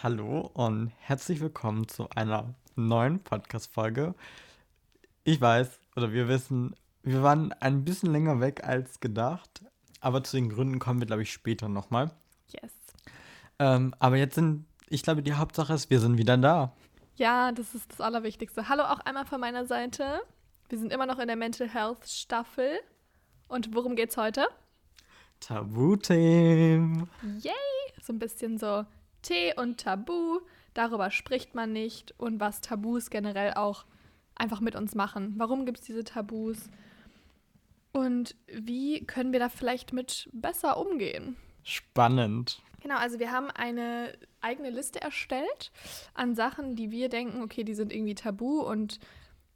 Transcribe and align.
Hallo 0.00 0.48
und 0.54 0.92
herzlich 1.00 1.40
willkommen 1.40 1.88
zu 1.88 2.08
einer 2.10 2.54
neuen 2.76 3.18
Podcast-Folge. 3.18 4.14
Ich 5.24 5.40
weiß, 5.40 5.80
oder 5.96 6.12
wir 6.12 6.28
wissen, 6.28 6.76
wir 7.02 7.24
waren 7.24 7.52
ein 7.54 7.84
bisschen 7.84 8.12
länger 8.12 8.38
weg 8.40 8.62
als 8.62 9.00
gedacht, 9.00 9.60
aber 10.00 10.22
zu 10.22 10.36
den 10.36 10.50
Gründen 10.50 10.78
kommen 10.78 11.00
wir, 11.00 11.08
glaube 11.08 11.22
ich, 11.22 11.32
später 11.32 11.68
nochmal. 11.68 12.12
Yes. 12.52 12.70
Ähm, 13.58 13.92
aber 13.98 14.16
jetzt 14.18 14.36
sind, 14.36 14.66
ich 14.88 15.02
glaube, 15.02 15.24
die 15.24 15.34
Hauptsache 15.34 15.74
ist, 15.74 15.90
wir 15.90 15.98
sind 15.98 16.16
wieder 16.16 16.36
da. 16.36 16.72
Ja, 17.16 17.50
das 17.50 17.74
ist 17.74 17.90
das 17.90 18.00
Allerwichtigste. 18.00 18.68
Hallo 18.68 18.84
auch 18.84 19.00
einmal 19.00 19.26
von 19.26 19.40
meiner 19.40 19.66
Seite. 19.66 20.20
Wir 20.68 20.78
sind 20.78 20.92
immer 20.92 21.06
noch 21.06 21.18
in 21.18 21.26
der 21.26 21.34
Mental 21.34 21.68
Health 21.68 22.06
Staffel. 22.06 22.78
Und 23.48 23.74
worum 23.74 23.96
geht's 23.96 24.16
heute? 24.16 24.46
Tabuthemen. 25.40 27.10
Yay! 27.40 27.52
So 28.00 28.12
ein 28.12 28.20
bisschen 28.20 28.58
so 28.58 28.84
Tee 29.22 29.54
und 29.56 29.80
Tabu. 29.80 30.40
Darüber 30.74 31.10
spricht 31.10 31.54
man 31.54 31.72
nicht 31.72 32.14
und 32.18 32.40
was 32.40 32.60
Tabus 32.60 33.10
generell 33.10 33.54
auch 33.54 33.84
einfach 34.34 34.60
mit 34.60 34.76
uns 34.76 34.94
machen. 34.94 35.34
Warum 35.36 35.66
gibt 35.66 35.78
es 35.78 35.84
diese 35.84 36.04
Tabus? 36.04 36.70
Und 37.92 38.36
wie 38.46 39.04
können 39.06 39.32
wir 39.32 39.40
da 39.40 39.48
vielleicht 39.48 39.92
mit 39.92 40.28
besser 40.32 40.76
umgehen? 40.78 41.36
Spannend. 41.64 42.62
Genau, 42.80 42.96
also 42.96 43.18
wir 43.18 43.32
haben 43.32 43.50
eine 43.50 44.16
eigene 44.40 44.70
Liste 44.70 45.00
erstellt 45.00 45.72
an 46.14 46.34
Sachen, 46.34 46.76
die 46.76 46.90
wir 46.90 47.08
denken, 47.08 47.42
okay, 47.42 47.64
die 47.64 47.74
sind 47.74 47.92
irgendwie 47.92 48.14
tabu 48.14 48.60
und 48.60 49.00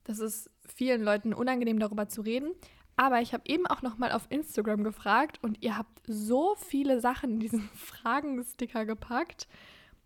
das 0.04 0.18
ist 0.18 0.50
vielen 0.74 1.02
Leuten 1.02 1.32
unangenehm 1.32 1.78
darüber 1.78 2.08
zu 2.08 2.22
reden. 2.22 2.52
Aber 2.96 3.20
ich 3.20 3.32
habe 3.32 3.44
eben 3.46 3.66
auch 3.66 3.82
noch 3.82 3.98
mal 3.98 4.12
auf 4.12 4.26
Instagram 4.28 4.84
gefragt 4.84 5.38
und 5.42 5.62
ihr 5.62 5.76
habt 5.78 6.00
so 6.06 6.54
viele 6.56 7.00
Sachen 7.00 7.32
in 7.32 7.40
diesen 7.40 7.60
Fragensticker 7.74 8.84
gepackt, 8.84 9.48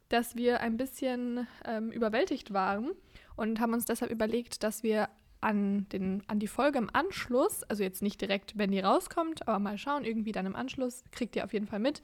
dass 0.08 0.36
wir 0.36 0.60
ein 0.60 0.76
bisschen 0.76 1.46
ähm, 1.64 1.90
überwältigt 1.90 2.52
waren 2.52 2.92
und 3.34 3.60
haben 3.60 3.72
uns 3.72 3.84
deshalb 3.84 4.10
überlegt, 4.10 4.62
dass 4.62 4.82
wir 4.82 5.08
an, 5.40 5.88
den, 5.90 6.22
an 6.28 6.38
die 6.38 6.48
Folge 6.48 6.78
im 6.78 6.90
Anschluss, 6.92 7.62
also 7.64 7.82
jetzt 7.82 8.02
nicht 8.02 8.20
direkt, 8.20 8.56
wenn 8.56 8.70
die 8.70 8.80
rauskommt, 8.80 9.46
aber 9.46 9.58
mal 9.58 9.78
schauen, 9.78 10.04
irgendwie 10.04 10.32
dann 10.32 10.46
im 10.46 10.56
Anschluss, 10.56 11.04
kriegt 11.10 11.36
ihr 11.36 11.44
auf 11.44 11.52
jeden 11.52 11.66
Fall 11.66 11.78
mit, 11.78 12.02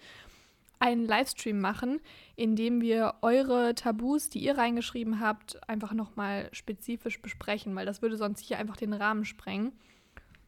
einen 0.79 1.07
Livestream 1.07 1.61
machen, 1.61 2.01
in 2.35 2.57
dem 2.57 2.81
wir 2.81 3.15
eure 3.23 3.75
Tabus, 3.75 4.31
die 4.31 4.41
ihr 4.41 4.59
reingeschrieben 4.59 5.21
habt, 5.21 5.61
einfach 5.69 5.93
nochmal 5.93 6.49
spezifisch 6.53 7.23
besprechen, 7.23 7.75
weil 7.77 7.87
das 7.87 8.03
würde 8.03 8.17
sonst 8.17 8.41
hier 8.41 8.59
einfach 8.59 8.77
den 8.77 8.93
Rahmen 8.93 9.25
sprengen. 9.25 9.73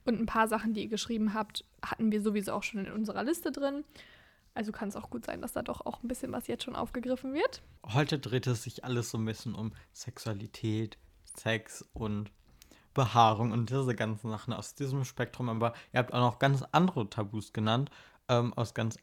Und 0.04 0.20
ein 0.20 0.26
paar 0.26 0.48
Sachen, 0.48 0.74
die 0.74 0.82
ihr 0.82 0.88
geschrieben 0.88 1.34
habt, 1.34 1.64
hatten 1.82 2.12
wir 2.12 2.20
sowieso 2.20 2.52
auch 2.52 2.62
schon 2.62 2.84
in 2.84 2.92
unserer 2.92 3.24
Liste 3.24 3.50
drin. 3.52 3.84
Also 4.54 4.70
kann 4.70 4.88
es 4.88 4.96
auch 4.96 5.10
gut 5.10 5.26
sein, 5.26 5.42
dass 5.42 5.52
da 5.52 5.62
doch 5.62 5.84
auch 5.84 6.02
ein 6.02 6.08
bisschen 6.08 6.30
was 6.30 6.46
jetzt 6.46 6.64
schon 6.64 6.76
aufgegriffen 6.76 7.34
wird. 7.34 7.62
Heute 7.84 8.18
dreht 8.18 8.46
es 8.46 8.62
sich 8.62 8.84
alles 8.84 9.10
so 9.10 9.18
ein 9.18 9.24
bisschen 9.24 9.54
um 9.54 9.72
Sexualität, 9.92 10.96
Sex 11.24 11.84
und 11.92 12.30
Behaarung 12.92 13.50
und 13.50 13.70
diese 13.70 13.96
ganzen 13.96 14.30
Sachen 14.30 14.52
aus 14.52 14.74
diesem 14.74 15.04
Spektrum. 15.04 15.48
Aber 15.48 15.74
ihr 15.92 15.98
habt 15.98 16.12
auch 16.12 16.20
noch 16.20 16.38
ganz 16.38 16.62
andere 16.70 17.10
Tabus 17.10 17.52
genannt, 17.52 17.90
ähm, 18.28 18.54
aus 18.54 18.74
ganz, 18.74 18.96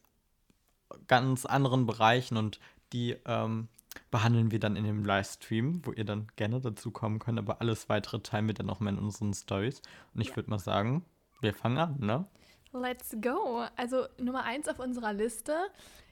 ganz 1.07 1.45
anderen 1.45 1.85
Bereichen 1.85 2.37
und 2.37 2.59
die 2.93 3.17
ähm, 3.25 3.67
behandeln 4.09 4.51
wir 4.51 4.59
dann 4.59 4.75
in 4.75 4.83
dem 4.83 5.03
Livestream, 5.03 5.85
wo 5.85 5.91
ihr 5.91 6.05
dann 6.05 6.27
gerne 6.35 6.59
dazu 6.61 6.91
kommen 6.91 7.19
könnt. 7.19 7.39
Aber 7.39 7.61
alles 7.61 7.89
weitere 7.89 8.19
teilen 8.19 8.47
wir 8.47 8.53
dann 8.53 8.67
noch 8.67 8.79
mal 8.79 8.91
in 8.91 8.99
unseren 8.99 9.33
Stories. 9.33 9.81
Und 10.13 10.21
ich 10.21 10.29
ja. 10.29 10.35
würde 10.37 10.49
mal 10.49 10.59
sagen, 10.59 11.05
wir 11.41 11.53
fangen 11.53 11.77
an, 11.77 11.97
ne? 11.99 12.25
Let's 12.73 13.15
go. 13.21 13.65
Also 13.75 14.05
Nummer 14.17 14.43
eins 14.43 14.67
auf 14.67 14.79
unserer 14.79 15.13
Liste 15.13 15.55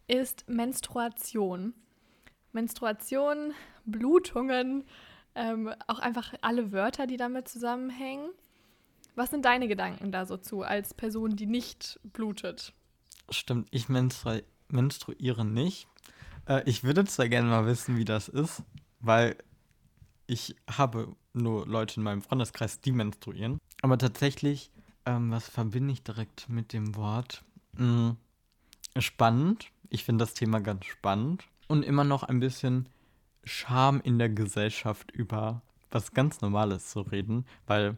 ist 0.08 0.50
Menstruation. 0.50 1.74
Menstruation, 2.52 3.54
Blutungen, 3.86 4.84
ähm, 5.36 5.74
auch 5.88 6.00
einfach 6.00 6.34
alle 6.42 6.72
Wörter, 6.72 7.08
die 7.08 7.18
damit 7.18 7.48
zusammenhängen. 7.48 8.30
Was 9.16 9.30
sind 9.30 9.46
deine 9.46 9.68
Gedanken 9.68 10.12
da 10.12 10.26
so 10.26 10.38
zu, 10.38 10.64
als 10.64 10.94
Person, 10.94 11.36
die 11.36 11.46
nicht 11.46 12.00
blutet? 12.04 12.74
Stimmt, 13.30 13.68
ich 13.72 13.90
menstru 13.90 14.40
menstruiere 14.72 15.46
nicht. 15.46 15.88
Äh, 16.50 16.64
ich 16.66 16.84
würde 16.84 17.06
zwar 17.06 17.30
gerne 17.30 17.50
mal 17.50 17.66
wissen, 17.66 17.96
wie 17.98 18.06
das 18.06 18.28
ist, 18.28 18.64
weil 19.00 19.38
ich 20.28 20.56
habe 20.70 21.16
nur 21.34 21.66
Leute 21.66 21.98
in 21.98 22.04
meinem 22.04 22.22
Freundeskreis, 22.22 22.82
die 22.82 22.92
menstruieren. 22.92 23.60
Aber 23.82 23.98
tatsächlich, 23.98 24.72
ähm, 25.06 25.32
was 25.32 25.48
verbinde 25.48 25.94
ich 25.94 26.04
direkt 26.04 26.50
mit 26.50 26.74
dem 26.74 26.96
Wort? 26.96 27.44
Hm, 27.78 28.18
spannend. 28.98 29.68
Ich 29.90 30.04
finde 30.04 30.26
das 30.26 30.34
Thema 30.34 30.60
ganz 30.60 30.86
spannend. 30.86 31.46
Und 31.68 31.84
immer 31.84 32.04
noch 32.04 32.24
ein 32.24 32.40
bisschen 32.40 32.90
Scham 33.44 34.02
in 34.02 34.20
der 34.20 34.30
Gesellschaft 34.30 35.12
über 35.12 35.62
was 35.92 36.12
ganz 36.12 36.42
Normales 36.42 36.90
zu 36.90 37.02
reden, 37.02 37.46
weil 37.66 37.98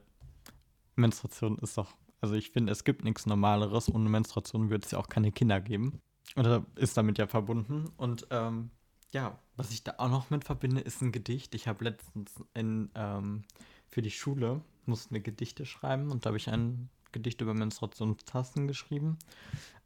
Menstruation 0.96 1.58
ist 1.58 1.78
doch, 1.78 1.96
also 2.22 2.36
ich 2.36 2.52
finde, 2.52 2.72
es 2.72 2.84
gibt 2.84 3.04
nichts 3.04 3.26
Normaleres. 3.26 3.94
Ohne 3.94 4.08
Menstruation 4.08 4.70
würde 4.70 4.86
es 4.86 4.92
ja 4.92 5.00
auch 5.00 5.10
keine 5.10 5.32
Kinder 5.32 5.60
geben. 5.60 6.00
Oder 6.36 6.66
ist 6.76 6.98
damit 6.98 7.18
ja 7.18 7.28
verbunden. 7.28 7.92
Und 7.98 8.28
ähm, 8.30 8.72
ja, 9.12 9.38
was 9.56 9.72
ich 9.72 9.84
da 9.84 9.96
auch 9.98 10.10
noch 10.10 10.30
mit 10.30 10.46
verbinde, 10.46 10.82
ist 10.82 11.02
ein 11.02 11.12
Gedicht. 11.12 11.54
Ich 11.56 11.68
habe 11.68 11.84
letztens 11.84 12.34
in, 12.54 12.90
ähm, 12.96 13.44
für 13.90 14.02
die 14.02 14.12
Schule 14.12 14.62
mussten 14.86 15.14
wir 15.14 15.22
Gedichte 15.22 15.66
schreiben 15.66 16.12
und 16.12 16.26
da 16.26 16.30
habe 16.30 16.38
ich 16.38 16.50
ein 16.50 16.90
Gedicht 17.12 17.42
über 17.42 17.54
Menstruationstassen 17.54 18.68
geschrieben. 18.68 19.20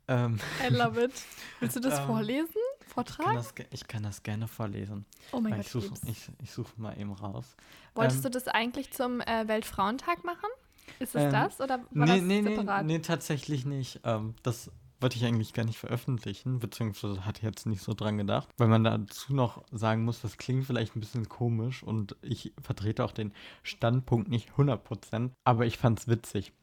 Ähm, 0.08 0.40
I 0.64 0.72
love 0.72 1.04
it. 1.04 1.12
Willst 1.60 1.76
du 1.76 1.80
das 1.80 2.00
ähm, 2.00 2.06
vorlesen? 2.06 2.62
Vortragen? 2.88 3.40
Ich 3.40 3.56
kann, 3.56 3.66
das, 3.70 3.80
ich 3.82 3.88
kann 3.88 4.04
das 4.04 4.24
gerne 4.24 4.48
vorlesen. 4.48 5.06
Oh 5.32 5.40
mein 5.40 5.54
Gott. 5.54 5.62
Ich 5.62 5.72
suche 5.72 5.94
ich, 6.06 6.30
ich 6.44 6.52
such 6.52 6.78
mal 6.78 6.98
eben 7.00 7.14
raus. 7.14 7.56
Wolltest 7.96 8.18
ähm, 8.18 8.24
du 8.24 8.30
das 8.30 8.48
eigentlich 8.48 8.92
zum 8.92 9.22
äh, 9.22 9.48
Weltfrauentag 9.48 10.24
machen? 10.24 10.50
Ist 11.00 11.16
es 11.16 11.24
ähm, 11.24 11.32
das 11.32 11.60
oder 11.60 11.80
war 11.80 12.06
nee, 12.06 12.18
das 12.18 12.22
nee, 12.22 12.44
separat? 12.44 12.86
Nee, 12.86 12.94
nee, 12.94 13.00
tatsächlich 13.00 13.66
nicht. 13.66 14.02
Ähm, 14.04 14.36
das 14.44 14.70
wollte 15.06 15.18
ich 15.18 15.26
eigentlich 15.26 15.54
gar 15.54 15.66
nicht 15.66 15.78
veröffentlichen, 15.78 16.58
beziehungsweise 16.58 17.28
hatte 17.28 17.44
jetzt 17.44 17.68
nicht 17.68 17.84
so 17.84 17.94
dran 17.94 18.18
gedacht, 18.18 18.50
weil 18.58 18.68
man 18.68 18.84
dazu 18.84 19.36
noch 19.36 19.64
sagen 19.72 20.04
muss, 20.04 20.22
das 20.22 20.40
klingt 20.40 20.66
vielleicht 20.66 20.96
ein 20.96 21.00
bisschen 21.00 21.30
komisch 21.30 21.84
und 21.84 22.16
ich 22.24 22.54
vertrete 22.60 23.06
auch 23.06 23.12
den 23.12 23.32
Standpunkt 23.62 24.30
nicht 24.30 24.54
100%, 24.54 25.30
aber 25.44 25.68
ich 25.68 25.78
fand 25.78 26.00
es 26.00 26.08
witzig. 26.08 26.54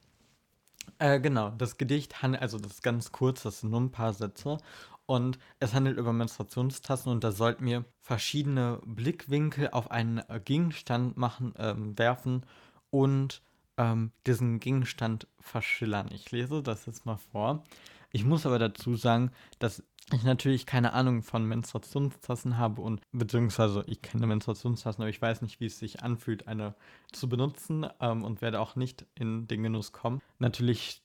Äh, 0.99 1.21
genau, 1.21 1.51
das 1.51 1.79
Gedicht 1.79 2.21
handelt, 2.21 2.43
also 2.43 2.59
das 2.59 2.73
ist 2.73 2.83
ganz 2.83 3.13
kurz, 3.13 3.45
das 3.45 3.61
sind 3.61 3.71
nur 3.71 3.81
ein 3.81 3.93
paar 3.93 4.13
Sätze 4.13 4.59
und 5.07 5.39
es 5.61 5.73
handelt 5.73 5.97
über 5.97 6.13
Menstruationstassen 6.13 7.13
und 7.13 7.23
da 7.23 7.31
sollten 7.31 7.65
wir 7.65 7.85
verschiedene 8.01 8.81
Blickwinkel 8.85 9.71
auf 9.71 9.93
einen 9.93 10.21
Gegenstand 10.45 11.17
machen, 11.17 11.55
ähm, 11.59 11.97
werfen 11.97 12.45
und 12.91 13.41
ähm, 13.77 14.11
diesen 14.27 14.59
Gegenstand 14.59 15.29
verschillern. 15.39 16.09
Ich 16.13 16.33
lese 16.33 16.61
das 16.61 16.87
jetzt 16.87 17.07
mal 17.07 17.19
vor. 17.31 17.63
Ich 18.13 18.25
muss 18.25 18.45
aber 18.45 18.59
dazu 18.59 18.95
sagen, 18.95 19.31
dass 19.59 19.83
ich 20.13 20.23
natürlich 20.23 20.67
keine 20.67 20.93
Ahnung 20.93 21.23
von 21.23 21.47
Menstruationstassen 21.47 22.59
habe 22.59 22.83
und 22.83 23.01
beziehungsweise 23.13 23.85
ich 23.87 24.03
kenne 24.03 24.27
Menstruationstassen, 24.27 25.03
aber 25.03 25.09
ich 25.09 25.23
weiß 25.23 25.41
nicht, 25.41 25.61
wie 25.61 25.67
es 25.67 25.79
sich 25.79 26.03
anfühlt, 26.03 26.47
eine 26.47 26.75
zu 27.13 27.29
benutzen 27.29 27.87
ähm, 28.01 28.23
und 28.23 28.43
werde 28.43 28.61
auch 28.61 28.77
nicht 28.77 29.07
in 29.15 29.49
den 29.49 29.63
Genuss 29.63 29.93
kommen. 29.93 30.21
Natürlich 30.39 31.03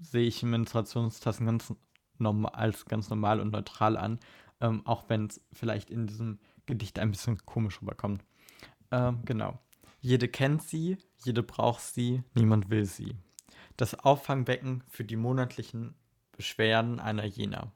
sehe 0.00 0.26
ich 0.26 0.42
Menstruationstassen 0.42 1.46
ganz 1.46 1.74
als 2.52 2.86
ganz 2.86 3.10
normal 3.10 3.40
und 3.40 3.52
neutral 3.52 3.98
an, 3.98 4.18
ähm, 4.62 4.80
auch 4.86 5.04
wenn 5.08 5.26
es 5.26 5.42
vielleicht 5.52 5.90
in 5.90 6.06
diesem 6.06 6.38
Gedicht 6.64 6.98
ein 6.98 7.10
bisschen 7.10 7.44
komisch 7.44 7.82
rüberkommt. 7.82 8.24
Ähm, 8.90 9.20
genau. 9.26 9.58
Jede 10.00 10.28
kennt 10.28 10.62
sie, 10.62 10.96
jede 11.24 11.42
braucht 11.42 11.82
sie, 11.82 12.22
niemand 12.34 12.70
will 12.70 12.86
sie. 12.86 13.16
Das 13.76 13.94
Auffangbecken 13.94 14.82
für 14.88 15.04
die 15.04 15.16
monatlichen 15.16 15.94
Beschwerden 16.36 17.00
einer 17.00 17.24
jener. 17.24 17.72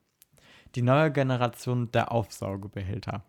Die 0.75 0.83
neue 0.83 1.11
Generation 1.11 1.91
der 1.91 2.13
Aufsaugebehälter. 2.13 3.25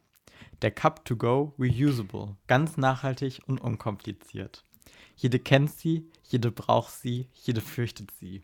Der 0.62 0.72
Cup 0.72 1.06
to 1.06 1.16
go 1.16 1.56
reusable, 1.58 2.36
ganz 2.48 2.78
nachhaltig 2.78 3.42
und 3.48 3.60
unkompliziert. 3.60 4.64
Jede 5.16 5.40
kennt 5.40 5.72
sie, 5.72 6.10
jede 6.24 6.52
braucht 6.52 6.94
sie, 6.94 7.28
jede 7.34 7.62
fürchtet 7.62 8.12
sie. 8.20 8.44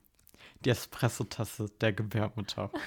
Die 0.65 0.69
Espresso-Tasse 0.69 1.69
der 1.81 1.93
Gebärmutter. 1.93 2.71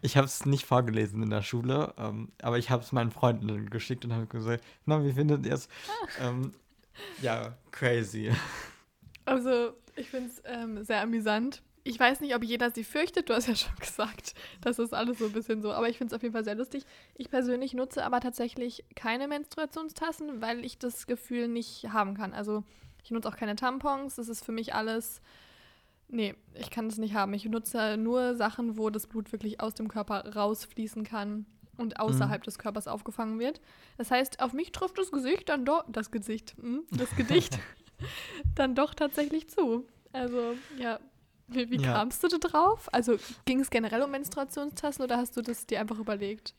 Ich 0.00 0.16
habe 0.16 0.26
es 0.26 0.46
nicht 0.46 0.64
vorgelesen 0.64 1.22
in 1.22 1.28
der 1.28 1.42
Schule, 1.42 1.92
ähm, 1.98 2.32
aber 2.40 2.56
ich 2.56 2.70
habe 2.70 2.82
es 2.82 2.92
meinen 2.92 3.10
Freunden 3.10 3.68
geschickt 3.68 4.02
und 4.04 4.14
habe 4.14 4.26
gesagt, 4.26 4.64
na, 4.86 5.04
wie 5.04 5.12
findet 5.12 5.44
ihr 5.44 5.52
es? 5.52 5.68
ähm, 6.20 6.52
ja, 7.20 7.58
crazy. 7.70 8.32
Also, 9.26 9.74
ich 9.94 10.08
finde 10.08 10.30
es 10.30 10.40
ähm, 10.46 10.84
sehr 10.84 11.02
amüsant 11.02 11.62
ich 11.88 11.98
weiß 11.98 12.20
nicht, 12.20 12.34
ob 12.34 12.44
jeder 12.44 12.70
sie 12.70 12.84
fürchtet. 12.84 13.30
Du 13.30 13.34
hast 13.34 13.48
ja 13.48 13.56
schon 13.56 13.74
gesagt, 13.80 14.34
das 14.60 14.78
ist 14.78 14.92
alles 14.92 15.18
so 15.18 15.26
ein 15.26 15.32
bisschen 15.32 15.62
so. 15.62 15.72
Aber 15.72 15.88
ich 15.88 15.96
finde 15.96 16.12
es 16.12 16.16
auf 16.16 16.22
jeden 16.22 16.34
Fall 16.34 16.44
sehr 16.44 16.54
lustig. 16.54 16.84
Ich 17.16 17.30
persönlich 17.30 17.72
nutze 17.72 18.04
aber 18.04 18.20
tatsächlich 18.20 18.84
keine 18.94 19.26
Menstruationstassen, 19.26 20.42
weil 20.42 20.64
ich 20.64 20.78
das 20.78 21.06
Gefühl 21.06 21.48
nicht 21.48 21.88
haben 21.90 22.14
kann. 22.14 22.34
Also 22.34 22.62
ich 23.02 23.10
nutze 23.10 23.28
auch 23.28 23.36
keine 23.36 23.56
Tampons. 23.56 24.16
Das 24.16 24.28
ist 24.28 24.44
für 24.44 24.52
mich 24.52 24.74
alles. 24.74 25.22
Nee, 26.08 26.34
ich 26.54 26.70
kann 26.70 26.88
das 26.88 26.98
nicht 26.98 27.14
haben. 27.14 27.32
Ich 27.32 27.46
nutze 27.46 27.96
nur 27.96 28.34
Sachen, 28.34 28.76
wo 28.76 28.90
das 28.90 29.06
Blut 29.06 29.32
wirklich 29.32 29.60
aus 29.60 29.74
dem 29.74 29.88
Körper 29.88 30.34
rausfließen 30.34 31.04
kann. 31.04 31.46
und 31.78 32.00
außerhalb 32.00 32.42
mhm. 32.42 32.44
des 32.44 32.58
Körpers 32.58 32.88
aufgefangen 32.88 33.38
wird. 33.38 33.60
Das 33.96 34.10
heißt, 34.10 34.40
auf 34.40 34.52
mich 34.52 34.72
trifft 34.72 34.98
das 34.98 35.12
Gesicht 35.12 35.48
dann 35.48 35.64
doch, 35.64 35.84
das 35.88 36.10
Gesicht, 36.10 36.54
hm, 36.60 36.84
das 36.90 37.14
Gedicht 37.16 37.58
dann 38.54 38.74
doch 38.74 38.94
tatsächlich 38.94 39.48
zu. 39.48 39.86
Also, 40.12 40.54
ja. 40.78 40.98
Wie, 41.48 41.70
wie 41.70 41.80
ja. 41.80 41.94
kamst 41.94 42.22
du 42.22 42.28
da 42.28 42.38
drauf? 42.38 42.88
Also 42.92 43.16
ging 43.44 43.60
es 43.60 43.70
generell 43.70 44.02
um 44.02 44.10
Menstruationstassen 44.10 45.04
oder 45.04 45.16
hast 45.16 45.36
du 45.36 45.42
das 45.42 45.66
dir 45.66 45.80
einfach 45.80 45.98
überlegt? 45.98 46.54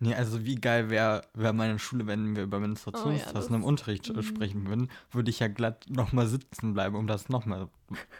Nee, 0.00 0.14
also 0.14 0.44
wie 0.44 0.56
geil 0.56 0.90
wäre 0.90 1.22
wär 1.34 1.52
meine 1.52 1.78
Schule, 1.78 2.06
wenn 2.06 2.36
wir 2.36 2.42
über 2.42 2.60
Menstruationstassen 2.60 3.50
oh, 3.50 3.54
ja, 3.54 3.56
im 3.56 3.64
Unterricht 3.64 4.14
mhm. 4.14 4.22
sprechen 4.22 4.66
würden, 4.66 4.90
würde 5.10 5.30
ich 5.30 5.38
ja 5.38 5.48
glatt 5.48 5.86
nochmal 5.88 6.26
sitzen 6.26 6.74
bleiben, 6.74 6.96
um 6.96 7.06
das 7.06 7.28
nochmal 7.28 7.68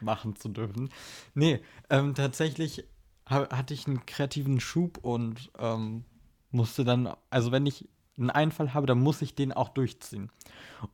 machen 0.00 0.37
zu 0.37 0.49
dürfen. 0.49 0.91
Nee, 1.35 1.61
ähm, 1.91 2.15
tatsächlich 2.15 2.85
hatte 3.27 3.75
ich 3.75 3.87
einen 3.87 4.06
kreativen 4.06 4.61
Schub 4.61 4.99
und 5.03 5.50
ähm, 5.59 6.05
musste 6.50 6.85
dann, 6.85 7.12
also 7.31 7.53
wenn 7.53 7.67
ich 7.67 7.88
einen 8.17 8.31
Einfall 8.31 8.75
habe, 8.75 8.87
dann 8.87 9.01
muss 9.01 9.23
ich 9.23 9.35
den 9.35 9.53
auch 9.53 9.69
durchziehen. 9.71 10.31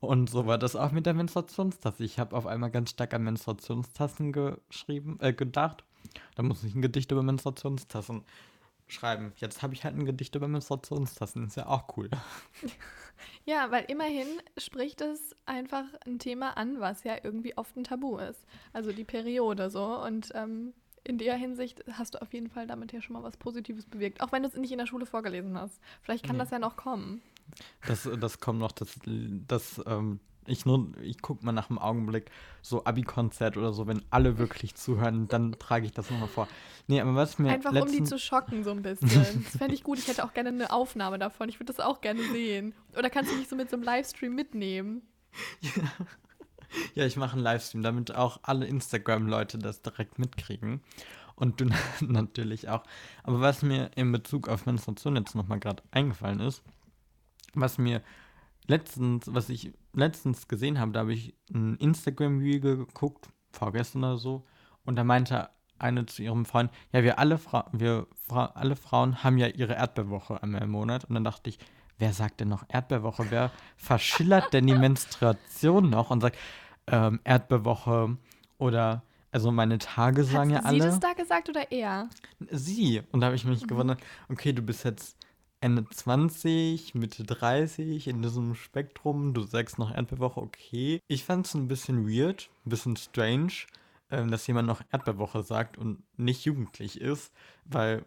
Und 0.01 0.31
so 0.31 0.47
war 0.47 0.59
das 0.59 0.77
auch 0.77 0.93
mit 0.93 1.07
der 1.07 1.15
Menstruationstasse. 1.15 2.05
Ich 2.05 2.19
habe 2.19 2.37
auf 2.37 2.47
einmal 2.47 2.71
ganz 2.71 2.91
stark 2.91 3.15
an 3.15 3.25
Menstruationstassen 3.25 4.33
geschrieben, 4.33 5.19
äh, 5.21 5.33
gedacht. 5.33 5.85
Da 6.35 6.43
muss 6.43 6.65
ich 6.65 6.75
ein 6.75 6.83
Gedicht 6.83 7.11
über 7.13 7.23
Menstruationstassen 7.23 8.23
schreiben. 8.89 9.33
Jetzt 9.37 9.63
habe 9.63 9.75
ich 9.75 9.85
halt 9.85 9.97
ein 9.97 10.05
Gedicht 10.05 10.35
über 10.35 10.49
Menstruationstassen. 10.49 11.47
Ist 11.47 11.57
ja 11.57 11.67
auch 11.67 11.97
cool. 11.97 12.11
Ja, 13.45 13.71
weil 13.71 13.85
immerhin 13.89 14.27
spricht 14.57 15.01
es 15.01 15.37
einfach 15.45 15.85
ein 16.07 16.19
Thema 16.19 16.57
an, 16.57 16.81
was 16.81 17.05
ja 17.05 17.17
irgendwie 17.23 17.57
oft 17.57 17.77
ein 17.77 17.85
Tabu 17.85 18.17
ist. 18.19 18.47
Also 18.73 18.93
die 18.93 19.05
Periode 19.05 19.71
so. 19.71 19.85
Und 20.03 20.31
ähm, 20.35 20.73
in 21.05 21.19
der 21.19 21.35
Hinsicht 21.35 21.85
hast 21.93 22.15
du 22.15 22.23
auf 22.23 22.33
jeden 22.33 22.49
Fall 22.49 22.67
damit 22.67 22.93
ja 22.93 23.01
schon 23.01 23.15
mal 23.15 23.23
was 23.23 23.37
Positives 23.37 23.87
bewirkt. 23.87 24.21
Auch 24.21 24.33
wenn 24.33 24.43
du 24.43 24.49
es 24.49 24.57
nicht 24.57 24.73
in 24.73 24.79
der 24.79 24.87
Schule 24.87 25.07
vorgelesen 25.07 25.59
hast. 25.59 25.81
Vielleicht 26.03 26.25
kann 26.25 26.37
nee. 26.37 26.43
das 26.43 26.51
ja 26.51 26.59
noch 26.59 26.77
kommen. 26.77 27.23
Das, 27.87 28.09
das 28.21 28.39
kommt 28.39 28.61
noch, 28.61 28.73
das, 28.73 28.99
das 29.05 29.83
ähm, 29.87 30.21
ich 30.47 30.67
nur, 30.67 30.93
ich 31.03 31.21
gucke 31.21 31.45
mal 31.45 31.53
nach 31.53 31.71
einem 31.71 31.79
Augenblick 31.79 32.31
so 32.63 32.85
Abi-Konzert 32.85 33.57
oder 33.57 33.73
so, 33.73 33.87
wenn 33.87 34.03
alle 34.11 34.39
wirklich 34.39 34.75
zuhören, 34.75 35.29
dann 35.29 35.53
trage 35.53 35.87
ich 35.87 35.93
das 35.93 36.11
nochmal 36.11 36.29
vor. 36.29 36.49
Nee, 36.87 37.01
aber 37.01 37.15
was 37.15 37.39
mir. 37.39 37.51
Einfach 37.51 37.73
um 37.73 37.91
die 37.91 38.05
zu 38.05 38.19
schocken, 38.19 38.65
so 38.65 38.71
ein 38.71 38.83
bisschen. 38.83 39.45
Das 39.45 39.57
fände 39.57 39.75
ich 39.75 39.83
gut. 39.83 39.99
Ich 39.99 40.09
hätte 40.09 40.25
auch 40.25 40.33
gerne 40.33 40.49
eine 40.51 40.73
Aufnahme 40.73 41.19
davon. 41.19 41.49
Ich 41.49 41.57
würde 41.61 41.73
das 41.73 41.81
auch 41.81 42.01
gerne 42.01 42.23
sehen. 42.33 42.75
Oder 42.97 43.11
kannst 43.11 43.31
du 43.31 43.37
mich 43.37 43.49
so 43.49 43.57
mit 43.57 43.71
so 43.71 43.77
einem 43.77 43.85
Livestream 43.85 44.35
mitnehmen? 44.35 45.03
Ja. 45.61 45.85
Ja, 46.95 47.05
ich 47.07 47.17
mache 47.17 47.35
einen 47.35 47.43
Livestream, 47.43 47.83
damit 47.83 48.15
auch 48.15 48.41
alle 48.43 48.67
Instagram-Leute 48.67 49.59
das 49.59 49.83
direkt 49.83 50.19
mitkriegen. 50.19 50.81
Und 51.35 51.61
du 51.61 51.67
natürlich 52.01 52.69
auch. 52.69 52.85
Aber 53.23 53.41
was 53.41 53.63
mir 53.63 53.91
in 53.97 54.13
Bezug 54.13 54.49
auf 54.49 54.67
Menstruation 54.67 55.17
jetzt 55.17 55.35
nochmal 55.35 55.61
gerade 55.61 55.83
eingefallen 55.91 56.41
ist, 56.41 56.63
was 57.55 57.79
mir 57.79 58.03
letztens, 58.67 59.33
was 59.33 59.49
ich 59.49 59.73
letztens 59.93 60.49
gesehen 60.49 60.79
habe, 60.79 60.93
da 60.93 61.01
habe 61.01 61.13
ich 61.13 61.35
ein 61.53 61.77
Instagram-Video 61.77 62.77
geguckt, 62.77 63.29
vorgestern 63.53 64.05
oder 64.05 64.19
so, 64.19 64.47
und 64.85 64.97
da 64.97 65.05
meinte 65.05 65.51
eine 65.81 66.07
zu 66.07 66.23
ihrem 66.23 66.45
Freund, 66.45 66.71
ja, 66.93 67.03
wir 67.03 67.19
alle, 67.19 67.39
Fra 67.39 67.69
wir 67.73 68.07
Fra 68.29 68.47
alle 68.55 68.77
Frauen 68.77 69.25
haben 69.25 69.39
ja 69.39 69.49
ihre 69.49 69.75
Erdbeerwoche 69.75 70.43
einmal 70.43 70.63
im 70.63 70.71
Monat. 70.71 71.05
Und 71.05 71.15
dann 71.15 71.25
dachte 71.25 71.51
ich, 71.51 71.59
wer 72.01 72.13
sagt 72.13 72.41
denn 72.41 72.49
noch 72.49 72.65
Erdbeerwoche? 72.69 73.27
Wer 73.31 73.51
verschillert 73.77 74.53
denn 74.53 74.67
die 74.67 74.75
Menstruation 74.75 75.91
noch 75.91 76.11
und 76.11 76.21
sagt 76.21 76.37
ähm, 76.87 77.21
Erdbeerwoche 77.25 78.17
oder 78.59 79.03
also 79.33 79.53
meine 79.53 79.79
Tage 79.79 80.25
sagen 80.25 80.55
Hat 80.55 80.65
ja 80.65 80.69
alle. 80.69 80.79
Hat 80.79 80.83
sie 80.83 80.89
das 80.89 81.01
da 81.01 81.13
gesagt 81.13 81.49
oder 81.49 81.71
er? 81.71 82.09
Sie. 82.51 83.03
Und 83.13 83.21
da 83.21 83.27
habe 83.27 83.37
ich 83.37 83.45
mich 83.45 83.63
mhm. 83.63 83.67
gewundert, 83.69 84.01
okay, 84.29 84.53
du 84.53 84.63
bist 84.63 84.85
jetzt 84.85 85.17
Ende 85.61 85.87
20, 85.89 86.95
Mitte 86.95 87.25
30 87.25 88.09
in 88.09 88.23
diesem 88.23 88.55
Spektrum. 88.55 89.35
Du 89.35 89.43
sagst 89.43 89.79
noch 89.79 89.95
Erdbeerwoche, 89.95 90.41
okay. 90.41 91.01
Ich 91.07 91.25
fand 91.25 91.47
es 91.47 91.55
ein 91.55 91.69
bisschen 91.69 92.09
weird, 92.09 92.51
ein 92.67 92.71
bisschen 92.71 92.97
strange, 92.97 93.53
ähm, 94.11 94.31
dass 94.31 94.47
jemand 94.47 94.67
noch 94.67 94.83
Erdbeerwoche 94.91 95.43
sagt 95.43 95.79
und 95.79 96.03
nicht 96.17 96.45
jugendlich 96.45 97.01
ist, 97.01 97.33
weil 97.65 98.05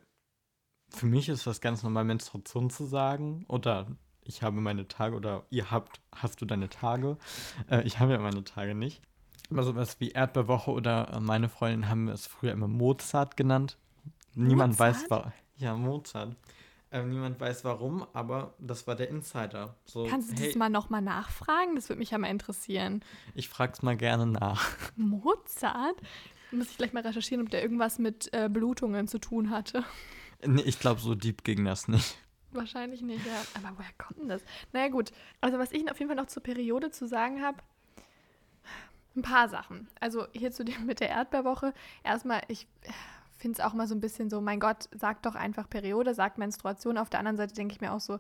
für 0.95 1.05
mich 1.05 1.29
ist 1.29 1.47
das 1.47 1.61
ganz 1.61 1.83
normal, 1.83 2.05
Menstruation 2.05 2.69
zu 2.69 2.85
sagen 2.85 3.45
oder 3.47 3.87
ich 4.25 4.41
habe 4.41 4.61
meine 4.61 4.87
Tage 4.87 5.15
oder 5.15 5.43
ihr 5.49 5.71
habt, 5.71 5.99
hast 6.13 6.41
du 6.41 6.45
deine 6.45 6.69
Tage. 6.69 7.17
Äh, 7.69 7.81
ich 7.83 7.99
habe 7.99 8.13
ja 8.13 8.19
meine 8.19 8.43
Tage 8.43 8.75
nicht. 8.75 9.01
Aber 9.49 9.63
sowas 9.63 9.99
wie 9.99 10.09
Erdbeerwoche 10.09 10.71
oder 10.71 11.13
äh, 11.13 11.19
meine 11.19 11.49
Freundin 11.49 11.89
haben 11.89 12.07
es 12.07 12.27
früher 12.27 12.53
immer 12.53 12.67
Mozart 12.67 13.35
genannt. 13.35 13.77
Niemand 14.33 14.73
Mozart? 14.73 14.95
weiß, 14.95 15.05
warum. 15.09 15.31
Ja, 15.57 15.75
Mozart. 15.75 16.35
Ähm, 16.91 17.09
niemand 17.09 17.39
weiß 17.39 17.65
warum, 17.65 18.05
aber 18.13 18.53
das 18.59 18.85
war 18.85 18.95
der 18.95 19.09
Insider. 19.09 19.75
So, 19.85 20.05
Kannst 20.05 20.31
du 20.31 20.35
hey, 20.35 20.47
das 20.47 20.55
mal 20.55 20.69
nochmal 20.69 21.01
nachfragen? 21.01 21.75
Das 21.75 21.89
würde 21.89 21.99
mich 21.99 22.11
ja 22.11 22.17
mal 22.17 22.27
interessieren. 22.27 23.03
Ich 23.33 23.49
frage 23.49 23.73
es 23.73 23.81
mal 23.81 23.97
gerne 23.97 24.27
nach. 24.27 24.71
Mozart? 24.95 25.95
Muss 26.51 26.69
ich 26.69 26.77
gleich 26.77 26.93
mal 26.93 27.01
recherchieren, 27.01 27.43
ob 27.43 27.49
der 27.49 27.63
irgendwas 27.63 27.97
mit 27.97 28.31
äh, 28.31 28.47
Blutungen 28.47 29.07
zu 29.07 29.17
tun 29.17 29.49
hatte. 29.49 29.83
Nee, 30.45 30.61
ich 30.63 30.79
glaube, 30.79 30.99
so 31.01 31.15
deep 31.15 31.43
ging 31.43 31.65
das 31.65 31.87
nicht. 31.87 32.17
Wahrscheinlich 32.51 33.01
nicht, 33.01 33.25
ja. 33.25 33.41
Aber 33.55 33.77
woher 33.77 33.91
kommt 33.97 34.19
denn 34.19 34.29
das? 34.29 34.43
Naja, 34.71 34.89
gut. 34.89 35.11
Also, 35.41 35.57
was 35.57 35.71
ich 35.71 35.89
auf 35.89 35.99
jeden 35.99 36.09
Fall 36.09 36.21
noch 36.21 36.27
zur 36.27 36.43
Periode 36.43 36.91
zu 36.91 37.07
sagen 37.07 37.41
habe, 37.41 37.57
ein 39.15 39.21
paar 39.21 39.49
Sachen. 39.49 39.87
Also, 39.99 40.27
hier 40.33 40.51
zu 40.51 40.63
dem 40.63 40.85
mit 40.85 40.99
der 40.99 41.09
Erdbeerwoche. 41.09 41.73
Erstmal, 42.03 42.41
ich 42.47 42.67
finde 43.37 43.59
es 43.59 43.65
auch 43.65 43.73
mal 43.73 43.87
so 43.87 43.95
ein 43.95 44.01
bisschen 44.01 44.29
so, 44.29 44.39
mein 44.41 44.59
Gott, 44.59 44.89
sag 44.93 45.21
doch 45.23 45.35
einfach 45.35 45.69
Periode, 45.69 46.13
sag 46.13 46.37
Menstruation. 46.37 46.97
Auf 46.97 47.09
der 47.09 47.19
anderen 47.19 47.37
Seite 47.37 47.53
denke 47.53 47.73
ich 47.73 47.81
mir 47.81 47.91
auch 47.91 47.99
so, 47.99 48.19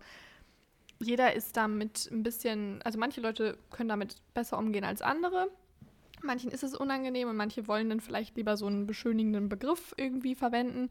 jeder 0.99 1.33
ist 1.33 1.57
damit 1.57 2.09
ein 2.11 2.23
bisschen, 2.23 2.81
also 2.83 2.99
manche 2.99 3.21
Leute 3.21 3.57
können 3.71 3.89
damit 3.89 4.15
besser 4.33 4.57
umgehen 4.57 4.83
als 4.83 5.01
andere. 5.01 5.49
Manchen 6.21 6.51
ist 6.51 6.63
es 6.63 6.75
unangenehm 6.75 7.29
und 7.29 7.35
manche 7.35 7.67
wollen 7.67 7.89
dann 7.89 7.99
vielleicht 7.99 8.37
lieber 8.37 8.55
so 8.57 8.65
einen 8.65 8.87
beschönigenden 8.87 9.49
Begriff 9.49 9.93
irgendwie 9.97 10.35
verwenden. 10.35 10.89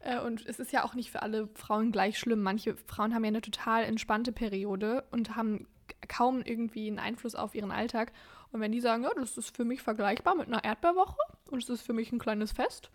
Äh, 0.00 0.20
und 0.20 0.44
es 0.46 0.58
ist 0.58 0.72
ja 0.72 0.84
auch 0.84 0.94
nicht 0.94 1.10
für 1.10 1.22
alle 1.22 1.48
Frauen 1.54 1.92
gleich 1.92 2.18
schlimm. 2.18 2.42
Manche 2.42 2.76
Frauen 2.76 3.14
haben 3.14 3.24
ja 3.24 3.28
eine 3.28 3.40
total 3.40 3.84
entspannte 3.84 4.32
Periode 4.32 5.04
und 5.10 5.36
haben 5.36 5.66
kaum 6.08 6.42
irgendwie 6.42 6.86
einen 6.88 6.98
Einfluss 6.98 7.34
auf 7.34 7.54
ihren 7.54 7.70
Alltag. 7.70 8.12
Und 8.52 8.60
wenn 8.60 8.72
die 8.72 8.80
sagen, 8.80 9.04
ja, 9.04 9.10
das 9.14 9.36
ist 9.36 9.54
für 9.54 9.64
mich 9.64 9.82
vergleichbar 9.82 10.34
mit 10.34 10.48
einer 10.48 10.64
Erdbeerwoche 10.64 11.18
und 11.50 11.62
es 11.62 11.68
ist 11.68 11.82
für 11.82 11.92
mich 11.92 12.12
ein 12.12 12.18
kleines 12.18 12.52
Fest, 12.52 12.90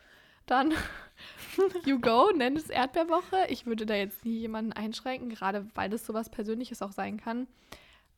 dann 0.45 0.73
you 1.85 1.99
go, 1.99 2.31
nenn 2.35 2.55
es 2.55 2.69
Erdbeerwoche. 2.69 3.47
Ich 3.49 3.65
würde 3.65 3.85
da 3.85 3.95
jetzt 3.95 4.25
nie 4.25 4.39
jemanden 4.39 4.73
einschränken, 4.73 5.29
gerade 5.29 5.67
weil 5.75 5.89
das 5.89 6.05
sowas 6.05 6.29
Persönliches 6.29 6.81
auch 6.81 6.91
sein 6.91 7.17
kann. 7.17 7.47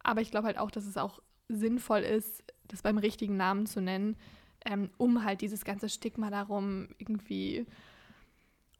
Aber 0.03 0.21
ich 0.21 0.31
glaube 0.31 0.47
halt 0.47 0.57
auch, 0.57 0.71
dass 0.71 0.85
es 0.85 0.97
auch 0.97 1.21
sinnvoll 1.49 1.99
ist, 1.99 2.43
das 2.67 2.81
beim 2.81 2.97
richtigen 2.97 3.37
Namen 3.37 3.65
zu 3.65 3.81
nennen, 3.81 4.17
ähm, 4.65 4.89
um 4.97 5.23
halt 5.23 5.41
dieses 5.41 5.63
ganze 5.63 5.89
Stigma 5.89 6.29
darum 6.29 6.89
irgendwie 6.97 7.65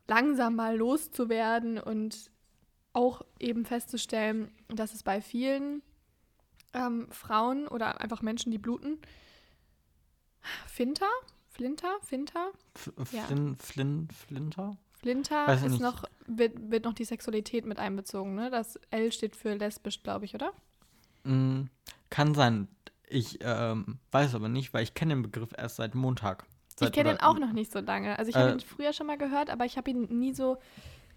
langsam 0.08 0.56
mal 0.56 0.76
loszuwerden 0.76 1.80
und 1.80 2.32
auch 2.94 3.22
eben 3.40 3.66
festzustellen, 3.66 4.52
dass 4.70 4.94
es 4.94 5.04
bei 5.04 5.22
vielen 5.22 5.82
ähm, 6.74 7.08
Frauen 7.12 7.68
oder 7.68 8.02
einfach 8.02 8.22
Menschen, 8.22 8.52
die 8.52 8.58
bluten, 8.58 9.00
Finter, 10.68 11.10
Flinter, 11.50 11.98
Finter, 12.02 12.52
Flin, 12.76 13.08
ja. 13.12 13.26
Flin, 13.60 14.08
Flinter, 14.12 14.78
Flinter 14.94 15.54
ist 15.54 15.64
nicht. 15.64 15.82
noch 15.82 16.04
wird, 16.26 16.72
wird 16.72 16.86
noch 16.86 16.94
die 16.94 17.06
Sexualität 17.06 17.66
mit 17.66 17.80
einbezogen, 17.80 18.36
ne? 18.36 18.50
Das 18.50 18.80
L 18.90 19.12
steht 19.12 19.36
für 19.36 19.54
lesbisch, 19.54 20.02
glaube 20.04 20.26
ich, 20.26 20.36
oder? 20.36 20.54
Mm, 21.24 21.64
kann 22.10 22.34
sein. 22.34 22.68
Ich 23.10 23.40
ähm, 23.42 24.00
weiß 24.12 24.36
aber 24.36 24.50
nicht, 24.50 24.74
weil 24.74 24.84
ich 24.84 24.94
kenne 24.94 25.16
den 25.16 25.24
Begriff 25.24 25.52
erst 25.58 25.78
seit 25.78 25.96
Montag. 25.96 26.46
Ich 26.80 26.92
kenne 26.92 27.12
ihn 27.12 27.20
auch 27.20 27.40
noch 27.40 27.54
nicht 27.54 27.72
so 27.72 27.80
lange. 27.80 28.18
Also 28.20 28.30
ich 28.30 28.36
habe 28.36 28.50
äh, 28.50 28.54
ihn 28.54 28.60
früher 28.60 28.94
schon 28.94 29.08
mal 29.08 29.18
gehört, 29.18 29.50
aber 29.50 29.66
ich 29.66 29.78
habe 29.78 29.90
ihn 29.90 30.04
nie 30.20 30.34
so 30.34 30.58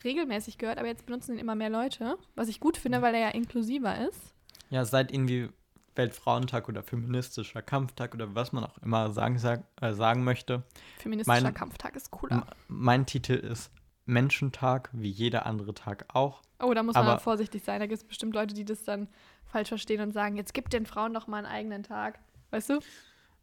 regelmäßig 0.05 0.59
gehört. 0.59 0.79
Aber 0.79 0.89
jetzt 0.89 1.07
benutzen 1.07 1.35
ihn 1.35 1.39
immer 1.39 1.55
mehr 1.55 1.71
Leute, 1.71 2.17
was 2.35 2.49
ich 2.49 2.61
gut 2.61 2.77
finde, 2.77 3.03
weil 3.03 3.15
er 3.15 3.21
ja 3.21 3.29
inklusiver 3.29 4.09
ist. 4.09 4.35
Ja, 4.71 4.85
seit 4.85 5.13
irgendwie 5.13 5.51
Weltfrauentag 5.97 6.69
oder 6.69 6.83
feministischer 6.83 7.63
Kampftag 7.63 8.15
oder 8.15 8.35
was 8.35 8.53
man 8.53 8.65
auch 8.65 8.79
immer 8.79 9.11
sagen, 9.13 9.39
sag, 9.39 9.65
äh, 9.81 9.93
sagen 9.93 10.25
möchte. 10.25 10.63
Feministischer 10.99 11.43
mein, 11.43 11.55
Kampftag 11.55 11.97
ist 11.97 12.11
cooler. 12.11 12.47
Mein 12.69 13.07
Titel 13.07 13.35
ist 13.35 13.71
Menschentag, 14.07 14.91
wie 14.93 15.11
jeder 15.11 15.47
andere 15.47 15.75
Tag 15.75 16.07
auch. 16.13 16.43
Oh, 16.61 16.73
da 16.75 16.83
muss 16.83 16.95
man 16.95 17.07
aber, 17.07 17.21
vorsichtig 17.21 17.65
sein. 17.65 17.81
Da 17.81 17.87
gibt 17.87 18.01
es 18.01 18.05
bestimmt 18.05 18.35
Leute, 18.35 18.55
die 18.55 18.65
das 18.65 18.85
dann 18.85 19.09
falsch 19.45 19.69
verstehen 19.69 20.01
und 20.01 20.13
sagen, 20.13 20.37
jetzt 20.37 20.55
gibt 20.55 20.73
den 20.73 20.87
Frauen 20.87 21.15
doch 21.15 21.27
mal 21.27 21.39
einen 21.39 21.47
eigenen 21.47 21.83
Tag. 21.83 22.19
Weißt 22.51 22.71
du? 22.71 22.81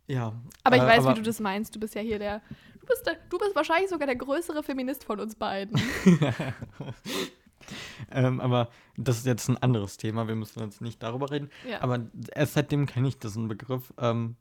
Ja. 0.07 0.33
Aber 0.63 0.75
ich 0.77 0.81
äh, 0.81 0.87
weiß, 0.87 0.99
aber, 0.99 1.11
wie 1.11 1.19
du 1.19 1.23
das 1.23 1.39
meinst. 1.39 1.75
Du 1.75 1.79
bist 1.79 1.95
ja 1.95 2.01
hier 2.01 2.19
der. 2.19 2.41
Du 2.79 2.87
bist, 2.87 3.05
der, 3.05 3.17
du 3.29 3.37
bist 3.37 3.55
wahrscheinlich 3.55 3.89
sogar 3.89 4.07
der 4.07 4.15
größere 4.15 4.63
Feminist 4.63 5.03
von 5.03 5.19
uns 5.19 5.35
beiden. 5.35 5.79
ähm, 8.11 8.39
aber 8.39 8.69
das 8.95 9.17
ist 9.17 9.25
jetzt 9.25 9.47
ein 9.49 9.57
anderes 9.57 9.97
Thema. 9.97 10.27
Wir 10.27 10.35
müssen 10.35 10.59
jetzt 10.61 10.81
nicht 10.81 11.01
darüber 11.03 11.31
reden. 11.31 11.49
Ja. 11.69 11.81
Aber 11.81 12.07
erst 12.33 12.53
seitdem 12.53 12.85
kenne 12.85 13.07
ich 13.07 13.19
diesen 13.19 13.47
Begriff. 13.47 13.93
Ähm, 13.97 14.35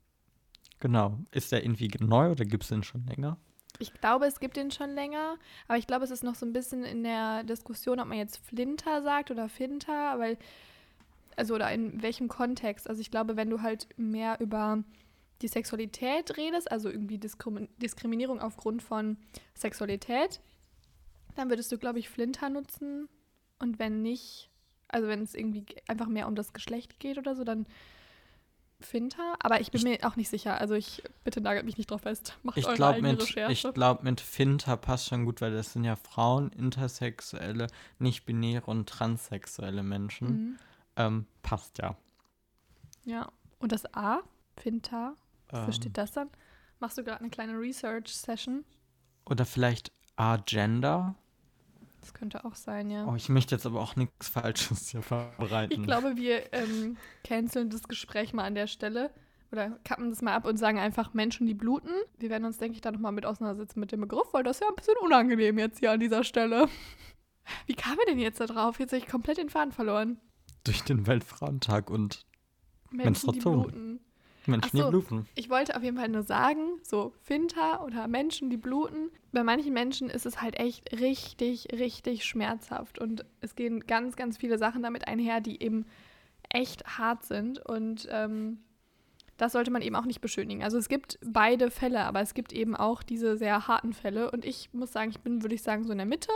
genau. 0.80 1.18
Ist 1.32 1.52
der 1.52 1.64
irgendwie 1.64 1.90
neu 2.00 2.30
oder 2.30 2.44
gibt 2.44 2.62
es 2.64 2.68
den 2.68 2.82
schon 2.82 3.04
länger? 3.06 3.37
Ich 3.78 3.92
glaube, 3.92 4.26
es 4.26 4.40
gibt 4.40 4.56
den 4.56 4.70
schon 4.70 4.94
länger, 4.94 5.37
aber 5.68 5.76
ich 5.76 5.87
glaube, 5.87 6.04
es 6.04 6.11
ist 6.11 6.25
noch 6.25 6.35
so 6.35 6.46
ein 6.46 6.54
bisschen 6.54 6.82
in 6.85 7.02
der 7.02 7.44
Diskussion, 7.44 8.00
ob 8.00 8.06
man 8.06 8.16
jetzt 8.16 8.38
Flinter 8.38 9.02
sagt 9.02 9.30
oder 9.30 9.50
Finter, 9.50 10.18
weil, 10.18 10.38
also 11.37 11.54
oder 11.54 11.70
in 11.70 12.00
welchem 12.02 12.28
Kontext. 12.28 12.88
Also 12.88 13.02
ich 13.02 13.11
glaube, 13.11 13.37
wenn 13.37 13.50
du 13.50 13.61
halt 13.61 13.87
mehr 13.99 14.40
über 14.40 14.82
die 15.43 15.49
Sexualität 15.49 16.37
redest, 16.37 16.71
also 16.71 16.88
irgendwie 16.88 17.19
Diskrimin 17.19 17.69
Diskriminierung 17.76 18.40
aufgrund 18.40 18.83
von 18.83 19.19
Sexualität, 19.55 20.40
dann 21.35 21.50
würdest 21.50 21.71
du, 21.71 21.78
glaube 21.78 21.99
ich, 21.99 22.09
Flinter 22.09 22.49
nutzen. 22.49 23.09
Und 23.59 23.78
wenn 23.78 24.02
nicht, 24.02 24.50
also 24.88 25.09
wenn 25.09 25.23
es 25.23 25.35
irgendwie 25.35 25.64
einfach 25.87 26.09
mehr 26.09 26.26
um 26.26 26.35
das 26.35 26.52
Geschlecht 26.52 26.99
geht 27.00 27.19
oder 27.19 27.35
so, 27.35 27.45
dann 27.45 27.66
Finter, 28.81 29.37
aber 29.40 29.61
ich 29.61 29.71
bin 29.71 29.78
ich, 29.78 29.85
mir 29.85 29.99
auch 30.07 30.16
nicht 30.16 30.28
sicher. 30.28 30.61
Also 30.61 30.75
ich 30.75 31.02
bitte 31.25 31.40
nagelt 31.40 31.64
mich 31.64 31.78
nicht 31.78 31.90
drauf 31.90 32.02
fest. 32.02 32.37
Macht 32.43 32.59
ich 32.59 32.66
glaube 32.75 33.00
mit, 33.00 33.23
Recherche. 33.23 33.52
Ich 33.52 33.75
glaube 33.75 34.05
mit 34.05 34.21
Finter 34.21 34.76
passt 34.76 35.09
schon 35.09 35.25
gut, 35.25 35.40
weil 35.40 35.52
das 35.52 35.73
sind 35.73 35.85
ja 35.85 35.97
Frauen, 35.97 36.50
intersexuelle, 36.50 37.69
nicht-binäre 37.99 38.66
und 38.66 38.88
transsexuelle 38.88 39.83
Menschen. 39.83 40.28
Mhm. 40.28 40.59
Ähm, 40.97 41.26
passt 41.43 41.78
ja. 41.78 41.97
Ja. 43.05 43.31
Und 43.59 43.73
das 43.73 43.95
A, 43.95 44.21
Finter, 44.59 45.14
wofür 45.50 45.67
ähm, 45.67 45.73
steht 45.73 45.99
das 45.99 46.12
dann? 46.12 46.31
Machst 46.79 46.99
du 46.99 47.05
gerade 47.05 47.21
eine 47.21 47.31
kleine 47.31 47.59
Research-Session? 47.59 48.65
Oder 49.29 49.45
vielleicht 49.45 49.93
A-Gender? 50.17 51.15
Das 52.00 52.15
könnte 52.15 52.45
auch 52.45 52.55
sein, 52.55 52.88
ja. 52.91 53.07
Oh, 53.07 53.17
ich 53.17 53.29
möchte 53.29 53.55
jetzt 53.55 53.67
aber 53.67 53.81
auch 53.81 53.97
nichts 53.97 54.29
Falsches 54.29 54.91
hier 54.91 55.03
verbreiten. 55.03 55.81
Ich 55.81 55.87
glaube, 55.87 56.17
wir 56.17 56.53
ähm, 56.53 56.97
canceln 57.25 57.71
das 57.71 57.88
Gespräch 57.88 58.33
mal 58.33 58.45
an 58.45 58.55
der 58.55 58.69
Stelle 58.69 59.11
oder 59.50 59.71
kappen 59.85 60.11
das 60.11 60.23
mal 60.23 60.35
ab 60.35 60.47
und 60.47 60.57
sagen 60.57 60.79
einfach 60.79 61.15
Menschen, 61.15 61.47
die 61.47 61.55
bluten. 61.55 61.91
Wir 62.19 62.31
werden 62.31 62.45
uns, 62.45 62.59
denke 62.59 62.76
ich, 62.76 62.81
da 62.81 62.93
nochmal 62.93 63.12
mit 63.12 63.26
auseinandersetzen 63.26 63.81
mit 63.81 63.91
dem 63.91 64.00
Begriff, 64.00 64.29
weil 64.33 64.45
das 64.45 64.59
ist 64.59 64.61
ja 64.62 64.69
ein 64.69 64.76
bisschen 64.76 64.95
unangenehm 65.00 65.59
jetzt 65.59 65.81
hier 65.81 65.93
an 65.93 66.00
dieser 66.00 66.25
Stelle. 66.25 66.69
Wie 67.67 67.75
kam 67.75 67.99
er 67.99 68.07
denn 68.07 68.19
jetzt 68.19 68.41
da 68.41 68.47
drauf? 68.47 68.79
Jetzt 68.79 68.93
habe 68.93 69.03
ich 69.03 69.09
komplett 69.09 69.38
den 69.38 69.49
Faden 69.49 69.73
verloren. 69.73 70.21
Durch 70.65 70.83
den 70.83 71.07
Weltfrauentag 71.07 71.91
und 71.91 72.26
Menschen, 72.91 73.05
Menstruation. 73.05 73.57
Die 73.57 73.73
bluten. 73.73 73.86
Menschen, 74.47 74.76
so, 74.76 74.85
die 74.85 74.91
bluten. 74.91 75.26
Ich 75.35 75.50
wollte 75.50 75.76
auf 75.76 75.83
jeden 75.83 75.97
Fall 75.97 76.09
nur 76.09 76.23
sagen, 76.23 76.79
so 76.83 77.12
Finter 77.23 77.85
oder 77.85 78.09
Menschen, 78.09 78.50
die 78.50 78.57
bluten. 78.57 79.11
Bei 79.33 79.43
manchen 79.43 79.73
Menschen 79.73 80.11
ist 80.11 80.26
es 80.26 80.41
halt 80.41 80.59
echt 80.59 80.93
richtig, 80.99 81.69
richtig 81.73 82.25
schmerzhaft. 82.25 82.99
Und 82.99 83.25
es 83.41 83.55
gehen 83.55 83.87
ganz, 83.87 84.17
ganz 84.17 84.37
viele 84.37 84.59
Sachen 84.59 84.83
damit 84.83 85.09
einher, 85.09 85.41
die 85.41 85.62
eben 85.62 85.87
echt 86.49 86.99
hart 86.99 87.25
sind. 87.25 87.59
Und 87.59 88.09
ähm, 88.11 88.59
das 89.37 89.53
sollte 89.53 89.71
man 89.71 89.83
eben 89.83 89.97
auch 89.97 90.07
nicht 90.07 90.21
beschönigen. 90.21 90.62
Also 90.62 90.79
es 90.79 90.88
gibt 90.88 91.19
beide 91.25 91.71
Fälle, 91.71 92.05
aber 92.05 92.21
es 92.21 92.35
gibt 92.35 92.53
eben 92.53 92.75
auch 92.75 93.03
diese 93.03 93.37
sehr 93.37 93.69
harten 93.69 93.93
Fälle. 93.93 94.31
Und 94.31 94.45
ich 94.45 94.73
muss 94.73 94.93
sagen, 94.93 95.11
ich 95.11 95.21
bin, 95.21 95.43
würde 95.43 95.55
ich 95.55 95.62
sagen, 95.62 95.85
so 95.85 95.93
in 95.93 95.99
der 95.99 96.07
Mitte. 96.07 96.31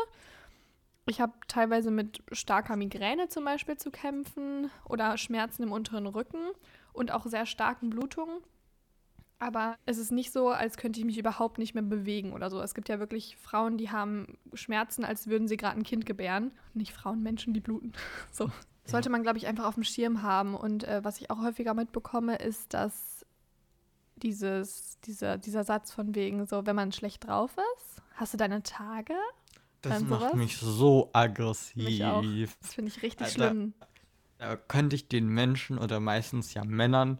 Ich 1.07 1.21
habe 1.21 1.33
teilweise 1.49 1.90
mit 1.90 2.23
starker 2.31 2.76
Migräne 2.76 3.29
zum 3.29 3.45
Beispiel 3.45 3.76
zu 3.76 3.90
kämpfen 3.90 4.71
oder 4.88 5.17
Schmerzen 5.17 5.62
im 5.62 5.73
unteren 5.73 6.07
Rücken 6.07 6.38
und 6.92 7.12
auch 7.12 7.26
sehr 7.26 7.47
starken 7.47 7.90
Blutungen. 7.90 8.38
Aber 9.38 9.78
es 9.87 9.97
ist 9.97 10.12
nicht 10.12 10.32
so, 10.32 10.50
als 10.50 10.76
könnte 10.76 11.00
ich 11.00 11.06
mich 11.06 11.16
überhaupt 11.16 11.56
nicht 11.56 11.75
mehr 11.75 11.82
bewegen 11.82 12.35
oder 12.35 12.50
so. 12.50 12.61
Es 12.61 12.75
gibt 12.75 12.90
ja 12.90 12.99
wirklich 12.99 13.37
Frauen, 13.38 13.78
die 13.78 13.90
haben 13.90 14.38
Schmerzen, 14.52 15.02
als 15.02 15.28
würden 15.28 15.49
sie 15.49 15.56
gerade 15.56 15.78
ein 15.78 15.82
Kind 15.82 16.04
gebären. 16.04 16.52
Nicht 16.75 16.92
Frauen, 16.92 17.23
Menschen, 17.23 17.54
die 17.54 17.61
bluten. 17.61 17.92
so. 18.30 18.50
Sollte 18.85 19.09
man, 19.09 19.23
glaube 19.23 19.38
ich, 19.38 19.47
einfach 19.47 19.66
auf 19.66 19.75
dem 19.75 19.85
Schirm 19.85 20.23
haben. 20.23 20.54
Und 20.54 20.85
äh, 20.85 21.02
was 21.02 21.20
ich 21.20 21.30
auch 21.30 21.40
häufiger 21.40 21.75
mitbekomme, 21.75 22.37
ist, 22.37 22.75
dass 22.75 23.25
dieses, 24.16 24.99
dieser, 25.04 25.38
dieser 25.38 25.64
Satz 25.64 25.90
von 25.90 26.14
wegen, 26.14 26.44
so, 26.47 26.66
wenn 26.66 26.76
man 26.76 26.92
schlecht 26.92 27.26
drauf 27.26 27.56
ist, 27.76 28.02
hast 28.16 28.35
du 28.35 28.37
deine 28.37 28.62
Tage? 28.62 29.14
Das 29.80 30.02
macht 30.02 30.35
mich 30.35 30.59
so 30.59 31.09
aggressiv. 31.14 31.76
Mich. 31.76 32.50
Das 32.61 32.75
finde 32.75 32.90
ich 32.90 33.02
richtig 33.02 33.28
Alter, 33.28 33.49
schlimm 33.49 33.75
da 34.40 34.56
könnte 34.56 34.97
ich 34.97 35.06
den 35.06 35.28
Menschen 35.28 35.78
oder 35.78 36.00
meistens 36.00 36.54
ja 36.54 36.64
Männern 36.64 37.18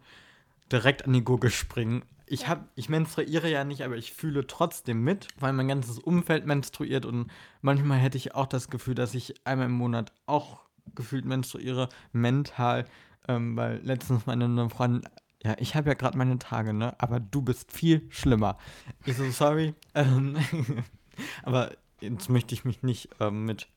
direkt 0.73 1.05
an 1.05 1.13
die 1.13 1.23
Gurgel 1.23 1.51
springen. 1.51 2.03
Ich, 2.25 2.49
hab, 2.49 2.69
ich 2.77 2.89
menstruiere 2.89 3.51
ja 3.51 3.65
nicht, 3.65 3.83
aber 3.83 3.97
ich 3.97 4.15
fühle 4.15 4.47
trotzdem 4.47 5.05
mit, 5.05 5.29
weil 5.39 5.53
mein 5.53 5.69
ganzes 5.69 5.99
Umfeld 5.99 6.47
menstruiert 6.47 7.05
und 7.05 7.31
manchmal 7.61 7.99
hätte 7.99 8.17
ich 8.17 8.35
auch 8.35 8.47
das 8.47 8.71
Gefühl, 8.71 8.95
dass 8.95 9.15
ich 9.15 9.35
einmal 9.45 9.67
im 9.67 9.73
Monat 9.73 10.13
auch 10.27 10.61
gefühlt 10.95 11.27
menstruiere, 11.27 11.89
mental, 12.13 12.87
ähm, 13.29 13.55
weil 13.55 13.81
letztens 13.83 14.25
meine 14.25 14.71
Freundin, 14.71 15.03
ja, 15.43 15.57
ich 15.59 15.75
habe 15.75 15.91
ja 15.91 15.95
gerade 15.95 16.17
meine 16.17 16.39
Tage, 16.39 16.73
ne, 16.73 16.95
aber 16.99 17.21
du 17.21 17.43
bist 17.43 17.71
viel 17.71 18.07
schlimmer. 18.09 18.57
Ich 19.05 19.17
so, 19.17 19.29
sorry, 19.31 19.75
ähm, 19.95 20.37
aber 21.43 21.73
jetzt 22.01 22.31
möchte 22.31 22.55
ich 22.55 22.65
mich 22.65 22.83
nicht 22.83 23.11
ähm, 23.21 23.45
mit 23.45 23.69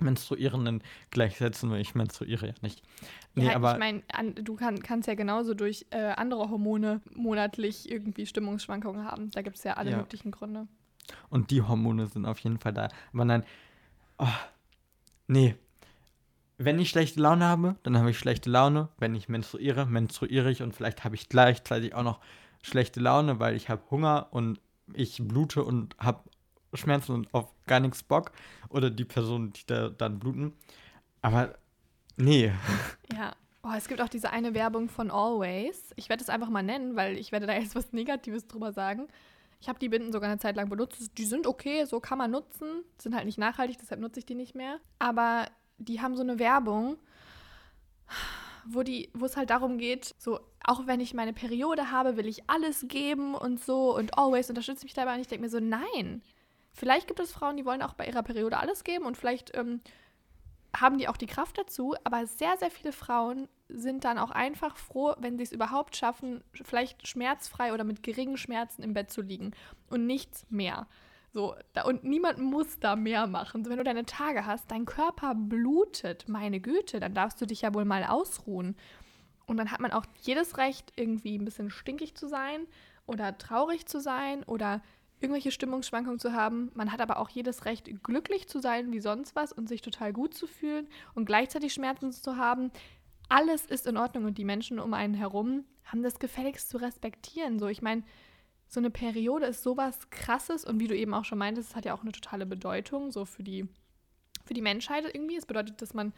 Menstruierenden 0.00 0.82
gleichsetzen, 1.10 1.70
weil 1.70 1.80
ich 1.80 1.94
menstruiere 1.94 2.48
ja 2.48 2.54
nicht. 2.60 2.82
Nee, 3.34 3.46
ja, 3.46 3.56
aber 3.56 3.72
ich 3.72 3.78
meine, 3.78 4.02
du 4.34 4.56
kann, 4.56 4.82
kannst 4.82 5.08
ja 5.08 5.14
genauso 5.14 5.54
durch 5.54 5.86
äh, 5.90 6.12
andere 6.16 6.50
Hormone 6.50 7.00
monatlich 7.14 7.90
irgendwie 7.90 8.26
Stimmungsschwankungen 8.26 9.04
haben. 9.04 9.30
Da 9.30 9.42
gibt 9.42 9.56
es 9.56 9.64
ja 9.64 9.74
alle 9.74 9.92
ja. 9.92 9.96
möglichen 9.96 10.30
Gründe. 10.30 10.66
Und 11.30 11.50
die 11.50 11.62
Hormone 11.62 12.06
sind 12.06 12.26
auf 12.26 12.38
jeden 12.40 12.58
Fall 12.58 12.72
da. 12.72 12.88
Aber 13.12 13.24
nein, 13.24 13.44
oh, 14.18 14.26
nee. 15.28 15.54
Wenn 16.58 16.78
ich 16.78 16.88
schlechte 16.88 17.20
Laune 17.20 17.44
habe, 17.44 17.76
dann 17.82 17.98
habe 17.98 18.10
ich 18.10 18.18
schlechte 18.18 18.48
Laune. 18.48 18.88
Wenn 18.98 19.14
ich 19.14 19.28
menstruiere, 19.28 19.86
menstruiere 19.86 20.50
ich 20.50 20.62
und 20.62 20.74
vielleicht 20.74 21.04
habe 21.04 21.14
ich 21.14 21.28
gleichzeitig 21.28 21.94
auch 21.94 22.02
noch 22.02 22.20
schlechte 22.62 23.00
Laune, 23.00 23.38
weil 23.38 23.54
ich 23.54 23.68
habe 23.68 23.82
Hunger 23.90 24.28
und 24.30 24.58
ich 24.94 25.20
blute 25.22 25.64
und 25.64 25.96
habe 25.98 26.20
Schmerzen 26.76 27.12
und 27.12 27.32
auf 27.34 27.52
gar 27.66 27.80
nichts 27.80 28.02
Bock. 28.02 28.32
Oder 28.68 28.90
die 28.90 29.04
Personen, 29.04 29.52
die 29.52 29.66
da 29.66 29.88
dann 29.88 30.18
bluten. 30.18 30.52
Aber 31.22 31.54
nee. 32.16 32.52
Ja. 33.12 33.34
Oh, 33.62 33.72
es 33.76 33.88
gibt 33.88 34.00
auch 34.00 34.08
diese 34.08 34.30
eine 34.30 34.54
Werbung 34.54 34.88
von 34.88 35.10
Always. 35.10 35.92
Ich 35.96 36.08
werde 36.08 36.22
es 36.22 36.30
einfach 36.30 36.50
mal 36.50 36.62
nennen, 36.62 36.94
weil 36.94 37.18
ich 37.18 37.32
werde 37.32 37.46
da 37.46 37.54
jetzt 37.54 37.74
was 37.74 37.92
Negatives 37.92 38.46
drüber 38.46 38.72
sagen. 38.72 39.08
Ich 39.60 39.68
habe 39.68 39.80
die 39.80 39.88
Binden 39.88 40.12
sogar 40.12 40.30
eine 40.30 40.38
Zeit 40.38 40.54
lang 40.54 40.68
benutzt. 40.68 41.18
Die 41.18 41.24
sind 41.24 41.48
okay, 41.48 41.84
so 41.84 41.98
kann 41.98 42.18
man 42.18 42.30
nutzen. 42.30 42.84
Sind 42.96 43.16
halt 43.16 43.26
nicht 43.26 43.38
nachhaltig, 43.38 43.78
deshalb 43.80 44.00
nutze 44.00 44.20
ich 44.20 44.26
die 44.26 44.36
nicht 44.36 44.54
mehr. 44.54 44.78
Aber 45.00 45.46
die 45.78 46.00
haben 46.00 46.14
so 46.14 46.22
eine 46.22 46.38
Werbung, 46.38 46.96
wo 48.66 48.84
die, 48.84 49.10
wo 49.14 49.24
es 49.24 49.36
halt 49.36 49.50
darum 49.50 49.78
geht, 49.78 50.14
so 50.18 50.38
auch 50.62 50.86
wenn 50.86 51.00
ich 51.00 51.14
meine 51.14 51.32
Periode 51.32 51.90
habe, 51.90 52.16
will 52.16 52.26
ich 52.26 52.48
alles 52.48 52.86
geben 52.88 53.34
und 53.34 53.60
so 53.62 53.96
und 53.96 54.18
always 54.18 54.48
unterstütze 54.48 54.84
mich 54.84 54.94
dabei. 54.94 55.14
Und 55.14 55.20
ich 55.20 55.28
denke 55.28 55.44
mir 55.44 55.50
so, 55.50 55.60
nein, 55.60 56.22
Vielleicht 56.76 57.08
gibt 57.08 57.20
es 57.20 57.32
Frauen, 57.32 57.56
die 57.56 57.64
wollen 57.64 57.80
auch 57.80 57.94
bei 57.94 58.06
ihrer 58.06 58.22
Periode 58.22 58.58
alles 58.58 58.84
geben 58.84 59.06
und 59.06 59.16
vielleicht 59.16 59.56
ähm, 59.56 59.80
haben 60.76 60.98
die 60.98 61.08
auch 61.08 61.16
die 61.16 61.26
Kraft 61.26 61.56
dazu, 61.56 61.94
aber 62.04 62.26
sehr, 62.26 62.58
sehr 62.58 62.70
viele 62.70 62.92
Frauen 62.92 63.48
sind 63.70 64.04
dann 64.04 64.18
auch 64.18 64.30
einfach 64.30 64.76
froh, 64.76 65.14
wenn 65.18 65.38
sie 65.38 65.44
es 65.44 65.52
überhaupt 65.52 65.96
schaffen, 65.96 66.44
vielleicht 66.52 67.08
schmerzfrei 67.08 67.72
oder 67.72 67.82
mit 67.82 68.02
geringen 68.02 68.36
Schmerzen 68.36 68.82
im 68.82 68.92
Bett 68.92 69.10
zu 69.10 69.22
liegen 69.22 69.52
und 69.88 70.04
nichts 70.04 70.44
mehr. 70.50 70.86
So, 71.32 71.54
da, 71.72 71.84
und 71.84 72.04
niemand 72.04 72.40
muss 72.40 72.78
da 72.78 72.94
mehr 72.94 73.26
machen. 73.26 73.64
So, 73.64 73.70
wenn 73.70 73.78
du 73.78 73.84
deine 73.84 74.04
Tage 74.04 74.44
hast, 74.44 74.70
dein 74.70 74.84
Körper 74.84 75.34
blutet, 75.34 76.28
meine 76.28 76.60
Güte, 76.60 77.00
dann 77.00 77.14
darfst 77.14 77.40
du 77.40 77.46
dich 77.46 77.62
ja 77.62 77.72
wohl 77.72 77.86
mal 77.86 78.04
ausruhen. 78.04 78.76
Und 79.46 79.56
dann 79.56 79.70
hat 79.70 79.80
man 79.80 79.92
auch 79.92 80.04
jedes 80.20 80.58
Recht, 80.58 80.92
irgendwie 80.96 81.38
ein 81.38 81.44
bisschen 81.46 81.70
stinkig 81.70 82.16
zu 82.16 82.28
sein 82.28 82.66
oder 83.06 83.38
traurig 83.38 83.86
zu 83.86 83.98
sein 83.98 84.44
oder 84.44 84.82
irgendwelche 85.20 85.50
Stimmungsschwankungen 85.50 86.18
zu 86.18 86.32
haben. 86.32 86.70
Man 86.74 86.92
hat 86.92 87.00
aber 87.00 87.18
auch 87.18 87.28
jedes 87.30 87.64
Recht, 87.64 87.88
glücklich 88.02 88.48
zu 88.48 88.60
sein 88.60 88.92
wie 88.92 89.00
sonst 89.00 89.34
was 89.34 89.52
und 89.52 89.68
sich 89.68 89.80
total 89.80 90.12
gut 90.12 90.34
zu 90.34 90.46
fühlen 90.46 90.88
und 91.14 91.24
gleichzeitig 91.24 91.72
Schmerzen 91.72 92.12
zu 92.12 92.36
haben. 92.36 92.70
Alles 93.28 93.66
ist 93.66 93.86
in 93.86 93.96
Ordnung 93.96 94.24
und 94.24 94.38
die 94.38 94.44
Menschen 94.44 94.78
um 94.78 94.94
einen 94.94 95.14
herum 95.14 95.64
haben 95.84 96.02
das 96.02 96.18
gefälligst 96.18 96.68
zu 96.68 96.78
respektieren. 96.78 97.58
So, 97.58 97.68
ich 97.68 97.82
meine, 97.82 98.02
so 98.68 98.80
eine 98.80 98.90
Periode 98.90 99.46
ist 99.46 99.62
sowas 99.62 100.10
krasses 100.10 100.64
und 100.64 100.80
wie 100.80 100.88
du 100.88 100.96
eben 100.96 101.14
auch 101.14 101.24
schon 101.24 101.38
meintest, 101.38 101.70
es 101.70 101.76
hat 101.76 101.84
ja 101.84 101.94
auch 101.94 102.02
eine 102.02 102.12
totale 102.12 102.46
Bedeutung, 102.46 103.12
so 103.12 103.24
für 103.24 103.42
die, 103.42 103.68
für 104.44 104.54
die 104.54 104.62
Menschheit 104.62 105.04
irgendwie. 105.12 105.36
Es 105.36 105.46
bedeutet, 105.46 105.80
dass 105.80 105.94
man 105.94 106.12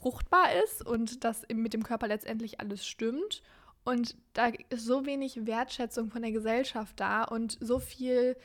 fruchtbar 0.00 0.54
ist 0.64 0.84
und 0.84 1.24
dass 1.24 1.46
mit 1.52 1.74
dem 1.74 1.82
Körper 1.82 2.08
letztendlich 2.08 2.60
alles 2.60 2.86
stimmt. 2.86 3.42
Und 3.84 4.16
da 4.34 4.52
ist 4.68 4.84
so 4.84 5.06
wenig 5.06 5.46
Wertschätzung 5.46 6.10
von 6.10 6.22
der 6.22 6.32
Gesellschaft 6.32 7.00
da 7.00 7.24
und 7.24 7.56
so 7.60 7.78
viel, 7.78 8.36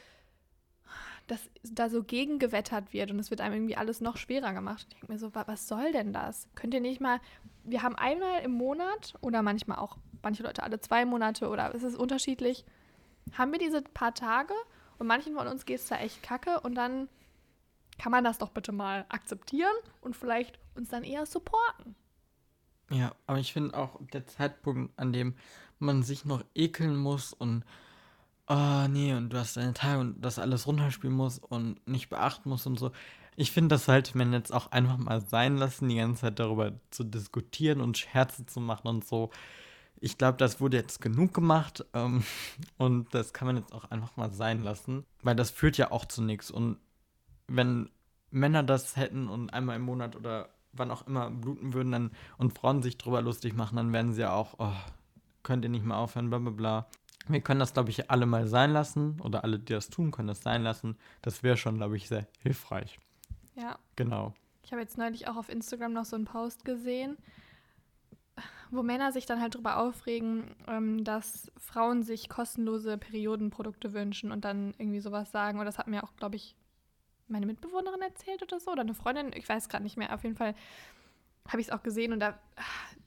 dass 1.28 1.50
da 1.64 1.90
so 1.90 2.04
gegengewettert 2.04 2.94
wird 2.94 3.12
und 3.12 3.20
es 3.20 3.32
wird 3.32 3.42
einem 3.42 3.56
irgendwie 3.56 3.78
alles 3.78 4.00
noch 4.00 4.18
schwerer 4.18 4.54
gemacht. 4.54 4.86
Ich 4.88 4.96
denke 4.96 5.12
mir 5.12 5.20
so, 5.20 5.34
was 5.34 5.68
soll 5.68 5.92
denn 5.92 6.14
das? 6.14 6.48
Könnt 6.56 6.74
ihr 6.74 6.82
nicht 6.82 7.02
mal, 7.02 7.20
wir 7.64 7.82
haben 7.82 7.96
einmal 7.96 8.44
im 8.44 8.52
Monat 8.52 9.16
oder 9.22 9.42
manchmal 9.42 9.80
auch 9.80 9.98
manche 10.22 10.44
Leute 10.44 10.64
alle 10.64 10.80
zwei 10.80 11.06
Monate 11.06 11.50
oder 11.50 11.74
es 11.74 11.84
ist 11.84 11.96
unterschiedlich, 11.96 12.66
haben 13.34 13.52
wir 13.52 13.60
diese 13.60 13.82
paar 13.82 14.14
Tage 14.14 14.54
und 14.98 15.08
manchen 15.08 15.36
von 15.36 15.48
uns 15.48 15.66
geht 15.66 15.80
es 15.80 15.88
da 15.88 15.98
echt 15.98 16.24
kacke 16.24 16.60
und 16.62 16.76
dann 16.76 17.10
kann 17.98 18.12
man 18.12 18.24
das 18.24 18.38
doch 18.38 18.50
bitte 18.50 18.72
mal 18.72 19.06
akzeptieren 19.10 19.76
und 20.02 20.16
vielleicht 20.16 20.60
uns 20.76 20.90
dann 20.90 21.04
eher 21.04 21.26
supporten. 21.26 21.96
Ja, 22.90 23.14
aber 23.26 23.40
ich 23.40 23.54
finde 23.54 23.78
auch 23.78 24.00
der 24.14 24.26
Zeitpunkt, 24.28 24.98
an 25.00 25.12
dem 25.12 25.36
man 25.80 26.04
sich 26.04 26.26
noch 26.26 26.44
ekeln 26.54 26.96
muss 26.96 27.34
und 27.34 27.64
oh 28.48 28.88
nee, 28.88 29.14
und 29.14 29.32
du 29.32 29.38
hast 29.38 29.58
deine 29.58 29.74
Tage 29.74 30.00
und 30.00 30.22
das 30.22 30.40
alles 30.40 30.68
runterspielen 30.68 31.16
musst 31.16 31.44
und 31.44 31.86
nicht 31.88 32.10
beachten 32.10 32.50
musst 32.50 32.68
und 32.68 32.78
so. 32.78 32.92
Ich 33.36 33.52
finde, 33.52 33.76
das 33.76 33.86
sollte 33.86 34.18
man 34.18 34.32
jetzt 34.34 34.54
auch 34.54 34.72
einfach 34.72 34.98
mal 34.98 35.20
sein 35.22 35.58
lassen, 35.58 35.90
die 35.90 35.96
ganze 35.98 36.22
Zeit 36.22 36.40
darüber 36.40 36.74
zu 36.90 37.04
diskutieren 37.04 37.82
und 37.82 37.98
Scherze 37.98 38.46
zu 38.46 38.60
machen 38.62 38.88
und 38.88 39.06
so. 39.06 39.32
Ich 40.00 40.18
glaube, 40.18 40.38
das 40.38 40.62
wurde 40.62 40.78
jetzt 40.78 41.02
genug 41.02 41.34
gemacht 41.34 41.86
ähm, 41.94 42.24
und 42.78 43.14
das 43.14 43.34
kann 43.34 43.48
man 43.48 43.58
jetzt 43.58 43.74
auch 43.74 43.86
einfach 43.92 44.16
mal 44.16 44.32
sein 44.32 44.64
lassen, 44.64 45.06
weil 45.24 45.36
das 45.36 45.50
führt 45.50 45.78
ja 45.78 45.92
auch 45.92 46.06
zu 46.06 46.22
nichts. 46.22 46.52
Und 46.52 46.78
wenn 47.48 47.90
Männer 48.32 48.64
das 48.64 48.96
hätten 48.96 49.28
und 49.28 49.52
einmal 49.54 49.78
im 49.78 49.84
Monat 49.84 50.16
oder 50.16 50.50
wann 50.78 50.92
auch 50.92 51.08
immer 51.08 51.30
bluten 51.30 51.74
würden 51.74 51.92
dann, 51.92 52.12
und 52.38 52.58
Frauen 52.58 52.82
sich 52.82 52.98
drüber 52.98 53.22
lustig 53.22 53.56
machen, 53.56 53.76
dann 53.76 53.94
wären 53.94 54.14
sie 54.14 54.22
ja 54.22 54.34
auch, 54.34 54.56
oh, 54.58 54.74
könnt 55.44 55.64
ihr 55.64 55.70
nicht 55.70 55.86
mehr 55.86 55.98
aufhören, 55.98 56.30
bla 56.30 56.40
bla 56.40 56.52
bla. 56.52 56.88
Wir 57.28 57.42
können 57.42 57.60
das, 57.60 57.74
glaube 57.74 57.90
ich, 57.90 58.12
alle 58.12 58.26
mal 58.26 58.48
sein 58.48 58.72
lassen 58.72 59.20
oder 59.22 59.44
alle, 59.44 59.58
die 59.58 59.74
das 59.74 59.90
tun, 59.90 60.12
können 60.12 60.28
das 60.28 60.42
sein 60.42 60.62
lassen. 60.64 60.98
Das 61.22 61.42
wäre 61.42 61.58
schon, 61.58 61.78
glaube 61.78 61.98
ich, 61.98 62.08
sehr 62.08 62.28
hilfreich. 62.40 63.00
Ja. 63.56 63.80
Genau. 63.96 64.34
Ich 64.64 64.72
habe 64.72 64.82
jetzt 64.82 64.98
neulich 64.98 65.28
auch 65.28 65.36
auf 65.36 65.50
Instagram 65.50 65.94
noch 65.94 66.06
so 66.06 66.16
einen 66.16 66.26
Post 66.26 66.66
gesehen, 66.66 67.18
wo 68.72 68.84
Männer 68.84 69.12
sich 69.12 69.26
dann 69.26 69.42
halt 69.42 69.56
darüber 69.56 69.78
aufregen, 69.78 70.56
ähm, 70.68 71.04
dass 71.04 71.52
Frauen 71.58 72.04
sich 72.04 72.30
kostenlose 72.30 72.98
Periodenprodukte 72.98 73.94
wünschen 73.94 74.32
und 74.32 74.46
dann 74.46 74.74
irgendwie 74.78 75.00
sowas 75.00 75.32
sagen. 75.32 75.60
Und 75.60 75.66
das 75.66 75.78
hat 75.78 75.88
mir 75.88 76.04
auch, 76.04 76.16
glaube 76.16 76.36
ich, 76.36 76.56
meine 77.28 77.46
Mitbewohnerin 77.46 78.02
erzählt 78.02 78.44
oder 78.44 78.60
so, 78.60 78.72
oder 78.72 78.82
eine 78.82 78.94
Freundin, 78.94 79.32
ich 79.34 79.48
weiß 79.48 79.70
gerade 79.70 79.84
nicht 79.84 79.98
mehr. 79.98 80.14
Auf 80.14 80.24
jeden 80.24 80.36
Fall 80.36 80.56
habe 81.48 81.62
ich 81.62 81.68
es 81.68 81.74
auch 81.74 81.84
gesehen 81.84 82.14
und 82.14 82.20
da 82.20 82.40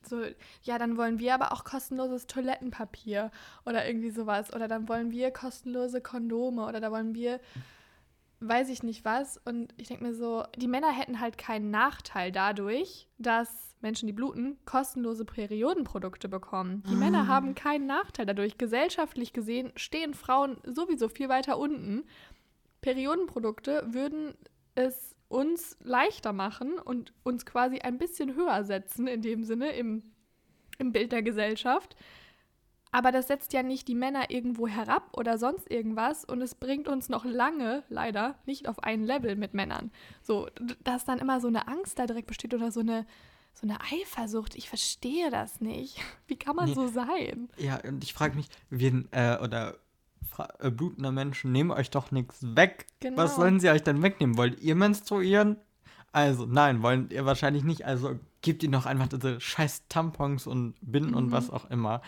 so, 0.09 0.23
ja, 0.63 0.79
dann 0.79 0.97
wollen 0.97 1.19
wir 1.19 1.35
aber 1.35 1.53
auch 1.53 1.65
kostenloses 1.65 2.27
Toilettenpapier 2.27 3.31
oder 3.67 3.87
irgendwie 3.87 4.11
sowas. 4.11 4.53
Oder 4.55 4.69
dann 4.69 4.89
wollen 4.89 5.11
wir 5.11 5.31
kostenlose 5.31 6.01
Kondome 6.01 6.67
oder 6.67 6.81
da 6.81 6.91
wollen 6.91 7.15
wir, 7.15 7.41
weiß 8.41 8.69
ich 8.69 8.83
nicht 8.83 9.05
was. 9.05 9.39
Und 9.45 9.75
ich 9.77 9.89
denke 9.89 10.05
mir 10.05 10.15
so, 10.15 10.45
die 10.57 10.69
Männer 10.69 10.93
hätten 10.93 11.21
halt 11.21 11.37
keinen 11.37 11.71
Nachteil 11.71 12.33
dadurch, 12.33 13.09
dass 13.19 13.77
Menschen, 13.81 14.07
die 14.07 14.13
bluten, 14.13 14.57
kostenlose 14.65 15.25
Periodenprodukte 15.25 16.29
bekommen. 16.29 16.83
Die 16.89 16.95
ah. 16.95 16.99
Männer 16.99 17.27
haben 17.27 17.55
keinen 17.55 17.87
Nachteil 17.87 18.27
dadurch. 18.27 18.59
Gesellschaftlich 18.59 19.33
gesehen 19.33 19.73
stehen 19.77 20.15
Frauen 20.15 20.59
sowieso 20.65 21.09
viel 21.09 21.29
weiter 21.29 21.59
unten. 21.59 22.05
Periodenprodukte 22.81 23.87
würden 23.93 24.35
es 24.75 25.15
uns 25.29 25.77
leichter 25.81 26.33
machen 26.33 26.79
und 26.79 27.13
uns 27.23 27.45
quasi 27.45 27.81
ein 27.81 27.99
bisschen 27.99 28.35
höher 28.35 28.65
setzen, 28.65 29.07
in 29.07 29.23
dem 29.23 29.45
Sinne, 29.45 29.73
im, 29.73 30.03
im 30.79 30.93
Bild 30.93 31.13
der 31.13 31.23
Gesellschaft. 31.23 31.97
Aber 32.91 33.13
das 33.13 33.29
setzt 33.29 33.53
ja 33.53 33.63
nicht 33.63 33.87
die 33.87 33.95
Männer 33.95 34.31
irgendwo 34.31 34.67
herab 34.67 35.11
oder 35.17 35.37
sonst 35.37 35.71
irgendwas 35.71 36.25
und 36.25 36.41
es 36.41 36.55
bringt 36.55 36.89
uns 36.89 37.11
noch 37.11 37.27
lange, 37.27 37.83
leider, 37.91 38.39
nicht 38.47 38.67
auf 38.67 38.83
ein 38.83 39.05
Level 39.05 39.37
mit 39.37 39.53
Männern. 39.53 39.91
So, 40.23 40.49
dass 40.85 41.05
dann 41.05 41.19
immer 41.19 41.41
so 41.41 41.49
eine 41.49 41.69
Angst 41.69 41.99
da 41.99 42.07
direkt 42.07 42.29
besteht 42.29 42.55
oder 42.55 42.73
so 42.73 42.81
eine, 42.81 43.07
so 43.53 43.67
eine 43.67 43.79
Eifersucht. 43.83 44.55
Ich 44.55 44.71
verstehe 44.71 45.31
das 45.31 45.61
nicht. 45.61 46.01
Wie 46.27 46.37
kann 46.37 46.57
man 46.57 46.71
nee. 46.71 46.75
so 46.75 46.87
sein? 46.87 47.51
Ja, 47.59 47.79
und 47.87 48.03
ich 48.03 48.15
frage 48.15 48.37
mich, 48.37 48.49
wir, 48.71 49.05
äh, 49.11 49.37
oder 49.43 49.79
blutender 50.71 51.13
Menschen 51.13 51.53
nehmen 51.53 51.71
euch 51.71 51.91
doch 51.91 52.11
nichts 52.11 52.39
weg. 52.43 52.87
Genau. 53.01 53.17
Was 53.17 53.37
sollen 53.37 53.61
sie 53.61 53.71
euch 53.71 53.83
denn 53.83 54.03
wegnehmen? 54.03 54.37
Wollt 54.37 54.61
ihr 54.61 54.75
menstruieren? 54.75 55.57
Also, 56.13 56.47
nein, 56.47 56.83
wollen 56.83 57.11
ihr 57.11 57.27
wahrscheinlich 57.27 57.65
nicht. 57.65 57.85
Also 57.85 58.19
gebt 58.43 58.63
ihnen 58.63 58.73
doch 58.73 58.87
einfach 58.87 59.09
diese 59.09 59.41
scheiß 59.41 59.89
Tampons 59.89 60.47
und 60.47 60.75
Binden 60.81 61.11
mhm. 61.11 61.17
und 61.17 61.33
was 61.33 61.51
auch 61.51 61.69
immer. 61.71 62.03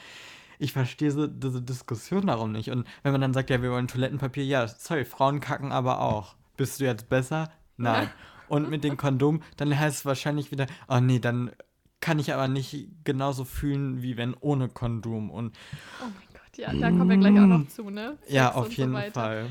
Ich 0.58 0.72
verstehe 0.72 1.10
so, 1.10 1.26
diese 1.26 1.62
Diskussion 1.62 2.26
darum 2.26 2.52
nicht. 2.52 2.70
Und 2.70 2.86
wenn 3.02 3.12
man 3.12 3.20
dann 3.20 3.34
sagt, 3.34 3.50
ja, 3.50 3.62
wir 3.62 3.70
wollen 3.70 3.88
Toilettenpapier, 3.88 4.44
ja, 4.44 4.68
sorry, 4.68 5.04
Frauen 5.04 5.40
kacken 5.40 5.72
aber 5.72 6.00
auch. 6.00 6.36
Bist 6.56 6.80
du 6.80 6.84
jetzt 6.84 7.08
besser? 7.08 7.50
Nein. 7.76 8.10
Und 8.48 8.68
mit 8.68 8.82
dem 8.82 8.96
Kondom, 8.96 9.42
dann 9.56 9.78
heißt 9.78 9.98
es 9.98 10.04
wahrscheinlich 10.04 10.50
wieder, 10.50 10.66
oh 10.88 10.98
nee, 10.98 11.20
dann 11.20 11.52
kann 12.00 12.18
ich 12.18 12.32
aber 12.32 12.48
nicht 12.48 12.88
genauso 13.04 13.44
fühlen, 13.44 14.02
wie 14.02 14.16
wenn 14.16 14.34
ohne 14.34 14.68
Kondom. 14.68 15.30
Und 15.30 15.56
oh 16.02 16.10
ja, 16.56 16.72
da 16.72 16.88
kommen 16.88 17.08
wir 17.08 17.16
gleich 17.16 17.38
auch 17.38 17.46
noch 17.46 17.68
zu, 17.68 17.90
ne? 17.90 18.16
Sex 18.20 18.32
ja, 18.32 18.54
auf 18.54 18.72
jeden 18.72 18.94
so 18.94 19.10
Fall. 19.12 19.46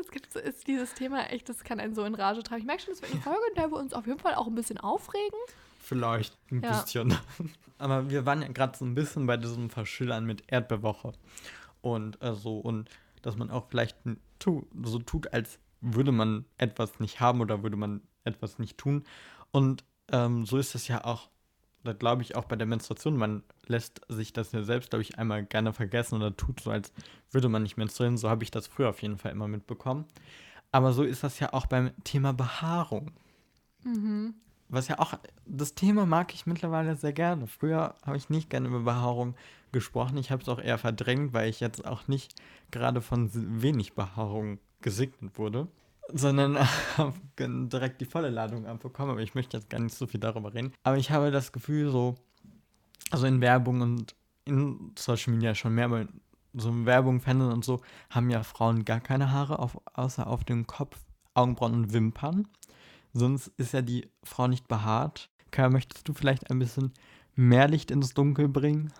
Es 0.00 0.10
gibt 0.10 0.34
ist 0.34 0.66
dieses 0.66 0.94
Thema 0.94 1.30
echt, 1.30 1.48
das 1.48 1.64
kann 1.64 1.80
einen 1.80 1.94
so 1.94 2.04
in 2.04 2.14
Rage 2.14 2.42
treiben. 2.42 2.60
Ich 2.60 2.66
merke 2.66 2.82
schon, 2.82 2.92
das 2.92 3.02
wird 3.02 3.12
eine 3.12 3.20
Folge, 3.20 3.40
in 3.48 3.54
der 3.54 3.70
wir 3.70 3.78
uns 3.78 3.92
auf 3.92 4.06
jeden 4.06 4.18
Fall 4.18 4.34
auch 4.34 4.46
ein 4.46 4.54
bisschen 4.54 4.78
aufregen. 4.78 5.38
Vielleicht 5.80 6.36
ein 6.50 6.62
ja. 6.62 6.80
bisschen. 6.80 7.14
Aber 7.78 8.10
wir 8.10 8.26
waren 8.26 8.42
ja 8.42 8.48
gerade 8.48 8.76
so 8.76 8.84
ein 8.84 8.94
bisschen 8.94 9.26
bei 9.26 9.36
diesem 9.36 9.70
Verschillern 9.70 10.24
mit 10.24 10.44
Erdbeerwoche. 10.48 11.12
Und 11.80 12.20
äh, 12.22 12.34
so, 12.34 12.58
und 12.58 12.90
dass 13.22 13.36
man 13.36 13.50
auch 13.50 13.66
vielleicht 13.68 13.96
tu, 14.38 14.66
so 14.82 14.98
tut, 14.98 15.32
als 15.32 15.58
würde 15.80 16.12
man 16.12 16.44
etwas 16.56 16.98
nicht 17.00 17.20
haben 17.20 17.40
oder 17.40 17.62
würde 17.62 17.76
man 17.76 18.02
etwas 18.24 18.58
nicht 18.58 18.78
tun. 18.78 19.04
Und 19.52 19.84
ähm, 20.10 20.44
so 20.44 20.58
ist 20.58 20.74
es 20.74 20.88
ja 20.88 21.04
auch 21.04 21.30
glaube 21.94 22.22
ich 22.22 22.36
auch 22.36 22.44
bei 22.44 22.56
der 22.56 22.66
Menstruation, 22.66 23.16
man 23.16 23.42
lässt 23.66 24.00
sich 24.08 24.32
das 24.32 24.52
ja 24.52 24.62
selbst, 24.62 24.90
glaube 24.90 25.02
ich, 25.02 25.18
einmal 25.18 25.44
gerne 25.44 25.72
vergessen 25.72 26.16
oder 26.16 26.36
tut 26.36 26.60
so, 26.60 26.70
als 26.70 26.92
würde 27.30 27.48
man 27.48 27.62
nicht 27.62 27.76
menstruieren. 27.76 28.16
So 28.16 28.30
habe 28.30 28.44
ich 28.44 28.50
das 28.50 28.66
früher 28.66 28.88
auf 28.88 29.02
jeden 29.02 29.18
Fall 29.18 29.32
immer 29.32 29.48
mitbekommen. 29.48 30.06
Aber 30.72 30.92
so 30.92 31.02
ist 31.02 31.24
das 31.24 31.40
ja 31.40 31.52
auch 31.52 31.66
beim 31.66 31.90
Thema 32.04 32.32
Behaarung. 32.32 33.12
Mhm. 33.84 34.34
Was 34.68 34.88
ja 34.88 34.98
auch, 34.98 35.14
das 35.46 35.74
Thema 35.74 36.04
mag 36.04 36.34
ich 36.34 36.44
mittlerweile 36.44 36.94
sehr 36.96 37.14
gerne. 37.14 37.46
Früher 37.46 37.94
habe 38.04 38.18
ich 38.18 38.28
nicht 38.28 38.50
gerne 38.50 38.68
über 38.68 38.80
Behaarung 38.80 39.34
gesprochen. 39.72 40.18
Ich 40.18 40.30
habe 40.30 40.42
es 40.42 40.48
auch 40.48 40.60
eher 40.60 40.76
verdrängt, 40.76 41.32
weil 41.32 41.48
ich 41.48 41.60
jetzt 41.60 41.86
auch 41.86 42.06
nicht 42.06 42.34
gerade 42.70 43.00
von 43.00 43.30
wenig 43.32 43.94
Behaarung 43.94 44.58
gesegnet 44.82 45.38
wurde 45.38 45.68
sondern 46.12 46.58
direkt 47.38 48.00
die 48.00 48.06
volle 48.06 48.30
Ladung 48.30 48.66
abbekommen. 48.66 49.12
Aber 49.12 49.20
ich 49.20 49.34
möchte 49.34 49.56
jetzt 49.56 49.70
gar 49.70 49.80
nicht 49.80 49.94
so 49.94 50.06
viel 50.06 50.20
darüber 50.20 50.54
reden. 50.54 50.72
Aber 50.82 50.96
ich 50.96 51.10
habe 51.10 51.30
das 51.30 51.52
Gefühl, 51.52 51.90
so, 51.90 52.14
also 53.10 53.26
in 53.26 53.40
Werbung 53.40 53.80
und 53.80 54.14
in 54.44 54.92
Social 54.98 55.34
Media 55.34 55.54
schon 55.54 55.74
mehr, 55.74 55.86
aber 55.86 56.08
so 56.54 56.70
in 56.70 56.86
Werbung, 56.86 57.20
Fernsehen 57.20 57.52
und 57.52 57.64
so, 57.64 57.80
haben 58.10 58.30
ja 58.30 58.42
Frauen 58.42 58.84
gar 58.84 59.00
keine 59.00 59.32
Haare, 59.32 59.58
auf, 59.58 59.78
außer 59.92 60.26
auf 60.26 60.44
dem 60.44 60.66
Kopf, 60.66 60.98
Augenbrauen 61.34 61.74
und 61.74 61.92
Wimpern. 61.92 62.48
Sonst 63.12 63.48
ist 63.56 63.72
ja 63.72 63.82
die 63.82 64.10
Frau 64.24 64.48
nicht 64.48 64.68
behaart. 64.68 65.30
Kaya, 65.50 65.70
möchtest 65.70 66.08
du 66.08 66.12
vielleicht 66.12 66.50
ein 66.50 66.58
bisschen 66.58 66.92
mehr 67.34 67.68
Licht 67.68 67.90
ins 67.90 68.14
Dunkel 68.14 68.48
bringen? 68.48 68.92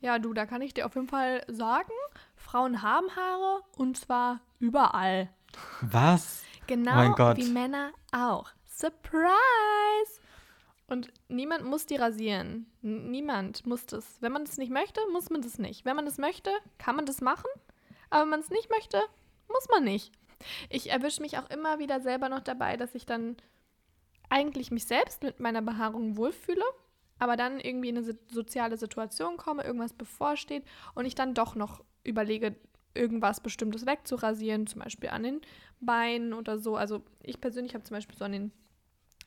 Ja, 0.00 0.18
du, 0.18 0.32
da 0.34 0.46
kann 0.46 0.62
ich 0.62 0.74
dir 0.74 0.86
auf 0.86 0.94
jeden 0.94 1.08
Fall 1.08 1.42
sagen, 1.48 1.92
Frauen 2.36 2.82
haben 2.82 3.06
Haare 3.16 3.62
und 3.76 3.96
zwar 3.96 4.40
überall. 4.58 5.28
Was? 5.80 6.42
Genau 6.66 7.12
oh 7.12 7.36
wie 7.36 7.48
Männer 7.50 7.92
auch. 8.12 8.50
Surprise! 8.66 10.20
Und 10.88 11.12
niemand 11.28 11.64
muss 11.64 11.86
die 11.86 11.96
rasieren. 11.96 12.66
N 12.82 13.10
niemand 13.10 13.66
muss 13.66 13.86
das. 13.86 14.20
Wenn 14.20 14.32
man 14.32 14.44
das 14.44 14.56
nicht 14.56 14.70
möchte, 14.70 15.00
muss 15.12 15.30
man 15.30 15.42
das 15.42 15.58
nicht. 15.58 15.84
Wenn 15.84 15.96
man 15.96 16.04
das 16.04 16.18
möchte, 16.18 16.50
kann 16.78 16.96
man 16.96 17.06
das 17.06 17.20
machen. 17.20 17.48
Aber 18.10 18.22
wenn 18.22 18.30
man 18.30 18.40
es 18.40 18.50
nicht 18.50 18.70
möchte, 18.70 19.00
muss 19.48 19.68
man 19.68 19.84
nicht. 19.84 20.12
Ich 20.70 20.90
erwische 20.90 21.22
mich 21.22 21.38
auch 21.38 21.48
immer 21.50 21.78
wieder 21.78 22.00
selber 22.00 22.28
noch 22.28 22.40
dabei, 22.40 22.76
dass 22.76 22.94
ich 22.94 23.06
dann 23.06 23.36
eigentlich 24.28 24.70
mich 24.70 24.86
selbst 24.86 25.22
mit 25.22 25.40
meiner 25.40 25.62
Behaarung 25.62 26.16
wohlfühle, 26.16 26.64
aber 27.18 27.36
dann 27.36 27.60
irgendwie 27.60 27.88
in 27.88 27.98
eine 27.98 28.18
soziale 28.30 28.76
Situation 28.76 29.36
komme, 29.36 29.64
irgendwas 29.64 29.92
bevorsteht 29.92 30.64
und 30.94 31.04
ich 31.04 31.14
dann 31.14 31.34
doch 31.34 31.54
noch 31.54 31.82
überlege, 32.04 32.56
irgendwas 32.96 33.40
Bestimmtes 33.40 33.86
wegzurasieren, 33.86 34.66
zum 34.66 34.82
Beispiel 34.82 35.10
an 35.10 35.22
den 35.22 35.40
Beinen 35.80 36.32
oder 36.32 36.58
so. 36.58 36.76
Also 36.76 37.02
ich 37.22 37.40
persönlich 37.40 37.74
habe 37.74 37.84
zum 37.84 37.96
Beispiel 37.96 38.16
so 38.16 38.24
an 38.24 38.32
den 38.32 38.52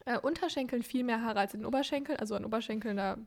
äh, 0.05 0.19
Unterschenkeln 0.19 0.83
viel 0.83 1.03
mehr 1.03 1.21
Haare 1.21 1.39
als 1.39 1.53
an 1.53 1.61
den 1.61 1.65
Oberschenkeln. 1.65 2.19
Also 2.19 2.35
an 2.35 2.45
Oberschenkeln, 2.45 2.97
da 2.97 3.17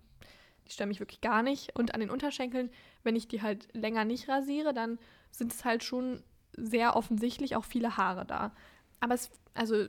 die 0.66 0.72
stören 0.72 0.88
mich 0.88 1.00
wirklich 1.00 1.20
gar 1.20 1.42
nicht. 1.42 1.76
Und 1.76 1.94
an 1.94 2.00
den 2.00 2.10
Unterschenkeln, 2.10 2.70
wenn 3.02 3.16
ich 3.16 3.28
die 3.28 3.42
halt 3.42 3.68
länger 3.72 4.04
nicht 4.04 4.28
rasiere, 4.28 4.72
dann 4.72 4.98
sind 5.30 5.52
es 5.52 5.64
halt 5.64 5.82
schon 5.82 6.22
sehr 6.56 6.96
offensichtlich 6.96 7.56
auch 7.56 7.64
viele 7.64 7.96
Haare 7.96 8.24
da. 8.26 8.52
Aber 9.00 9.14
es, 9.14 9.30
also 9.54 9.86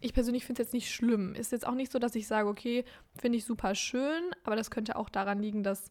ich 0.00 0.12
persönlich 0.12 0.44
finde 0.44 0.62
es 0.62 0.68
jetzt 0.68 0.74
nicht 0.74 0.92
schlimm. 0.92 1.34
Ist 1.34 1.52
jetzt 1.52 1.66
auch 1.66 1.74
nicht 1.74 1.90
so, 1.90 1.98
dass 1.98 2.14
ich 2.14 2.26
sage, 2.26 2.48
okay, 2.48 2.84
finde 3.18 3.38
ich 3.38 3.44
super 3.44 3.74
schön, 3.74 4.22
aber 4.44 4.54
das 4.54 4.70
könnte 4.70 4.96
auch 4.96 5.08
daran 5.08 5.40
liegen, 5.40 5.62
dass 5.62 5.90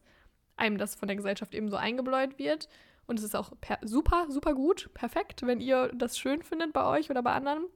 einem 0.56 0.78
das 0.78 0.94
von 0.94 1.08
der 1.08 1.16
Gesellschaft 1.16 1.54
eben 1.54 1.68
so 1.68 1.76
eingebläut 1.76 2.38
wird. 2.38 2.68
Und 3.06 3.18
es 3.18 3.24
ist 3.24 3.36
auch 3.36 3.52
super, 3.82 4.26
super 4.28 4.54
gut, 4.54 4.90
perfekt, 4.94 5.42
wenn 5.46 5.60
ihr 5.60 5.88
das 5.94 6.18
schön 6.18 6.42
findet 6.42 6.72
bei 6.72 6.84
euch 6.86 7.10
oder 7.10 7.22
bei 7.22 7.32
anderen. 7.32 7.66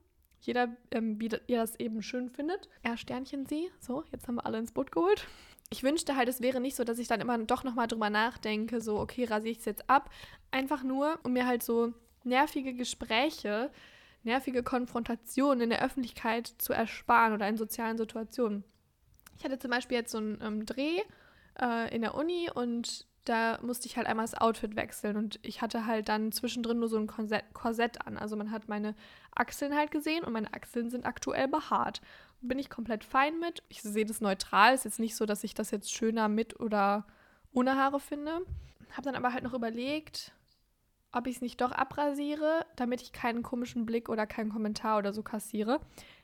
Jeder, 0.41 0.69
ähm, 0.91 1.21
wie 1.21 1.31
ihr 1.47 1.59
das 1.59 1.79
eben 1.81 2.03
schön 2.03 2.31
findet. 2.31 2.69
Er 2.83 2.97
Sternchen 2.97 3.47
sie. 3.47 3.71
So, 3.81 4.05
jetzt 4.13 4.29
haben 4.29 4.37
wir 4.37 4.47
alle 4.47 4.59
ins 4.59 4.73
Boot 4.73 4.93
geholt. 4.93 5.27
Ich 5.71 5.83
wünschte 5.83 6.17
halt, 6.17 6.29
es 6.29 6.41
wäre 6.41 6.61
nicht 6.61 6.77
so, 6.77 6.85
dass 6.85 6.99
ich 6.99 7.09
dann 7.09 7.21
immer 7.21 7.37
doch 7.39 7.65
nochmal 7.65 7.89
drüber 7.89 8.09
nachdenke, 8.09 8.81
so, 8.81 8.99
okay, 8.99 9.25
rasiere 9.25 9.53
ich 9.53 9.59
es 9.59 9.65
jetzt 9.65 9.91
ab. 9.91 10.11
Einfach 10.51 10.83
nur, 10.83 11.19
um 11.25 11.33
mir 11.33 11.47
halt 11.47 11.63
so 11.63 11.93
nervige 12.25 12.73
Gespräche, 12.73 13.71
nervige 14.23 14.63
Konfrontationen 14.63 15.63
in 15.63 15.71
der 15.71 15.83
Öffentlichkeit 15.83 16.47
zu 16.59 16.73
ersparen 16.73 17.35
oder 17.35 17.49
in 17.49 17.57
sozialen 17.57 17.99
Situationen. 17.99 18.65
Ich 19.37 19.45
hatte 19.45 19.59
zum 19.59 19.71
Beispiel 19.71 19.99
jetzt 19.99 20.13
so 20.13 20.19
einen 20.19 20.39
ähm, 20.43 20.67
Dreh 20.67 21.01
äh, 21.61 21.95
in 21.95 22.03
der 22.03 22.15
Uni 22.15 22.51
und 22.53 23.07
da 23.29 23.59
musste 23.63 23.87
ich 23.87 23.97
halt 23.97 24.07
einmal 24.07 24.25
das 24.25 24.35
Outfit 24.35 24.77
wechseln 24.77 25.17
und 25.17 25.39
ich 25.43 25.61
hatte 25.61 25.87
halt 25.87 26.09
dann 26.09 26.33
zwischendrin 26.33 26.79
nur 26.79 26.89
so 26.89 26.99
ein 26.99 27.07
Korsett, 27.07 28.07
an. 28.07 28.17
Also 28.17 28.37
man 28.37 28.51
hat 28.51 28.69
meine 28.69 28.95
Achseln 29.35 29.75
halt 29.75 29.91
gesehen 29.91 30.25
und 30.25 30.33
meine 30.33 30.53
Achseln 30.55 30.91
sind 30.91 31.07
aktuell 31.07 31.49
behaart. 31.49 32.01
Bin 32.41 32.59
ich 32.59 32.71
komplett 32.71 33.05
fein 33.05 33.39
mit. 33.39 33.63
Ich 33.69 33.83
sehe 33.83 34.07
das 34.07 34.21
neutral. 34.21 34.75
Ist 34.75 34.85
jetzt 34.85 35.01
nicht 35.01 35.17
so, 35.17 35.27
dass 35.27 35.45
ich 35.45 35.55
das 35.55 35.71
jetzt 35.71 35.93
schöner 35.93 36.29
mit 36.29 36.59
oder 36.61 37.07
ohne 37.53 37.77
Haare 37.77 38.01
finde. 38.01 38.41
Habe 38.93 39.03
dann 39.03 39.17
aber 39.17 39.33
halt 39.33 39.45
noch 39.45 39.55
überlegt, 39.55 40.33
ob 41.13 41.27
ich 41.27 41.37
es 41.37 41.43
nicht 41.43 41.61
doch 41.61 41.73
abrasiere, 41.73 42.65
damit 42.77 43.03
ich 43.03 43.13
keinen 43.13 43.43
komischen 43.43 43.87
Blick 43.87 44.09
oder 44.09 44.27
keinen 44.27 44.53
Kommentar 44.53 44.99
oder 44.99 45.13
so 45.13 45.23
kassiere. 45.23 45.81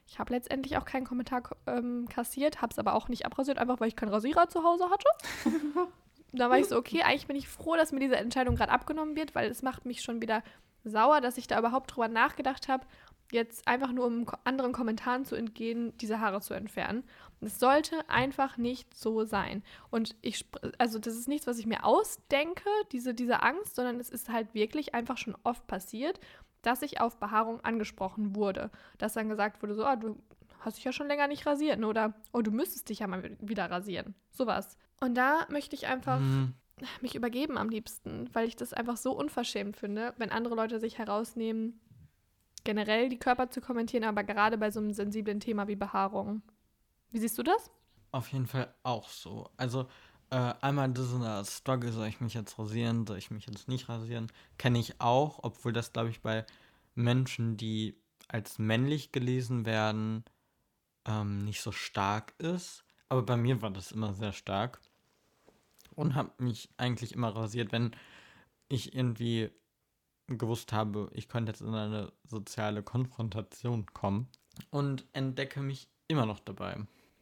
Ich 0.06 0.18
habe 0.18 0.32
letztendlich 0.32 0.76
auch 0.76 0.84
keinen 0.84 1.06
Kommentar 1.06 1.42
ähm, 1.66 2.06
kassiert, 2.08 2.62
habe 2.62 2.72
es 2.72 2.78
aber 2.78 2.94
auch 2.94 3.08
nicht 3.08 3.26
abrasiert, 3.26 3.58
einfach 3.58 3.80
weil 3.80 3.88
ich 3.88 3.96
keinen 3.96 4.10
Rasierer 4.10 4.48
zu 4.48 4.62
Hause 4.62 4.90
hatte. 4.90 5.08
da 6.38 6.51
war 6.51 6.59
ich 6.59 6.66
so, 6.66 6.77
okay, 6.77 7.03
eigentlich 7.03 7.27
bin 7.27 7.37
ich 7.37 7.49
froh, 7.49 7.77
dass 7.77 7.92
mir 7.92 8.01
diese 8.01 8.16
Entscheidung 8.16 8.57
gerade 8.57 8.73
abgenommen 8.73 9.16
wird, 9.16 9.35
weil 9.35 9.51
es 9.51 9.62
macht 9.62 9.87
mich 9.87 10.03
schon 10.03 10.20
wieder 10.20 10.42
sauer, 10.85 11.20
dass 11.20 11.38
ich 11.38 11.47
da 11.47 11.59
überhaupt 11.59 11.94
drüber 11.94 12.09
nachgedacht 12.09 12.68
habe, 12.68 12.87
jetzt 13.33 13.66
einfach 13.66 13.92
nur 13.92 14.07
um 14.07 14.27
anderen 14.44 14.73
Kommentaren 14.73 15.25
zu 15.25 15.35
entgehen, 15.35 15.97
diese 15.99 16.20
Haare 16.20 16.40
zu 16.40 16.55
entfernen. 16.55 17.05
Es 17.40 17.59
sollte 17.59 18.09
einfach 18.09 18.57
nicht 18.57 18.94
so 18.97 19.25
sein. 19.25 19.62
Und 19.90 20.14
ich, 20.23 20.47
also 20.79 20.99
das 20.99 21.14
ist 21.14 21.29
nichts, 21.29 21.47
was 21.47 21.59
ich 21.59 21.66
mir 21.66 21.85
ausdenke, 21.85 22.68
diese, 22.92 23.14
diese 23.14 23.42
Angst, 23.42 23.75
sondern 23.75 23.99
es 23.99 24.11
ist 24.11 24.29
halt 24.29 24.55
wirklich 24.55 24.94
einfach 24.94 25.18
schon 25.18 25.37
oft 25.42 25.66
passiert, 25.66 26.20
dass 26.62 26.83
ich 26.83 27.01
auf 27.01 27.18
Behaarung 27.18 27.61
angesprochen 27.62 28.35
wurde. 28.35 28.70
Dass 28.99 29.14
dann 29.14 29.29
gesagt 29.29 29.62
wurde, 29.62 29.75
so, 29.75 29.87
oh, 29.87 29.97
du 29.97 30.16
hast 30.64 30.77
dich 30.77 30.85
ja 30.85 30.92
schon 30.92 31.09
länger 31.09 31.27
nicht 31.29 31.46
rasiert, 31.46 31.79
ne? 31.79 31.87
oder 31.87 32.14
oh, 32.33 32.42
du 32.42 32.50
müsstest 32.50 32.88
dich 32.88 33.00
ja 33.00 33.07
mal 33.07 33.37
wieder 33.40 33.70
rasieren. 33.70 34.14
Sowas. 34.31 34.77
Und 35.00 35.14
da 35.14 35.46
möchte 35.50 35.77
ich 35.77 35.87
einfach 35.87 36.20
mhm. 36.20 36.55
mich 37.00 37.14
übergeben 37.14 37.59
am 37.59 37.68
liebsten, 37.68 38.29
weil 38.33 38.48
ich 38.48 38.57
das 38.57 38.72
einfach 38.72 38.96
so 38.96 39.12
unverschämt 39.12 39.77
finde, 39.77 40.14
wenn 40.18 40.31
andere 40.31 40.55
Leute 40.55 40.81
sich 40.81 40.98
herausnehmen, 40.98 41.81
generell 42.64 43.09
die 43.09 43.18
Körper 43.18 43.50
zu 43.50 43.61
kommentieren, 43.61 44.05
aber 44.05 44.24
gerade 44.24 44.59
bei 44.59 44.70
so 44.70 44.81
einem 44.81 44.92
sensiblen 44.92 45.40
Thema 45.40 45.68
wie 45.68 45.77
Behaarung. 45.77 46.42
Wie 47.11 47.18
siehst 47.18 47.38
du 47.38 47.42
das? 47.42 47.70
Auf 48.11 48.29
jeden 48.29 48.46
Fall 48.46 48.74
auch 48.83 49.09
so. 49.09 49.50
Also 49.57 49.87
äh, 50.31 50.55
einmal 50.61 50.90
dieser 50.90 51.44
Struggle, 51.44 51.92
soll 51.92 52.09
ich 52.09 52.20
mich 52.20 52.35
jetzt 52.35 52.59
rasieren, 52.59 53.07
soll 53.07 53.18
ich 53.18 53.31
mich 53.31 53.46
jetzt 53.46 53.68
nicht 53.68 53.88
rasieren, 53.88 54.33
kenne 54.59 54.79
ich 54.79 55.00
auch, 55.00 55.40
obwohl 55.42 55.72
das, 55.72 55.92
glaube 55.92 56.11
ich, 56.11 56.22
bei 56.22 56.46
Menschen, 56.94 57.57
die 57.57 57.96
als 58.29 58.59
männlich 58.59 59.12
gelesen 59.12 59.66
werden, 59.66 60.24
ähm, 61.06 61.44
nicht 61.44 61.60
so 61.60 61.72
stark 61.72 62.34
ist. 62.38 62.84
Aber 63.08 63.22
bei 63.22 63.36
mir 63.36 63.62
war 63.62 63.70
das 63.70 63.92
immer 63.92 64.14
sehr 64.14 64.32
stark. 64.32 64.80
Und 65.94 66.14
habe 66.14 66.30
mich 66.38 66.68
eigentlich 66.76 67.12
immer 67.12 67.34
rasiert, 67.34 67.70
wenn 67.70 67.94
ich 68.68 68.94
irgendwie 68.94 69.50
gewusst 70.26 70.72
habe, 70.72 71.10
ich 71.12 71.28
könnte 71.28 71.52
jetzt 71.52 71.60
in 71.60 71.74
eine 71.74 72.12
soziale 72.24 72.82
Konfrontation 72.82 73.86
kommen. 73.92 74.28
Und 74.70 75.04
entdecke 75.12 75.60
mich 75.60 75.88
immer 76.08 76.26
noch 76.26 76.40
dabei. 76.40 76.76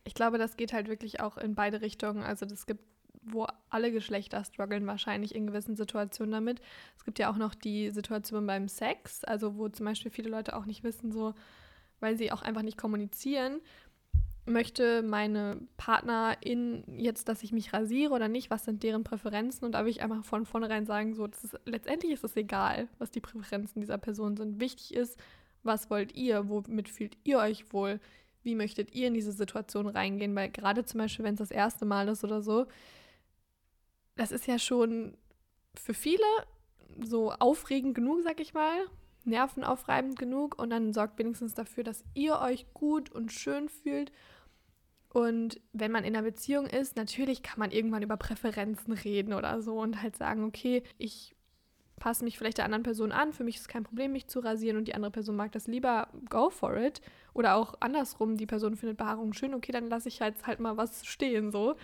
Ich 0.04 0.14
glaube, 0.14 0.38
das 0.38 0.56
geht 0.56 0.72
halt 0.72 0.88
wirklich 0.88 1.20
auch 1.20 1.38
in 1.38 1.54
beide 1.54 1.80
Richtungen. 1.80 2.22
Also 2.22 2.46
es 2.46 2.66
gibt 2.66 2.84
wo 3.22 3.46
alle 3.70 3.92
Geschlechter 3.92 4.44
strugglen 4.44 4.86
wahrscheinlich 4.86 5.34
in 5.34 5.46
gewissen 5.46 5.76
Situationen 5.76 6.32
damit. 6.32 6.60
Es 6.96 7.04
gibt 7.04 7.18
ja 7.18 7.30
auch 7.30 7.36
noch 7.36 7.54
die 7.54 7.90
Situation 7.90 8.46
beim 8.46 8.68
Sex, 8.68 9.24
also 9.24 9.56
wo 9.56 9.68
zum 9.68 9.86
Beispiel 9.86 10.10
viele 10.10 10.28
Leute 10.28 10.56
auch 10.56 10.66
nicht 10.66 10.82
wissen, 10.82 11.12
so, 11.12 11.34
weil 12.02 12.16
sie 12.16 12.32
auch 12.32 12.42
einfach 12.42 12.62
nicht 12.62 12.76
kommunizieren, 12.76 13.60
möchte 14.44 15.02
meine 15.02 15.60
Partnerin 15.76 16.84
jetzt, 16.96 17.28
dass 17.28 17.42
ich 17.44 17.52
mich 17.52 17.72
rasiere 17.72 18.12
oder 18.12 18.28
nicht, 18.28 18.50
was 18.50 18.64
sind 18.64 18.82
deren 18.82 19.04
Präferenzen? 19.04 19.64
Und 19.64 19.72
da 19.72 19.84
will 19.84 19.90
ich 19.90 20.02
einfach 20.02 20.24
von 20.24 20.44
vornherein 20.44 20.84
sagen, 20.84 21.14
so, 21.14 21.26
ist, 21.26 21.58
letztendlich 21.64 22.12
ist 22.12 22.24
es 22.24 22.36
egal, 22.36 22.88
was 22.98 23.10
die 23.10 23.20
Präferenzen 23.20 23.80
dieser 23.80 23.98
Person 23.98 24.36
sind. 24.36 24.60
Wichtig 24.60 24.94
ist, 24.94 25.18
was 25.62 25.90
wollt 25.90 26.16
ihr, 26.16 26.48
womit 26.48 26.88
fühlt 26.88 27.16
ihr 27.22 27.38
euch 27.38 27.72
wohl, 27.72 28.00
wie 28.42 28.56
möchtet 28.56 28.94
ihr 28.94 29.06
in 29.06 29.14
diese 29.14 29.30
Situation 29.30 29.86
reingehen, 29.86 30.34
weil 30.34 30.50
gerade 30.50 30.84
zum 30.84 30.98
Beispiel, 30.98 31.24
wenn 31.24 31.34
es 31.34 31.38
das 31.38 31.52
erste 31.52 31.84
Mal 31.84 32.08
ist 32.08 32.24
oder 32.24 32.42
so, 32.42 32.66
das 34.16 34.32
ist 34.32 34.48
ja 34.48 34.58
schon 34.58 35.16
für 35.74 35.94
viele 35.94 36.24
so 37.00 37.30
aufregend 37.30 37.94
genug, 37.94 38.22
sag 38.24 38.40
ich 38.40 38.54
mal, 38.54 38.86
nervenaufreibend 39.26 40.18
genug 40.18 40.58
und 40.60 40.70
dann 40.70 40.92
sorgt 40.92 41.18
wenigstens 41.18 41.54
dafür, 41.54 41.84
dass 41.84 42.04
ihr 42.14 42.40
euch 42.40 42.72
gut 42.74 43.10
und 43.10 43.32
schön 43.32 43.68
fühlt. 43.68 44.12
Und 45.08 45.60
wenn 45.72 45.92
man 45.92 46.04
in 46.04 46.16
einer 46.16 46.24
Beziehung 46.24 46.66
ist, 46.66 46.96
natürlich 46.96 47.42
kann 47.42 47.58
man 47.58 47.70
irgendwann 47.70 48.02
über 48.02 48.16
Präferenzen 48.16 48.94
reden 48.94 49.34
oder 49.34 49.60
so 49.60 49.78
und 49.78 50.00
halt 50.00 50.16
sagen, 50.16 50.44
okay, 50.44 50.82
ich 50.96 51.34
passe 51.96 52.24
mich 52.24 52.38
vielleicht 52.38 52.58
der 52.58 52.64
anderen 52.64 52.82
Person 52.82 53.12
an, 53.12 53.32
für 53.32 53.44
mich 53.44 53.56
ist 53.56 53.68
kein 53.68 53.84
Problem, 53.84 54.12
mich 54.12 54.26
zu 54.26 54.40
rasieren 54.40 54.76
und 54.76 54.88
die 54.88 54.94
andere 54.94 55.12
Person 55.12 55.36
mag 55.36 55.52
das 55.52 55.66
lieber, 55.66 56.08
go 56.30 56.50
for 56.50 56.76
it. 56.76 57.00
Oder 57.34 57.54
auch 57.54 57.74
andersrum, 57.80 58.36
die 58.36 58.46
Person 58.46 58.74
findet 58.74 58.98
Behaarung 58.98 59.32
schön, 59.34 59.54
okay, 59.54 59.70
dann 59.70 59.88
lasse 59.88 60.08
ich 60.08 60.20
halt, 60.20 60.34
halt 60.46 60.58
mal 60.58 60.76
was 60.76 61.06
stehen 61.06 61.52
so. 61.52 61.76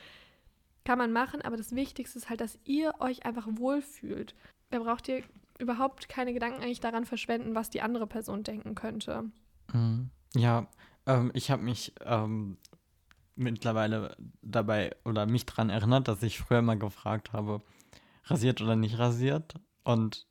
Kann 0.84 0.98
man 0.98 1.12
machen, 1.12 1.42
aber 1.42 1.56
das 1.56 1.74
Wichtigste 1.74 2.18
ist 2.18 2.30
halt, 2.30 2.40
dass 2.40 2.58
ihr 2.64 2.94
euch 2.98 3.26
einfach 3.26 3.46
wohlfühlt. 3.48 4.34
Da 4.70 4.80
braucht 4.80 5.06
ihr 5.08 5.22
überhaupt 5.58 6.08
keine 6.08 6.32
Gedanken 6.32 6.62
eigentlich 6.62 6.80
daran 6.80 7.04
verschwenden, 7.04 7.54
was 7.54 7.70
die 7.70 7.82
andere 7.82 8.06
Person 8.06 8.42
denken 8.42 8.74
könnte. 8.74 9.24
Mhm. 9.72 10.10
Ja, 10.34 10.66
ähm, 11.06 11.30
ich 11.34 11.50
habe 11.50 11.62
mich 11.62 11.92
ähm, 12.04 12.58
mittlerweile 13.34 14.16
dabei 14.42 14.94
oder 15.04 15.26
mich 15.26 15.46
daran 15.46 15.70
erinnert, 15.70 16.08
dass 16.08 16.22
ich 16.22 16.38
früher 16.38 16.62
mal 16.62 16.78
gefragt 16.78 17.32
habe, 17.32 17.62
rasiert 18.24 18.60
oder 18.60 18.76
nicht 18.76 18.98
rasiert. 18.98 19.54
Und 19.84 20.26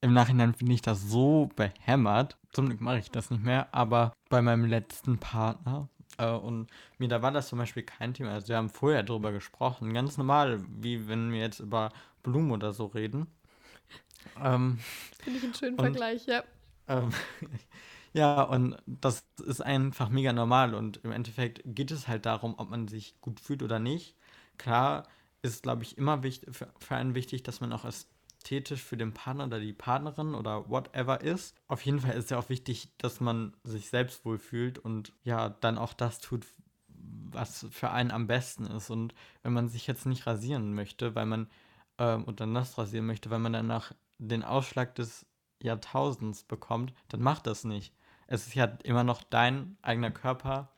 im 0.00 0.12
Nachhinein 0.12 0.54
finde 0.54 0.74
ich 0.74 0.82
das 0.82 1.02
so 1.02 1.48
behämmert. 1.56 2.38
Zum 2.52 2.66
Glück 2.66 2.80
mache 2.80 2.98
ich 2.98 3.10
das 3.10 3.30
nicht 3.30 3.42
mehr, 3.42 3.74
aber 3.74 4.12
bei 4.28 4.42
meinem 4.42 4.66
letzten 4.66 5.18
Partner 5.18 5.88
äh, 6.18 6.30
und 6.30 6.68
mir, 6.98 7.08
da 7.08 7.22
war 7.22 7.32
das 7.32 7.48
zum 7.48 7.58
Beispiel 7.58 7.82
kein 7.82 8.14
Thema. 8.14 8.32
Also 8.32 8.48
wir 8.48 8.56
haben 8.56 8.70
vorher 8.70 9.02
darüber 9.02 9.32
gesprochen, 9.32 9.92
ganz 9.92 10.16
normal, 10.16 10.64
wie 10.68 11.08
wenn 11.08 11.32
wir 11.32 11.40
jetzt 11.40 11.60
über 11.60 11.90
Blumen 12.22 12.52
oder 12.52 12.72
so 12.72 12.86
reden. 12.86 13.26
Ähm, 14.42 14.78
Finde 15.22 15.38
ich 15.38 15.44
einen 15.44 15.54
schönen 15.54 15.78
und, 15.78 15.84
Vergleich, 15.84 16.26
ja. 16.26 16.44
Ähm, 16.88 17.10
ja, 18.12 18.42
und 18.42 18.76
das 18.86 19.24
ist 19.44 19.60
einfach 19.60 20.08
mega 20.08 20.32
normal 20.32 20.74
und 20.74 20.98
im 21.04 21.12
Endeffekt 21.12 21.62
geht 21.64 21.90
es 21.90 22.08
halt 22.08 22.26
darum, 22.26 22.54
ob 22.58 22.70
man 22.70 22.88
sich 22.88 23.20
gut 23.20 23.40
fühlt 23.40 23.62
oder 23.62 23.78
nicht. 23.78 24.16
Klar 24.58 25.08
ist, 25.42 25.62
glaube 25.62 25.82
ich, 25.82 25.96
immer 25.98 26.22
wichtig, 26.22 26.54
für, 26.54 26.68
für 26.78 26.96
einen 26.96 27.14
wichtig, 27.14 27.42
dass 27.42 27.60
man 27.60 27.72
auch 27.72 27.84
ästhetisch 27.84 28.82
für 28.82 28.96
den 28.96 29.12
Partner 29.12 29.46
oder 29.46 29.60
die 29.60 29.72
Partnerin 29.72 30.34
oder 30.34 30.68
whatever 30.68 31.20
ist. 31.20 31.54
Auf 31.68 31.82
jeden 31.82 32.00
Fall 32.00 32.12
ist 32.12 32.30
ja 32.30 32.38
auch 32.38 32.48
wichtig, 32.48 32.90
dass 32.98 33.20
man 33.20 33.54
sich 33.64 33.88
selbst 33.88 34.24
wohlfühlt 34.24 34.78
und 34.78 35.12
ja, 35.24 35.50
dann 35.50 35.78
auch 35.78 35.92
das 35.92 36.20
tut, 36.20 36.46
was 36.88 37.66
für 37.70 37.90
einen 37.90 38.10
am 38.10 38.26
besten 38.26 38.66
ist. 38.66 38.90
Und 38.90 39.14
wenn 39.42 39.52
man 39.52 39.68
sich 39.68 39.86
jetzt 39.86 40.06
nicht 40.06 40.26
rasieren 40.26 40.74
möchte, 40.74 41.14
weil 41.14 41.26
man 41.26 41.48
ähm, 41.98 42.24
oder 42.24 42.46
nass 42.46 42.78
rasieren 42.78 43.06
möchte, 43.06 43.30
weil 43.30 43.38
man 43.38 43.52
danach 43.52 43.92
den 44.18 44.42
Ausschlag 44.42 44.94
des 44.94 45.26
Jahrtausends 45.62 46.44
bekommt, 46.44 46.92
dann 47.08 47.22
macht 47.22 47.46
das 47.46 47.64
nicht. 47.64 47.92
Es 48.26 48.46
ist 48.46 48.54
ja 48.54 48.64
immer 48.84 49.04
noch 49.04 49.22
dein 49.22 49.76
eigener 49.82 50.10
Körper 50.10 50.68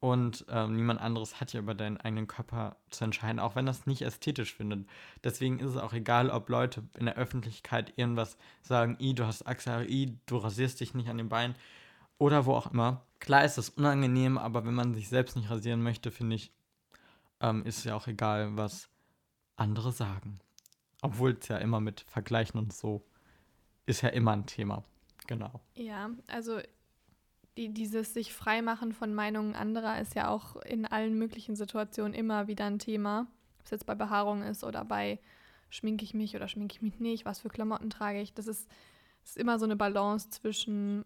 und 0.00 0.46
ähm, 0.48 0.76
niemand 0.76 1.00
anderes 1.00 1.40
hat 1.40 1.52
ja 1.52 1.60
über 1.60 1.74
deinen 1.74 1.96
eigenen 1.96 2.28
Körper 2.28 2.76
zu 2.90 3.04
entscheiden, 3.04 3.40
auch 3.40 3.56
wenn 3.56 3.66
das 3.66 3.86
nicht 3.86 4.02
ästhetisch 4.02 4.54
findet. 4.54 4.88
Deswegen 5.24 5.58
ist 5.58 5.70
es 5.70 5.76
auch 5.76 5.92
egal, 5.92 6.30
ob 6.30 6.48
Leute 6.48 6.84
in 6.96 7.06
der 7.06 7.16
Öffentlichkeit 7.16 7.92
irgendwas 7.96 8.36
sagen, 8.62 8.96
i, 9.00 9.14
du 9.14 9.26
hast 9.26 9.46
Achse, 9.46 9.84
i, 9.88 10.16
du 10.26 10.36
rasierst 10.36 10.80
dich 10.80 10.94
nicht 10.94 11.08
an 11.08 11.18
den 11.18 11.28
Beinen 11.28 11.56
oder 12.18 12.46
wo 12.46 12.54
auch 12.54 12.70
immer. 12.70 13.04
Klar 13.18 13.44
ist 13.44 13.58
das 13.58 13.70
unangenehm, 13.70 14.38
aber 14.38 14.64
wenn 14.64 14.74
man 14.74 14.94
sich 14.94 15.08
selbst 15.08 15.36
nicht 15.36 15.50
rasieren 15.50 15.82
möchte, 15.82 16.12
finde 16.12 16.36
ich, 16.36 16.52
ähm, 17.40 17.64
ist 17.64 17.78
es 17.78 17.84
ja 17.84 17.96
auch 17.96 18.06
egal, 18.06 18.56
was 18.56 18.88
andere 19.58 19.92
sagen. 19.92 20.40
Obwohl 21.02 21.36
es 21.40 21.48
ja 21.48 21.58
immer 21.58 21.80
mit 21.80 22.00
Vergleichen 22.00 22.58
und 22.58 22.72
so 22.72 23.04
ist 23.86 24.02
ja 24.02 24.08
immer 24.08 24.32
ein 24.32 24.46
Thema. 24.46 24.84
Genau. 25.26 25.60
Ja, 25.74 26.10
also 26.26 26.60
die, 27.56 27.68
dieses 27.72 28.14
sich 28.14 28.32
freimachen 28.32 28.92
von 28.92 29.14
Meinungen 29.14 29.54
anderer 29.54 30.00
ist 30.00 30.14
ja 30.14 30.28
auch 30.28 30.56
in 30.56 30.86
allen 30.86 31.18
möglichen 31.18 31.56
Situationen 31.56 32.14
immer 32.14 32.46
wieder 32.46 32.64
ein 32.66 32.78
Thema. 32.78 33.26
Ob 33.58 33.64
es 33.64 33.70
jetzt 33.70 33.86
bei 33.86 33.94
Behaarung 33.94 34.42
ist 34.42 34.64
oder 34.64 34.84
bei 34.84 35.18
schminke 35.70 36.04
ich 36.04 36.14
mich 36.14 36.34
oder 36.34 36.48
schminke 36.48 36.76
ich 36.76 36.82
mich 36.82 36.98
nicht, 36.98 37.24
was 37.24 37.40
für 37.40 37.48
Klamotten 37.48 37.90
trage 37.90 38.20
ich. 38.20 38.32
Das 38.32 38.46
ist, 38.46 38.68
das 39.22 39.30
ist 39.32 39.36
immer 39.38 39.58
so 39.58 39.64
eine 39.64 39.76
Balance 39.76 40.30
zwischen, 40.30 41.04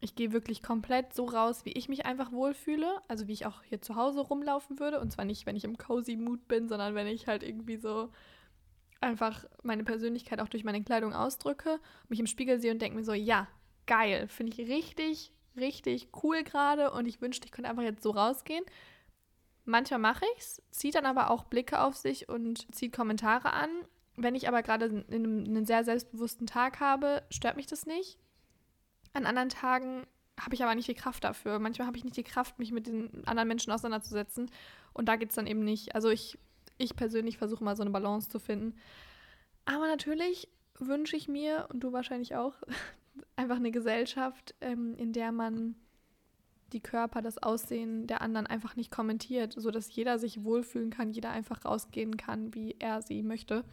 ich 0.00 0.14
gehe 0.14 0.32
wirklich 0.32 0.62
komplett 0.62 1.14
so 1.14 1.26
raus, 1.26 1.64
wie 1.64 1.72
ich 1.72 1.88
mich 1.88 2.06
einfach 2.06 2.32
wohlfühle, 2.32 3.00
also 3.08 3.26
wie 3.28 3.32
ich 3.32 3.46
auch 3.46 3.62
hier 3.62 3.82
zu 3.82 3.96
Hause 3.96 4.20
rumlaufen 4.20 4.78
würde. 4.78 5.00
Und 5.00 5.12
zwar 5.12 5.24
nicht, 5.24 5.46
wenn 5.46 5.56
ich 5.56 5.64
im 5.64 5.76
cozy 5.76 6.16
Mood 6.16 6.48
bin, 6.48 6.68
sondern 6.68 6.94
wenn 6.94 7.06
ich 7.06 7.26
halt 7.26 7.42
irgendwie 7.42 7.76
so 7.76 8.10
einfach 9.00 9.44
meine 9.62 9.84
Persönlichkeit 9.84 10.40
auch 10.40 10.48
durch 10.48 10.64
meine 10.64 10.82
Kleidung 10.82 11.12
ausdrücke, 11.12 11.80
mich 12.08 12.20
im 12.20 12.26
Spiegel 12.26 12.60
sehe 12.60 12.72
und 12.72 12.80
denke 12.80 12.98
mir 12.98 13.04
so, 13.04 13.12
ja, 13.12 13.48
geil, 13.86 14.28
finde 14.28 14.52
ich 14.52 14.68
richtig 14.68 15.32
richtig 15.56 16.08
cool 16.22 16.42
gerade 16.42 16.90
und 16.90 17.06
ich 17.06 17.20
wünschte, 17.20 17.46
ich 17.46 17.52
könnte 17.52 17.70
einfach 17.70 17.82
jetzt 17.82 18.02
so 18.02 18.10
rausgehen. 18.10 18.64
Manchmal 19.64 20.00
mache 20.00 20.24
ich 20.34 20.40
es, 20.40 20.62
zieht 20.70 20.94
dann 20.94 21.06
aber 21.06 21.30
auch 21.30 21.44
Blicke 21.44 21.80
auf 21.80 21.96
sich 21.96 22.28
und 22.28 22.74
zieht 22.74 22.92
Kommentare 22.92 23.52
an. 23.52 23.70
Wenn 24.16 24.34
ich 24.34 24.48
aber 24.48 24.62
gerade 24.62 25.04
einen 25.10 25.64
sehr 25.64 25.84
selbstbewussten 25.84 26.46
Tag 26.46 26.80
habe, 26.80 27.22
stört 27.30 27.56
mich 27.56 27.66
das 27.66 27.86
nicht. 27.86 28.18
An 29.12 29.26
anderen 29.26 29.48
Tagen 29.48 30.06
habe 30.40 30.54
ich 30.54 30.62
aber 30.62 30.74
nicht 30.74 30.88
die 30.88 30.94
Kraft 30.94 31.24
dafür. 31.24 31.58
Manchmal 31.58 31.86
habe 31.86 31.96
ich 31.96 32.04
nicht 32.04 32.16
die 32.16 32.24
Kraft, 32.24 32.58
mich 32.58 32.72
mit 32.72 32.86
den 32.86 33.26
anderen 33.26 33.48
Menschen 33.48 33.72
auseinanderzusetzen. 33.72 34.50
Und 34.92 35.08
da 35.08 35.16
geht 35.16 35.30
es 35.30 35.34
dann 35.34 35.46
eben 35.46 35.64
nicht. 35.64 35.94
Also 35.94 36.08
ich, 36.08 36.38
ich 36.78 36.96
persönlich 36.96 37.38
versuche 37.38 37.64
mal 37.64 37.76
so 37.76 37.82
eine 37.82 37.90
Balance 37.90 38.28
zu 38.28 38.38
finden. 38.38 38.76
Aber 39.64 39.86
natürlich 39.86 40.48
wünsche 40.78 41.16
ich 41.16 41.28
mir, 41.28 41.68
und 41.70 41.80
du 41.80 41.92
wahrscheinlich 41.92 42.36
auch, 42.36 42.54
einfach 43.36 43.56
eine 43.56 43.70
Gesellschaft, 43.70 44.54
ähm, 44.60 44.94
in 44.96 45.12
der 45.12 45.32
man 45.32 45.74
die 46.72 46.80
Körper, 46.80 47.20
das 47.20 47.38
Aussehen 47.38 48.06
der 48.06 48.22
anderen 48.22 48.46
einfach 48.46 48.76
nicht 48.76 48.90
kommentiert, 48.90 49.54
sodass 49.56 49.94
jeder 49.94 50.18
sich 50.18 50.44
wohlfühlen 50.44 50.90
kann, 50.90 51.10
jeder 51.10 51.30
einfach 51.30 51.64
rausgehen 51.64 52.16
kann, 52.16 52.54
wie 52.54 52.76
er 52.78 53.02
sie 53.02 53.22
möchte. 53.22 53.64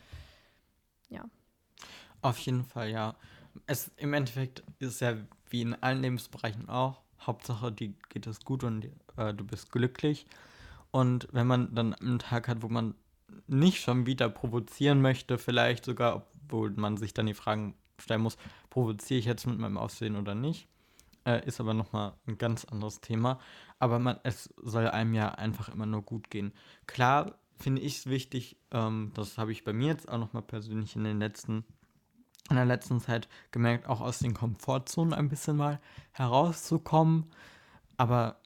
Ja. 1.09 1.25
Auf 2.21 2.39
jeden 2.39 2.63
Fall, 2.63 2.89
ja. 2.89 3.15
Es 3.65 3.91
im 3.97 4.13
Endeffekt 4.13 4.63
ist 4.79 5.01
ja 5.01 5.15
wie 5.49 5.61
in 5.61 5.73
allen 5.75 6.01
Lebensbereichen 6.01 6.69
auch. 6.69 7.01
Hauptsache, 7.21 7.71
dir 7.71 7.93
geht 8.09 8.27
es 8.27 8.41
gut 8.41 8.63
und 8.63 8.89
äh, 9.17 9.33
du 9.33 9.43
bist 9.45 9.71
glücklich. 9.71 10.25
Und 10.91 11.27
wenn 11.31 11.47
man 11.47 11.73
dann 11.73 11.93
einen 11.93 12.19
Tag 12.19 12.47
hat, 12.47 12.61
wo 12.61 12.69
man 12.69 12.95
nicht 13.47 13.81
schon 13.81 14.05
wieder 14.05 14.29
provozieren 14.29 15.01
möchte, 15.01 15.37
vielleicht 15.37 15.85
sogar, 15.85 16.27
obwohl 16.43 16.71
man 16.71 16.97
sich 16.97 17.13
dann 17.13 17.25
die 17.25 17.33
Fragen 17.33 17.75
stellen 17.99 18.21
muss, 18.21 18.37
provoziere 18.69 19.19
ich 19.19 19.25
jetzt 19.25 19.47
mit 19.47 19.57
meinem 19.57 19.77
Aussehen 19.77 20.15
oder 20.15 20.35
nicht, 20.35 20.67
äh, 21.25 21.45
ist 21.45 21.59
aber 21.59 21.73
nochmal 21.73 22.13
ein 22.27 22.37
ganz 22.37 22.65
anderes 22.65 23.01
Thema. 23.01 23.39
Aber 23.79 23.99
man, 23.99 24.19
es 24.23 24.53
soll 24.61 24.87
einem 24.87 25.13
ja 25.13 25.29
einfach 25.29 25.69
immer 25.69 25.85
nur 25.85 26.03
gut 26.03 26.29
gehen. 26.29 26.53
Klar 26.85 27.37
finde 27.57 27.81
ich 27.81 27.97
es 27.97 28.05
wichtig, 28.07 28.57
ähm, 28.71 29.11
das 29.13 29.37
habe 29.37 29.51
ich 29.51 29.63
bei 29.63 29.73
mir 29.73 29.87
jetzt 29.87 30.09
auch 30.09 30.19
nochmal 30.19 30.43
persönlich 30.43 30.95
in 30.95 31.03
den 31.03 31.19
letzten 31.19 31.65
in 32.49 32.55
der 32.55 32.65
letzten 32.65 32.99
Zeit 32.99 33.27
gemerkt, 33.51 33.87
auch 33.87 34.01
aus 34.01 34.19
den 34.19 34.33
Komfortzonen 34.33 35.13
ein 35.13 35.29
bisschen 35.29 35.57
mal 35.57 35.79
herauszukommen, 36.11 37.25
aber 37.97 38.37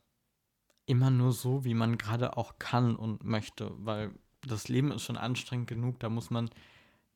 immer 0.86 1.10
nur 1.10 1.32
so, 1.32 1.64
wie 1.64 1.74
man 1.74 1.98
gerade 1.98 2.38
auch 2.38 2.60
kann 2.60 2.96
und 2.96 3.24
möchte, 3.24 3.72
weil 3.78 4.12
das 4.42 4.68
Leben 4.68 4.92
ist 4.92 5.04
schon 5.04 5.18
anstrengend 5.18 5.68
genug, 5.68 6.00
da 6.00 6.10
muss 6.10 6.30
man 6.30 6.50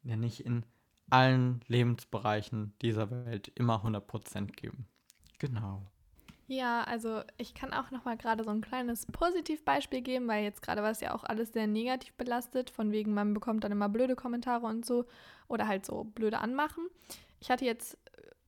ja 0.04 0.15
nicht 0.15 0.45
in 0.45 0.65
allen 1.10 1.62
Lebensbereichen 1.67 2.74
dieser 2.82 3.10
Welt 3.12 3.52
immer 3.56 3.84
100% 3.84 4.52
geben. 4.54 4.88
Genau. 5.39 5.86
Ja, 6.47 6.84
also 6.84 7.21
ich 7.38 7.55
kann 7.55 7.73
auch 7.73 7.89
noch 7.89 8.05
mal 8.05 8.17
gerade 8.17 8.43
so 8.43 8.51
ein 8.51 8.62
kleines 8.62 9.08
Positivbeispiel 9.08 10.01
geben, 10.01 10.27
weil 10.27 10.43
jetzt 10.43 10.62
gerade 10.62 10.84
war 10.84 10.91
es 10.91 11.01
ja 11.01 11.15
auch 11.15 11.23
alles 11.23 11.53
sehr 11.53 11.65
negativ 11.65 12.13
belastet, 12.13 12.69
von 12.69 12.91
wegen 12.91 13.13
man 13.13 13.34
bekommt 13.34 13.63
dann 13.63 13.71
immer 13.71 13.89
blöde 13.89 14.15
Kommentare 14.15 14.67
und 14.67 14.86
so 14.86 15.05
oder 15.47 15.67
halt 15.67 15.86
so 15.86 16.03
blöde 16.03 16.38
Anmachen. 16.38 16.88
Ich 17.39 17.49
hatte 17.49 17.65
jetzt, 17.65 17.97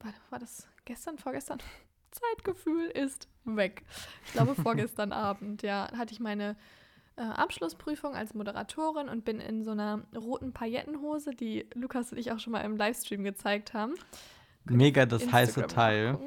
äh, 0.04 0.12
war 0.30 0.38
das 0.40 0.68
gestern, 0.86 1.18
vorgestern? 1.18 1.58
Zeitgefühl 2.12 2.86
ist 2.86 3.28
weg. 3.46 3.84
Ich 4.26 4.34
glaube 4.34 4.54
vorgestern 4.62 5.12
Abend, 5.12 5.64
ja, 5.64 5.90
hatte 5.98 6.14
ich 6.14 6.20
meine 6.20 6.56
äh, 7.16 7.22
Abschlussprüfung 7.22 8.16
als 8.16 8.36
Moderatorin 8.36 9.10
und 9.10 9.26
bin 9.26 9.40
in 9.40 9.64
so 9.64 9.72
einer 9.72 10.04
roten 10.16 10.54
Paillettenhose, 10.54 11.32
die 11.32 11.68
Lukas 11.74 12.12
und 12.12 12.20
ich 12.20 12.32
auch 12.32 12.40
schon 12.40 12.54
mal 12.54 12.62
im 12.62 12.78
Livestream 12.78 13.24
gezeigt 13.24 13.74
haben. 13.74 13.96
Mega 14.66 15.06
das 15.08 15.32
heiße 15.32 15.66
Teil. 15.66 16.20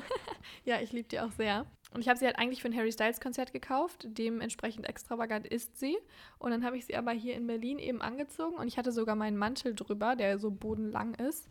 ja, 0.64 0.80
ich 0.80 0.92
liebe 0.92 1.08
die 1.08 1.20
auch 1.20 1.32
sehr. 1.32 1.66
Und 1.94 2.00
ich 2.00 2.08
habe 2.08 2.18
sie 2.18 2.26
halt 2.26 2.38
eigentlich 2.38 2.62
für 2.62 2.68
ein 2.68 2.76
Harry 2.76 2.92
Styles 2.92 3.20
Konzert 3.20 3.52
gekauft. 3.52 4.06
Dementsprechend 4.10 4.86
extravagant 4.88 5.46
ist 5.46 5.78
sie. 5.78 5.96
Und 6.38 6.50
dann 6.50 6.64
habe 6.64 6.76
ich 6.76 6.86
sie 6.86 6.96
aber 6.96 7.12
hier 7.12 7.34
in 7.34 7.46
Berlin 7.46 7.78
eben 7.78 8.02
angezogen 8.02 8.56
und 8.56 8.68
ich 8.68 8.76
hatte 8.76 8.92
sogar 8.92 9.16
meinen 9.16 9.36
Mantel 9.36 9.74
drüber, 9.74 10.16
der 10.16 10.38
so 10.38 10.50
bodenlang 10.50 11.14
ist. 11.14 11.48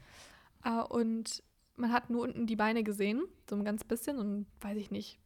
Uh, 0.66 0.84
und 0.90 1.44
man 1.76 1.92
hat 1.92 2.10
nur 2.10 2.24
unten 2.24 2.48
die 2.48 2.56
Beine 2.56 2.84
gesehen, 2.84 3.24
so 3.50 3.56
ein 3.56 3.64
ganz 3.64 3.84
bisschen 3.84 4.18
und 4.18 4.48
weiß 4.62 4.78
ich 4.78 4.92
nicht, 4.92 5.20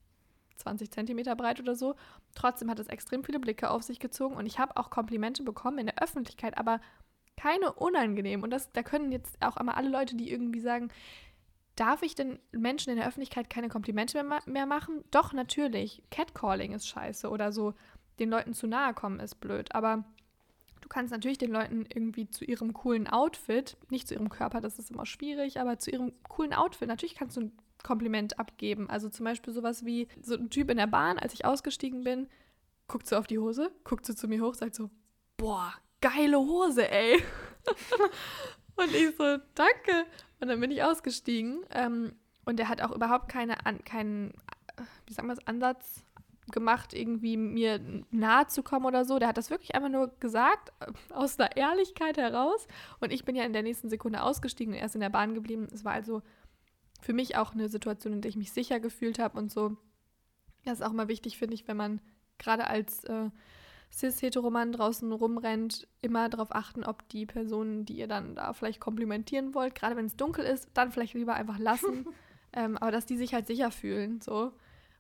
20 0.58 0.92
Zentimeter 0.92 1.36
breit 1.36 1.60
oder 1.60 1.76
so. 1.76 1.96
Trotzdem 2.36 2.70
hat 2.70 2.80
es 2.80 2.88
extrem 2.88 3.24
viele 3.24 3.40
Blicke 3.40 3.70
auf 3.70 3.84
sich 3.84 4.00
gezogen 4.00 4.36
und 4.36 4.46
ich 4.46 4.60
habe 4.60 4.76
auch 4.78 4.90
Komplimente 4.90 5.44
bekommen 5.44 5.78
in 5.78 5.86
der 5.86 6.02
Öffentlichkeit, 6.02 6.58
aber 6.58 6.82
keine 7.38 7.72
unangenehm. 7.72 8.44
Und 8.44 8.50
das, 8.50 8.72
da 8.74 8.84
können 8.84 9.12
jetzt 9.12 9.38
auch 9.42 9.56
immer 9.58 9.78
alle 9.78 9.90
Leute, 9.90 10.16
die 10.16 10.30
irgendwie 10.30 10.60
sagen, 10.60 10.90
Darf 11.80 12.02
ich 12.02 12.14
denn 12.14 12.40
Menschen 12.52 12.90
in 12.90 12.98
der 12.98 13.08
Öffentlichkeit 13.08 13.50
keine 13.50 13.70
Komplimente 13.70 14.22
mehr, 14.22 14.42
mehr 14.46 14.66
machen? 14.66 15.02
Doch, 15.12 15.32
natürlich. 15.32 16.04
Catcalling 16.12 16.74
ist 16.74 16.90
scheiße 16.90 17.30
oder 17.30 17.54
so. 17.54 17.74
Den 18.20 18.30
Leuten 18.30 18.54
zu 18.54 18.68
nahe 18.68 18.94
kommen 18.94 19.22
ist 19.22 19.36
blöd. 19.36 19.74
Aber 19.74 20.04
du 20.82 20.90
kannst 20.90 21.14
natürlich 21.14 21.38
den 21.38 21.52
Leuten 21.52 21.86
irgendwie 21.86 22.30
zu 22.30 22.44
ihrem 22.44 22.74
coolen 22.74 23.08
Outfit, 23.08 23.78
nicht 23.90 24.10
zu 24.10 24.16
ihrem 24.16 24.28
Körper, 24.28 24.60
das 24.60 24.78
ist 24.78 24.92
immer 24.92 25.06
schwierig, 25.06 25.62
aber 25.62 25.80
zu 25.80 25.90
ihrem 25.90 26.12
coolen 26.28 26.54
Outfit, 26.54 26.90
natürlich 26.90 27.16
kannst 27.16 27.38
du 27.38 27.42
ein 27.44 27.52
Kompliment 27.82 28.40
abgeben. 28.40 28.90
Also 28.90 29.08
zum 29.08 29.24
Beispiel 29.24 29.54
sowas 29.54 29.86
wie 29.86 30.10
so 30.22 30.36
ein 30.36 30.50
Typ 30.50 30.70
in 30.70 30.78
der 30.78 30.88
Bahn, 30.88 31.18
als 31.18 31.34
ich 31.34 31.46
ausgestiegen 31.46 32.04
bin, 32.04 32.28
guckt 32.90 33.08
so 33.08 33.16
auf 33.16 33.28
die 33.28 33.40
Hose, 33.40 33.72
guckt 33.86 34.06
so 34.06 34.14
zu 34.14 34.28
mir 34.28 34.42
hoch, 34.42 34.54
sagt 34.54 34.76
so, 34.76 34.90
boah, 35.38 35.74
geile 36.02 36.40
Hose, 36.40 36.92
ey. 36.92 37.24
Und 38.80 38.94
ich 38.94 39.16
so, 39.18 39.38
danke. 39.56 40.06
Und 40.40 40.48
dann 40.48 40.60
bin 40.60 40.72
ich 40.72 40.84
ausgestiegen. 40.84 41.66
Ähm, 41.72 42.14
und 42.46 42.60
er 42.60 42.70
hat 42.70 42.82
auch 42.82 42.92
überhaupt 42.92 43.30
keine, 43.30 43.66
an, 43.66 43.84
keinen, 43.84 44.34
wie 45.06 45.14
sagen 45.14 45.28
wir 45.28 45.34
es, 45.34 45.48
Ansatz 45.48 46.04
gemacht, 46.52 46.94
irgendwie 46.94 47.38
mir 47.38 47.80
nahe 48.10 48.48
zu 48.48 48.64
kommen 48.64 48.86
oder 48.86 49.06
so. 49.06 49.20
Der 49.20 49.28
hat 49.28 49.38
das 49.38 49.50
wirklich 49.50 49.76
einfach 49.76 49.90
nur 49.90 50.08
gesagt, 50.20 50.72
äh, 50.80 51.14
aus 51.14 51.38
der 51.38 51.58
Ehrlichkeit 51.58 52.18
heraus. 52.18 52.68
Und 53.00 53.12
ich 53.12 53.26
bin 53.26 53.36
ja 53.36 53.44
in 53.44 53.54
der 53.54 53.64
nächsten 53.64 53.90
Sekunde 53.90 54.24
ausgestiegen 54.24 54.74
und 54.74 54.80
erst 54.80 54.96
in 54.96 55.02
der 55.02 55.10
Bahn 55.10 55.34
geblieben. 55.34 55.68
Es 55.72 55.86
war 55.86 55.94
also 55.94 56.22
für 57.02 57.14
mich 57.14 57.38
auch 57.38 57.54
eine 57.54 57.70
Situation, 57.70 58.14
in 58.14 58.22
der 58.22 58.30
ich 58.30 58.38
mich 58.38 58.52
sicher 58.52 58.80
gefühlt 58.80 59.20
habe 59.20 59.38
und 59.38 59.52
so. 59.52 59.78
Das 60.66 60.80
ist 60.80 60.86
auch 60.86 60.94
mal 60.94 61.08
wichtig, 61.08 61.38
finde 61.38 61.54
ich, 61.54 61.68
wenn 61.68 61.78
man 61.78 62.02
gerade 62.38 62.68
als 62.68 63.04
äh, 63.06 63.30
cis-heteroman 63.92 64.72
draußen 64.72 65.12
rumrennt, 65.12 65.88
immer 66.02 66.30
darauf 66.30 66.54
achten, 66.54 66.84
ob 66.84 67.08
die 67.10 67.26
Personen, 67.26 67.86
die 67.86 67.98
ihr 67.98 68.08
dann 68.08 68.36
da 68.36 68.54
vielleicht 68.54 68.80
komplimentieren 68.80 69.54
wollt, 69.54 69.76
gerade 69.76 69.96
wenn 69.96 70.06
es 70.06 70.16
dunkel 70.16 70.46
ist, 70.46 70.70
dann 70.74 70.92
vielleicht 70.92 71.14
lieber 71.14 71.34
einfach 71.34 71.60
lassen. 71.60 72.06
ähm, 72.54 72.78
aber 72.78 72.92
dass 72.92 73.06
die 73.06 73.18
sich 73.18 73.34
halt 73.34 73.48
sicher 73.48 73.72
fühlen, 73.72 74.22
so. 74.22 74.54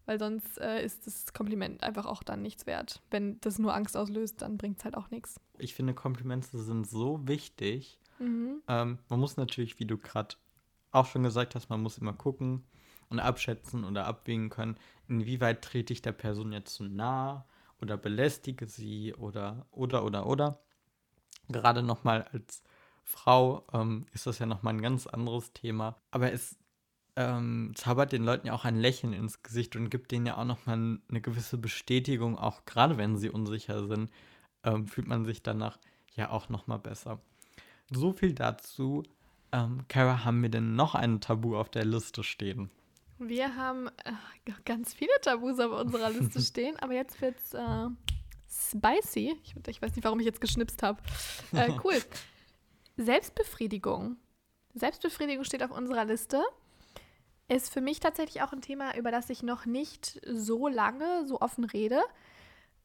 Weil 0.05 0.17
sonst 0.17 0.57
äh, 0.57 0.83
ist 0.83 1.05
das 1.05 1.33
Kompliment 1.33 1.83
einfach 1.83 2.07
auch 2.07 2.23
dann 2.23 2.41
nichts 2.41 2.65
wert. 2.65 2.99
Wenn 3.11 3.39
das 3.41 3.59
nur 3.59 3.75
Angst 3.75 3.95
auslöst, 3.95 4.41
dann 4.41 4.57
bringt 4.57 4.79
es 4.79 4.85
halt 4.85 4.97
auch 4.97 5.11
nichts. 5.11 5.39
Ich 5.59 5.75
finde, 5.75 5.93
Komplimente 5.93 6.57
sind 6.57 6.87
so 6.87 7.27
wichtig. 7.27 7.99
Mhm. 8.17 8.63
Ähm, 8.67 8.97
man 9.07 9.19
muss 9.19 9.37
natürlich, 9.37 9.79
wie 9.79 9.85
du 9.85 9.99
gerade 9.99 10.35
auch 10.91 11.05
schon 11.05 11.21
gesagt 11.21 11.53
hast, 11.53 11.69
man 11.69 11.81
muss 11.81 11.99
immer 11.99 12.13
gucken 12.13 12.63
und 13.09 13.19
abschätzen 13.19 13.83
oder 13.83 14.05
abwägen 14.05 14.49
können, 14.49 14.77
inwieweit 15.07 15.61
trete 15.61 15.93
ich 15.93 16.01
der 16.01 16.11
Person 16.11 16.51
jetzt 16.53 16.73
zu 16.73 16.83
nah 16.83 17.45
oder 17.81 17.97
belästige 17.97 18.67
sie 18.67 19.13
oder 19.15 19.65
oder 19.71 20.03
oder 20.03 20.25
oder. 20.25 20.59
Gerade 21.47 21.83
nochmal 21.83 22.23
als 22.31 22.63
Frau 23.03 23.65
ähm, 23.73 24.05
ist 24.13 24.27
das 24.27 24.39
ja 24.39 24.45
nochmal 24.45 24.75
ein 24.75 24.81
ganz 24.81 25.07
anderes 25.07 25.51
Thema. 25.53 25.97
Aber 26.11 26.31
es 26.31 26.57
ähm, 27.15 27.73
zaubert 27.75 28.11
den 28.11 28.23
Leuten 28.23 28.47
ja 28.47 28.53
auch 28.53 28.65
ein 28.65 28.77
Lächeln 28.79 29.13
ins 29.13 29.41
Gesicht 29.43 29.75
und 29.75 29.89
gibt 29.89 30.11
denen 30.11 30.25
ja 30.25 30.37
auch 30.37 30.45
nochmal 30.45 30.99
eine 31.09 31.21
gewisse 31.21 31.57
Bestätigung, 31.57 32.37
auch 32.37 32.65
gerade 32.65 32.97
wenn 32.97 33.17
sie 33.17 33.29
unsicher 33.29 33.87
sind, 33.87 34.11
ähm, 34.63 34.87
fühlt 34.87 35.07
man 35.07 35.25
sich 35.25 35.41
danach 35.41 35.79
ja 36.15 36.29
auch 36.29 36.49
nochmal 36.49 36.79
besser. 36.79 37.19
So 37.91 38.13
viel 38.13 38.33
dazu. 38.33 39.03
Ähm, 39.51 39.85
Kara, 39.87 40.23
haben 40.23 40.41
wir 40.41 40.49
denn 40.49 40.75
noch 40.75 40.95
ein 40.95 41.19
Tabu 41.19 41.57
auf 41.57 41.69
der 41.69 41.85
Liste 41.85 42.23
stehen? 42.23 42.69
Wir 43.19 43.55
haben 43.57 43.87
äh, 44.05 44.51
ganz 44.63 44.93
viele 44.93 45.11
Tabus 45.21 45.59
auf 45.59 45.77
unserer 45.77 46.09
Liste 46.09 46.39
stehen, 46.41 46.77
aber 46.79 46.93
jetzt 46.93 47.21
wird's 47.21 47.53
äh, 47.53 47.87
spicy. 48.49 49.37
Ich, 49.43 49.55
ich, 49.67 49.81
weiß 49.81 49.95
nicht, 49.95 50.05
warum 50.05 50.19
ich 50.19 50.25
jetzt 50.25 50.41
geschnipst 50.41 50.81
habe. 50.81 51.01
Äh, 51.51 51.71
cool. 51.83 52.01
Selbstbefriedigung. 52.95 54.17
Selbstbefriedigung 54.73 55.43
steht 55.43 55.63
auf 55.63 55.71
unserer 55.71 56.05
Liste. 56.05 56.41
Ist 57.49 57.73
für 57.73 57.81
mich 57.81 57.99
tatsächlich 57.99 58.41
auch 58.41 58.53
ein 58.53 58.61
Thema, 58.61 58.95
über 58.95 59.11
das 59.11 59.29
ich 59.29 59.43
noch 59.43 59.65
nicht 59.65 60.21
so 60.25 60.67
lange 60.67 61.25
so 61.27 61.41
offen 61.41 61.65
rede. 61.65 62.01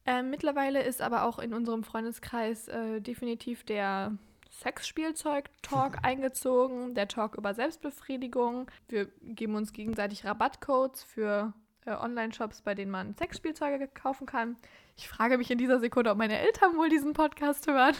Äh, 0.05 0.21
mittlerweile 0.21 0.83
ist 0.83 1.01
aber 1.01 1.23
auch 1.23 1.39
in 1.39 1.53
unserem 1.53 1.83
Freundeskreis 1.83 2.67
äh, 2.67 2.99
definitiv 2.99 3.63
der 3.63 4.17
Sexspielzeug-Talk 4.61 5.99
eingezogen, 6.03 6.95
der 6.95 7.07
Talk 7.07 7.35
über 7.35 7.53
Selbstbefriedigung. 7.53 8.69
Wir 8.87 9.07
geben 9.21 9.55
uns 9.55 9.73
gegenseitig 9.73 10.25
Rabattcodes 10.25 11.03
für 11.03 11.53
äh, 11.85 11.91
Online-Shops, 11.91 12.61
bei 12.61 12.75
denen 12.75 12.91
man 12.91 13.15
Sexspielzeuge 13.15 13.87
kaufen 13.87 14.25
kann. 14.25 14.57
Ich 14.97 15.07
frage 15.07 15.37
mich 15.37 15.51
in 15.51 15.57
dieser 15.57 15.79
Sekunde, 15.79 16.11
ob 16.11 16.17
meine 16.17 16.39
Eltern 16.39 16.77
wohl 16.77 16.89
diesen 16.89 17.13
Podcast 17.13 17.67
hören. 17.67 17.95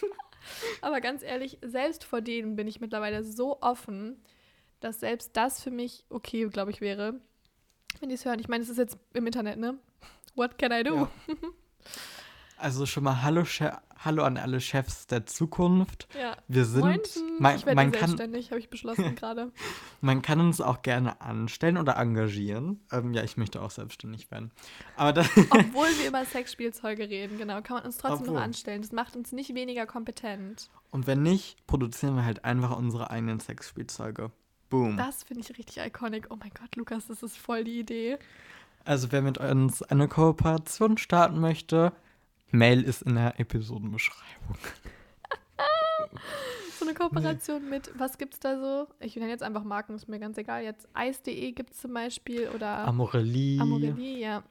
Aber 0.80 1.00
ganz 1.00 1.22
ehrlich, 1.22 1.58
selbst 1.62 2.04
vor 2.04 2.20
denen 2.20 2.56
bin 2.56 2.66
ich 2.66 2.80
mittlerweile 2.80 3.22
so 3.22 3.60
offen, 3.60 4.22
dass 4.80 5.00
selbst 5.00 5.36
das 5.36 5.62
für 5.62 5.70
mich 5.70 6.04
okay, 6.10 6.46
glaube 6.48 6.70
ich, 6.70 6.80
wäre, 6.80 7.20
wenn 8.00 8.08
die 8.08 8.14
es 8.14 8.24
hören. 8.24 8.40
Ich 8.40 8.48
meine, 8.48 8.62
es 8.62 8.70
ist 8.70 8.78
jetzt 8.78 8.98
im 9.12 9.26
Internet, 9.26 9.58
ne? 9.58 9.78
What 10.34 10.58
can 10.58 10.72
I 10.72 10.82
do? 10.82 10.94
Ja. 10.94 11.10
Also 12.58 12.86
schon 12.86 13.04
mal 13.04 13.22
Hallo, 13.22 13.44
Che 13.44 13.70
Hallo 14.04 14.22
an 14.22 14.36
alle 14.36 14.60
Chefs 14.60 15.08
der 15.08 15.26
Zukunft. 15.26 16.06
Ja. 16.18 16.36
Wir 16.46 16.64
sind, 16.64 16.84
Moinsen. 16.84 17.36
man, 17.40 17.56
ich 17.56 17.66
werde 17.66 17.74
man, 17.74 17.90
kann, 17.90 18.10
selbstständig, 18.10 18.50
habe 18.50 18.60
ich 18.60 18.70
beschlossen 18.70 19.16
gerade. 19.16 19.50
man 20.00 20.22
kann 20.22 20.40
uns 20.40 20.60
auch 20.60 20.82
gerne 20.82 21.20
anstellen 21.20 21.76
oder 21.76 21.96
engagieren. 21.96 22.80
Ähm, 22.92 23.12
ja, 23.12 23.24
ich 23.24 23.36
möchte 23.36 23.60
auch 23.60 23.72
selbstständig 23.72 24.30
werden. 24.30 24.52
Aber 24.96 25.12
da, 25.12 25.22
Obwohl 25.50 25.88
wir 25.98 26.08
über 26.08 26.24
Sexspielzeuge 26.24 27.08
reden, 27.08 27.38
genau, 27.38 27.60
kann 27.60 27.78
man 27.78 27.86
uns 27.86 27.98
trotzdem 27.98 28.28
Obwohl. 28.28 28.34
noch 28.36 28.42
anstellen. 28.42 28.82
Das 28.82 28.92
macht 28.92 29.16
uns 29.16 29.32
nicht 29.32 29.54
weniger 29.54 29.86
kompetent. 29.86 30.70
und 30.92 31.08
wenn 31.08 31.22
nicht, 31.22 31.66
produzieren 31.66 32.14
wir 32.14 32.24
halt 32.24 32.44
einfach 32.44 32.76
unsere 32.76 33.10
eigenen 33.10 33.40
Sexspielzeuge. 33.40 34.30
Boom. 34.70 34.96
Das 34.96 35.24
finde 35.24 35.42
ich 35.42 35.58
richtig 35.58 35.78
iconic. 35.78 36.26
Oh 36.30 36.36
mein 36.38 36.50
Gott, 36.50 36.76
Lukas, 36.76 37.08
das 37.08 37.22
ist 37.22 37.36
voll 37.36 37.64
die 37.64 37.80
Idee. 37.80 38.18
Also 38.84 39.10
wer 39.10 39.22
mit 39.22 39.38
uns 39.38 39.82
eine 39.82 40.08
Kooperation 40.08 40.98
starten 40.98 41.40
möchte, 41.40 41.92
Mail 42.50 42.82
ist 42.82 43.02
in 43.02 43.14
der 43.14 43.38
Episodenbeschreibung. 43.38 44.56
So 46.78 46.84
eine 46.84 46.94
Kooperation 46.94 47.68
mit, 47.68 47.90
was 47.98 48.18
gibt's 48.18 48.38
da 48.38 48.56
so? 48.58 48.86
Ich 49.00 49.16
nenne 49.16 49.30
jetzt 49.30 49.42
einfach 49.42 49.64
Marken, 49.64 49.96
ist 49.96 50.08
mir 50.08 50.20
ganz 50.20 50.38
egal. 50.38 50.62
Jetzt 50.62 50.88
Eis.de 50.94 51.50
gibt 51.50 51.72
es 51.72 51.80
zum 51.80 51.92
Beispiel 51.92 52.48
oder 52.54 52.86
Amorelie. 52.86 53.60
Amorelie, 53.60 54.20
ja. 54.20 54.44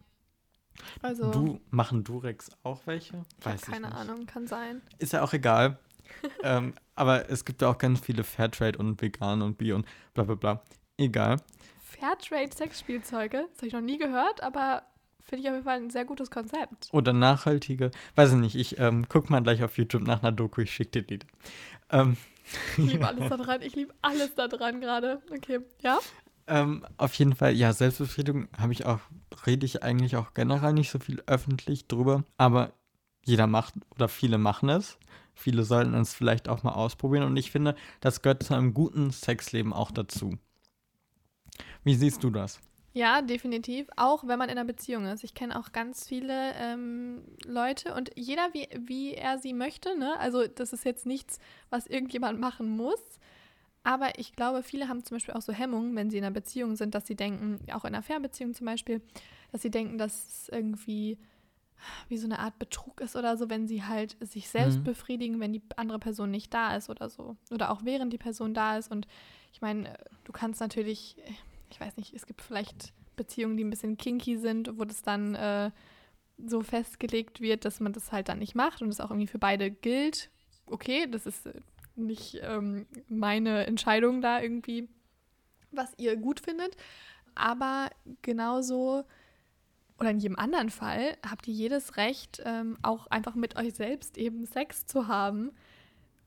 Also, 1.02 1.32
Du, 1.32 1.62
machen 1.72 2.04
Durex 2.04 2.52
auch 2.64 2.82
welche? 2.86 3.24
Weiß 3.42 3.62
ich 3.62 3.68
keine 3.70 3.88
nicht. 3.88 3.96
Ahnung, 3.98 4.26
kann 4.26 4.46
sein. 4.46 4.82
Ist 5.00 5.14
ja 5.14 5.24
auch 5.24 5.32
egal. 5.32 5.80
ähm, 6.44 6.74
aber 6.96 7.30
es 7.30 7.46
gibt 7.46 7.62
ja 7.62 7.70
auch 7.70 7.78
ganz 7.78 8.02
viele 8.02 8.26
Fairtrade 8.26 8.78
und 8.78 9.02
vegan 9.02 9.42
und 9.42 9.58
Bio 9.58 9.78
und 9.78 9.86
bla 10.14 10.26
bla 10.26 10.36
bla. 10.36 10.62
Egal. 10.98 11.38
Fairtrade-Sexspielzeuge, 11.82 13.48
das 13.50 13.58
habe 13.60 13.68
ich 13.68 13.74
noch 13.74 13.82
nie 13.82 13.98
gehört, 13.98 14.44
aber 14.44 14.84
finde 15.28 15.44
ich 15.44 15.50
auf 15.50 15.56
jeden 15.56 15.66
Fall 15.66 15.78
ein 15.78 15.90
sehr 15.90 16.06
gutes 16.06 16.32
Konzept. 16.32 16.90
Oder 16.92 17.14
nachhaltige. 17.14 17.92
Weiß 18.16 18.32
ich 18.32 18.38
nicht, 18.38 18.56
ich 18.56 18.80
ähm, 18.80 19.06
guck 19.10 19.30
mal 19.30 19.42
gleich 19.44 19.64
auf 19.64 19.78
YouTube 19.78 20.04
nach 20.04 20.24
einer 20.24 20.32
Doku, 20.32 20.62
ich 20.62 20.74
schick 20.74 20.92
dir 20.92 21.04
die. 21.04 21.20
Ähm, 21.92 22.18
Ich 22.78 22.92
liebe 22.92 23.08
alles 23.08 23.30
da 23.30 23.38
dran, 23.38 23.62
ich 23.62 23.76
liebe 23.76 23.94
alles 24.02 24.36
da 24.36 24.48
dran 24.48 24.80
gerade. 24.82 25.22
Okay, 25.32 25.60
ja? 25.82 26.00
ähm, 26.48 26.86
auf 26.98 27.14
jeden 27.16 27.36
Fall, 27.36 27.54
ja, 27.54 27.74
Selbstbefriedigung 27.74 28.48
habe 28.58 28.72
ich 28.74 28.86
auch, 28.86 29.00
rede 29.46 29.66
ich 29.66 29.84
eigentlich 29.84 30.16
auch 30.16 30.34
generell 30.34 30.74
nicht 30.74 30.90
so 30.90 31.00
viel 31.00 31.22
öffentlich 31.28 31.88
drüber. 31.88 32.24
Aber 32.38 32.72
jeder 33.26 33.48
macht 33.48 33.74
oder 33.92 34.08
viele 34.08 34.38
machen 34.38 34.70
es. 34.70 34.98
Viele 35.36 35.64
sollten 35.64 35.94
es 35.94 36.14
vielleicht 36.14 36.48
auch 36.48 36.64
mal 36.64 36.72
ausprobieren. 36.72 37.24
Und 37.24 37.38
ich 37.38 37.52
finde, 37.52 37.76
das 38.00 38.22
gehört 38.22 38.44
zu 38.44 38.54
einem 38.56 38.74
guten 38.74 39.12
Sexleben 39.12 39.74
auch 39.74 39.92
dazu. 39.92 40.38
Wie 41.84 41.96
siehst 41.96 42.24
du 42.24 42.30
das? 42.30 42.60
Ja, 42.98 43.22
definitiv. 43.22 43.88
Auch 43.96 44.28
wenn 44.28 44.40
man 44.40 44.50
in 44.50 44.58
einer 44.58 44.66
Beziehung 44.66 45.06
ist. 45.06 45.24
Ich 45.24 45.36
kenne 45.36 45.60
auch 45.60 45.72
ganz 45.72 46.08
viele 46.08 46.54
ähm, 46.56 47.22
Leute 47.46 47.94
und 47.94 48.10
jeder, 48.16 48.50
wie, 48.54 48.68
wie 48.76 49.14
er 49.14 49.38
sie 49.38 49.54
möchte. 49.54 49.96
Ne? 49.96 50.18
Also 50.20 50.48
das 50.48 50.74
ist 50.74 50.84
jetzt 50.84 51.06
nichts, 51.06 51.40
was 51.70 51.86
irgendjemand 51.86 52.40
machen 52.40 52.68
muss. 52.76 53.00
Aber 53.84 54.18
ich 54.18 54.34
glaube, 54.36 54.64
viele 54.64 54.88
haben 54.90 55.04
zum 55.04 55.16
Beispiel 55.18 55.36
auch 55.36 55.44
so 55.44 55.54
Hemmungen, 55.54 55.96
wenn 55.96 56.10
sie 56.10 56.18
in 56.18 56.24
einer 56.24 56.34
Beziehung 56.34 56.76
sind, 56.76 56.96
dass 56.96 57.06
sie 57.06 57.16
denken, 57.16 57.60
auch 57.72 57.86
in 57.86 57.94
einer 57.94 58.02
Fernbeziehung 58.02 58.56
zum 58.56 58.66
Beispiel, 58.66 59.02
dass 59.52 59.62
sie 59.62 59.70
denken, 59.72 60.00
dass 60.00 60.26
es 60.28 60.50
irgendwie 60.50 61.20
wie 62.10 62.18
so 62.18 62.26
eine 62.26 62.40
Art 62.40 62.58
Betrug 62.58 63.00
ist 63.02 63.16
oder 63.16 63.38
so, 63.38 63.48
wenn 63.52 63.68
sie 63.68 63.84
halt 63.84 64.18
sich 64.22 64.50
selbst 64.50 64.80
Mhm. 64.80 64.84
befriedigen, 64.86 65.40
wenn 65.40 65.54
die 65.54 65.62
andere 65.76 66.00
Person 66.00 66.32
nicht 66.32 66.52
da 66.52 66.76
ist 66.76 66.90
oder 66.90 67.10
so. 67.10 67.38
Oder 67.52 67.70
auch 67.70 67.86
während 67.86 68.12
die 68.12 68.18
Person 68.18 68.56
da 68.56 68.76
ist. 68.78 68.92
Und 68.92 69.08
ich 69.54 69.62
meine, 69.62 69.96
du 70.24 70.32
kannst 70.32 70.60
natürlich, 70.60 71.16
ich 71.70 71.80
weiß 71.80 71.98
nicht, 71.98 72.14
es 72.14 72.26
gibt 72.26 72.42
vielleicht 72.42 72.94
Beziehungen, 73.16 73.58
die 73.58 73.64
ein 73.64 73.70
bisschen 73.70 73.98
kinky 73.98 74.38
sind, 74.38 74.78
wo 74.78 74.86
das 74.86 75.02
dann 75.02 75.36
äh, 75.36 75.72
so 76.38 76.62
festgelegt 76.62 77.42
wird, 77.42 77.66
dass 77.66 77.80
man 77.80 77.94
das 77.94 78.12
halt 78.12 78.30
dann 78.30 78.40
nicht 78.40 78.56
macht 78.56 78.82
und 78.82 78.90
es 78.90 79.00
auch 79.00 79.10
irgendwie 79.10 79.28
für 79.28 79.40
beide 79.40 79.72
gilt. 79.72 80.30
Okay, 80.68 81.08
das 81.10 81.26
ist 81.26 81.48
äh, 81.48 81.54
nicht 81.96 82.40
ähm, 82.44 82.86
meine 83.10 83.66
Entscheidung 83.66 84.22
da 84.22 84.40
irgendwie, 84.42 84.88
was 85.72 85.94
ihr 85.98 86.16
gut 86.16 86.40
findet. 86.40 86.78
Aber 87.36 87.90
genauso 88.22 89.04
oder 90.00 90.12
in 90.12 90.20
jedem 90.20 90.38
anderen 90.38 90.70
Fall 90.70 91.18
habt 91.28 91.48
ihr 91.48 91.54
jedes 91.54 91.98
Recht, 91.98 92.42
ähm, 92.46 92.78
auch 92.84 93.08
einfach 93.08 93.36
mit 93.36 93.56
euch 93.56 93.74
selbst 93.74 94.18
eben 94.18 94.46
Sex 94.46 94.86
zu 94.86 95.08
haben, 95.08 95.52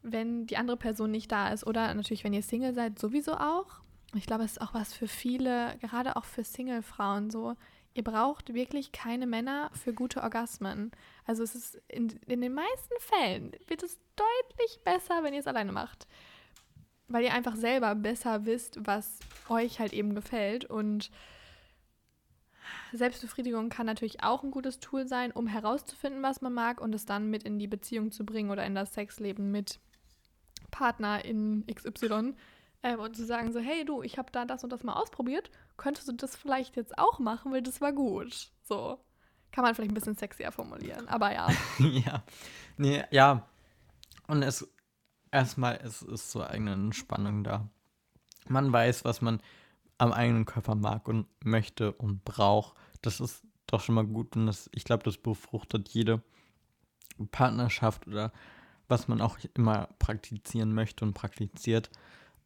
wenn 0.03 0.47
die 0.47 0.57
andere 0.57 0.77
Person 0.77 1.11
nicht 1.11 1.31
da 1.31 1.51
ist. 1.51 1.67
Oder 1.67 1.95
natürlich, 1.95 2.25
wenn 2.25 2.33
ihr 2.33 2.43
Single 2.43 2.75
seid, 2.75 2.99
sowieso 2.99 3.35
auch. 3.35 3.81
Ich 4.15 4.27
glaube, 4.27 4.45
es 4.45 4.53
ist 4.53 4.61
auch 4.61 4.75
was 4.75 4.93
für 4.93 5.07
viele, 5.07 5.77
gerade 5.81 6.17
auch 6.17 6.25
für 6.25 6.43
Single-Frauen 6.43 7.31
so. 7.31 7.55
Ihr 7.95 8.05
braucht 8.05 8.55
wirklich 8.55 8.93
keine 8.93 9.27
Männer 9.27 9.71
für 9.73 9.93
gute 9.93 10.23
Orgasmen. 10.23 10.91
Also 11.27 11.43
es 11.43 11.55
ist 11.55 11.81
in, 11.89 12.09
in 12.27 12.41
den 12.41 12.55
meisten 12.55 12.95
Fällen 13.01 13.53
wird 13.67 13.83
es 13.83 13.99
deutlich 14.17 14.81
besser, 14.85 15.23
wenn 15.23 15.35
ihr 15.35 15.41
es 15.41 15.47
alleine 15.47 15.73
macht. 15.73 16.07
Weil 17.09 17.25
ihr 17.25 17.35
einfach 17.35 17.57
selber 17.57 17.95
besser 17.95 18.47
wisst, 18.47 18.79
was 18.87 19.19
euch 19.49 19.81
halt 19.81 19.93
eben 19.93 20.15
gefällt. 20.15 20.65
Und 20.65 21.11
Selbstbefriedigung 22.93 23.69
kann 23.69 23.87
natürlich 23.87 24.23
auch 24.23 24.43
ein 24.43 24.51
gutes 24.51 24.79
Tool 24.81 25.07
sein, 25.07 25.33
um 25.33 25.47
herauszufinden, 25.47 26.23
was 26.23 26.41
man 26.41 26.53
mag 26.53 26.81
und 26.81 26.95
es 26.95 27.07
dann 27.07 27.31
mit 27.31 27.43
in 27.45 27.59
die 27.59 27.69
Beziehung 27.69 28.13
zu 28.13 28.25
bringen 28.25 28.51
oder 28.51 28.65
in 28.65 28.75
das 28.75 28.95
Sexleben 28.95 29.51
mit 29.51 29.81
Partner 30.71 31.25
in 31.25 31.65
XY. 31.67 32.35
Ähm, 32.83 33.01
und 33.01 33.17
zu 33.17 33.25
sagen 33.25 33.53
so, 33.53 33.61
hey 33.61 33.85
du, 33.85 34.03
ich 34.03 34.19
habe 34.19 34.31
da 34.33 34.45
das 34.45 34.65
und 34.65 34.71
das 34.71 34.85
mal 34.85 34.95
ausprobiert, 34.95 35.51
könntest 35.77 36.09
du 36.09 36.13
das 36.13 36.37
vielleicht 36.37 36.77
jetzt 36.77 36.99
auch 36.99 37.19
machen, 37.19 37.53
weil 37.53 37.63
das 37.63 37.81
war 37.81 37.93
gut. 37.93 38.51
So. 38.63 38.99
Kann 39.53 39.65
man 39.65 39.75
vielleicht 39.75 39.91
ein 39.91 39.95
bisschen 39.95 40.17
sexier 40.17 40.53
formulieren, 40.53 41.09
aber 41.09 41.33
ja. 41.33 41.49
ja. 41.79 42.23
Nee, 42.77 43.05
ja. 43.11 43.49
Und 44.29 44.43
es 44.43 44.69
erstmal 45.33 45.81
es 45.85 46.03
ist 46.03 46.31
so 46.31 46.43
eigene 46.43 46.73
Entspannung 46.73 47.45
da. 47.45 47.69
Man 48.49 48.73
weiß, 48.73 49.05
was 49.05 49.21
man 49.21 49.41
am 49.99 50.13
eigenen 50.13 50.47
Körper 50.47 50.75
mag 50.75 51.09
und 51.09 51.27
möchte 51.45 51.93
und 51.93 52.25
braucht. 52.25 52.75
Das 53.03 53.21
ist 53.21 53.43
doch 53.67 53.81
schon 53.81 53.95
mal 53.95 54.07
gut 54.07 54.37
und 54.37 54.47
das, 54.47 54.71
ich 54.73 54.85
glaube, 54.85 55.03
das 55.03 55.19
befruchtet 55.19 55.89
jede 55.91 56.23
Partnerschaft 57.31 58.07
oder 58.07 58.33
was 58.89 59.09
man 59.09 59.21
auch 59.21 59.39
immer 59.55 59.89
praktizieren 59.99 60.75
möchte 60.75 61.05
und 61.05 61.15
praktiziert. 61.15 61.91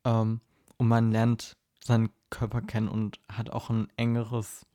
Ähm, 0.04 0.40
und 0.76 0.88
man 0.88 1.12
lernt 1.12 1.56
seinen 1.82 2.10
Körper 2.30 2.62
kennen 2.62 2.88
und 2.88 3.20
hat 3.30 3.50
auch 3.50 3.70
ein 3.70 3.88
engeres, 3.96 4.66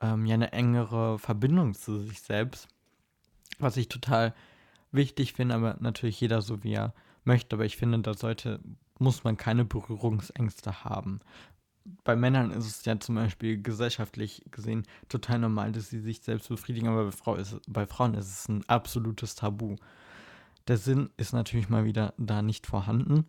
ähm, 0.00 0.26
ja, 0.26 0.34
eine 0.34 0.52
engere 0.52 1.18
Verbindung 1.18 1.74
zu 1.74 2.00
sich 2.00 2.20
selbst. 2.20 2.68
Was 3.58 3.76
ich 3.76 3.88
total 3.88 4.34
wichtig 4.92 5.34
finde, 5.34 5.54
aber 5.54 5.76
natürlich 5.80 6.20
jeder 6.20 6.42
so 6.42 6.62
wie 6.64 6.72
er 6.72 6.94
möchte. 7.24 7.56
Aber 7.56 7.64
ich 7.64 7.76
finde, 7.76 8.00
da 8.00 8.14
sollte, 8.14 8.60
muss 8.98 9.24
man 9.24 9.36
keine 9.36 9.64
Berührungsängste 9.64 10.84
haben. 10.84 11.20
Bei 12.04 12.16
Männern 12.16 12.50
ist 12.50 12.66
es 12.66 12.84
ja 12.84 12.98
zum 13.00 13.14
Beispiel 13.14 13.62
gesellschaftlich 13.62 14.44
gesehen 14.50 14.86
total 15.08 15.38
normal, 15.38 15.72
dass 15.72 15.88
sie 15.88 16.00
sich 16.00 16.20
selbst 16.20 16.48
befriedigen, 16.48 16.88
aber 16.88 17.06
bei, 17.06 17.12
Frau 17.12 17.34
ist, 17.34 17.60
bei 17.66 17.86
Frauen 17.86 18.14
ist 18.14 18.26
es 18.26 18.48
ein 18.48 18.62
absolutes 18.68 19.36
Tabu. 19.36 19.76
Der 20.66 20.76
Sinn 20.76 21.08
ist 21.16 21.32
natürlich 21.32 21.70
mal 21.70 21.86
wieder 21.86 22.12
da 22.18 22.42
nicht 22.42 22.66
vorhanden. 22.66 23.24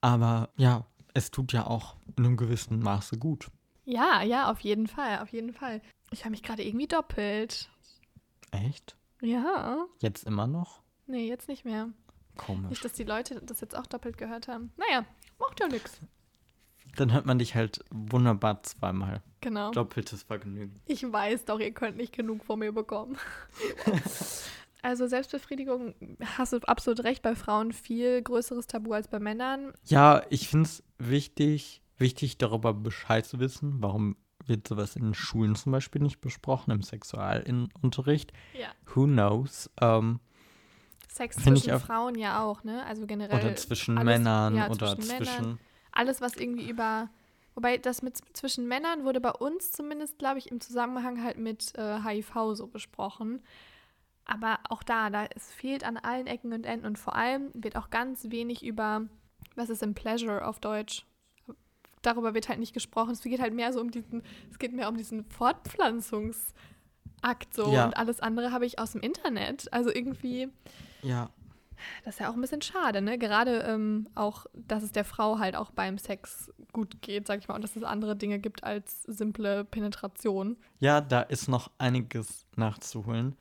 Aber 0.00 0.50
ja, 0.56 0.86
es 1.14 1.30
tut 1.30 1.52
ja 1.52 1.66
auch 1.66 1.96
in 2.16 2.24
einem 2.24 2.36
gewissen 2.36 2.80
Maße 2.80 3.18
gut. 3.18 3.50
Ja, 3.84 4.22
ja, 4.22 4.50
auf 4.50 4.60
jeden 4.60 4.86
Fall, 4.86 5.20
auf 5.20 5.30
jeden 5.30 5.52
Fall. 5.52 5.80
Ich 6.10 6.20
habe 6.20 6.30
mich 6.30 6.42
gerade 6.42 6.62
irgendwie 6.62 6.86
doppelt. 6.86 7.70
Echt? 8.50 8.96
Ja. 9.20 9.86
Jetzt 10.00 10.24
immer 10.24 10.46
noch? 10.46 10.82
Nee, 11.06 11.26
jetzt 11.26 11.48
nicht 11.48 11.64
mehr. 11.64 11.88
Komisch. 12.36 12.70
Nicht, 12.70 12.84
dass 12.84 12.92
die 12.92 13.04
Leute 13.04 13.40
das 13.42 13.60
jetzt 13.60 13.76
auch 13.76 13.86
doppelt 13.86 14.16
gehört 14.18 14.48
haben. 14.48 14.72
Naja, 14.76 15.04
macht 15.38 15.58
ja 15.60 15.68
nichts. 15.68 16.00
Dann 16.96 17.12
hört 17.12 17.26
man 17.26 17.38
dich 17.38 17.54
halt 17.54 17.84
wunderbar 17.90 18.62
zweimal. 18.62 19.22
Genau. 19.40 19.70
Doppeltes 19.70 20.22
Vergnügen. 20.22 20.80
Ich 20.86 21.02
weiß 21.02 21.44
doch, 21.44 21.60
ihr 21.60 21.72
könnt 21.72 21.96
nicht 21.96 22.12
genug 22.12 22.44
von 22.44 22.58
mir 22.58 22.72
bekommen. 22.72 23.16
also 24.82 25.06
Selbstbefriedigung, 25.06 25.94
hast 26.36 26.52
du 26.52 26.58
absolut 26.58 27.04
recht, 27.04 27.22
bei 27.22 27.34
Frauen 27.34 27.72
viel 27.72 28.22
größeres 28.22 28.66
Tabu 28.66 28.92
als 28.92 29.08
bei 29.08 29.18
Männern. 29.18 29.72
Ja, 29.84 30.22
ich 30.30 30.48
finde 30.48 30.66
es 30.66 30.82
wichtig, 30.98 31.82
wichtig 31.96 32.38
darüber 32.38 32.72
Bescheid 32.74 33.26
zu 33.26 33.40
wissen. 33.40 33.76
Warum 33.82 34.16
wird 34.46 34.66
sowas 34.68 34.96
in 34.96 35.14
Schulen 35.14 35.56
zum 35.56 35.72
Beispiel 35.72 36.00
nicht 36.02 36.20
besprochen, 36.20 36.70
im 36.70 36.82
Sexualunterricht? 36.82 38.32
Ja. 38.58 38.68
Who 38.94 39.04
knows? 39.06 39.70
Ähm, 39.80 40.20
Sex 41.08 41.36
zwischen 41.36 41.72
auch- 41.72 41.80
Frauen 41.80 42.14
ja 42.16 42.42
auch, 42.42 42.64
ne? 42.64 42.84
Also 42.86 43.06
generell. 43.06 43.38
oder 43.38 43.56
zwischen 43.56 43.98
alles- 43.98 44.18
Männern 44.18 44.54
ja, 44.56 44.70
oder 44.70 44.94
zwischen 44.96 45.16
zwischen. 45.16 45.34
Männern. 45.42 45.58
Alles, 45.92 46.20
was 46.20 46.36
irgendwie 46.36 46.68
über. 46.68 47.08
Wobei 47.54 47.76
das 47.76 48.02
mit 48.02 48.16
zwischen 48.36 48.68
Männern 48.68 49.02
wurde 49.04 49.20
bei 49.20 49.32
uns 49.32 49.72
zumindest, 49.72 50.18
glaube 50.18 50.38
ich, 50.38 50.50
im 50.52 50.60
Zusammenhang 50.60 51.24
halt 51.24 51.38
mit 51.38 51.76
äh, 51.76 51.98
HIV 52.04 52.54
so 52.54 52.68
besprochen. 52.68 53.42
Aber 54.28 54.60
auch 54.68 54.82
da, 54.84 55.10
da 55.10 55.24
es 55.34 55.50
fehlt 55.52 55.82
an 55.84 55.96
allen 55.96 56.26
Ecken 56.28 56.52
und 56.52 56.66
Enden 56.66 56.86
und 56.86 56.98
vor 56.98 57.16
allem 57.16 57.50
wird 57.54 57.74
auch 57.76 57.90
ganz 57.90 58.30
wenig 58.30 58.64
über, 58.64 59.02
was 59.56 59.70
ist 59.70 59.82
im 59.82 59.94
Pleasure 59.94 60.46
auf 60.46 60.60
Deutsch? 60.60 61.04
darüber 62.02 62.32
wird 62.32 62.48
halt 62.48 62.60
nicht 62.60 62.74
gesprochen. 62.74 63.10
Es 63.10 63.22
geht 63.22 63.40
halt 63.40 63.52
mehr 63.52 63.72
so 63.72 63.80
um 63.80 63.90
diesen, 63.90 64.22
es 64.50 64.58
geht 64.60 64.72
mehr 64.72 64.88
um 64.88 64.96
diesen 64.96 65.24
Fortpflanzungsakt 65.24 66.54
so 67.52 67.72
Ja. 67.72 67.86
und 67.86 67.96
alles 67.96 68.20
andere 68.20 68.52
habe 68.52 68.66
ich 68.66 68.78
aus 68.78 68.92
dem 68.92 69.00
Internet. 69.00 69.72
Also 69.72 69.90
irgendwie, 69.92 70.48
Ja, 71.02 71.30
das 72.04 72.14
ist 72.14 72.20
ja 72.20 72.30
auch 72.30 72.34
ein 72.34 72.40
bisschen 72.40 72.62
schade, 72.62 73.02
ne? 73.02 73.18
Gerade 73.18 73.60
ähm, 73.60 74.08
auch, 74.14 74.46
dass 74.54 74.82
es 74.82 74.92
der 74.92 75.04
Frau 75.04 75.38
halt 75.38 75.54
auch 75.56 75.70
beim 75.70 75.98
Sex 75.98 76.50
gut 76.72 77.02
geht, 77.02 77.26
sag 77.26 77.38
ich 77.40 77.48
mal, 77.48 77.54
und 77.54 77.62
dass 77.62 77.76
es 77.76 77.82
andere 77.82 78.16
Dinge 78.16 78.38
gibt 78.38 78.64
als 78.64 79.02
simple 79.02 79.64
Penetration. 79.64 80.56
ja, 80.80 81.00
da 81.00 81.20
ist 81.22 81.48
noch 81.48 81.70
einiges 81.78 82.46
nachzuholen. 82.56 83.36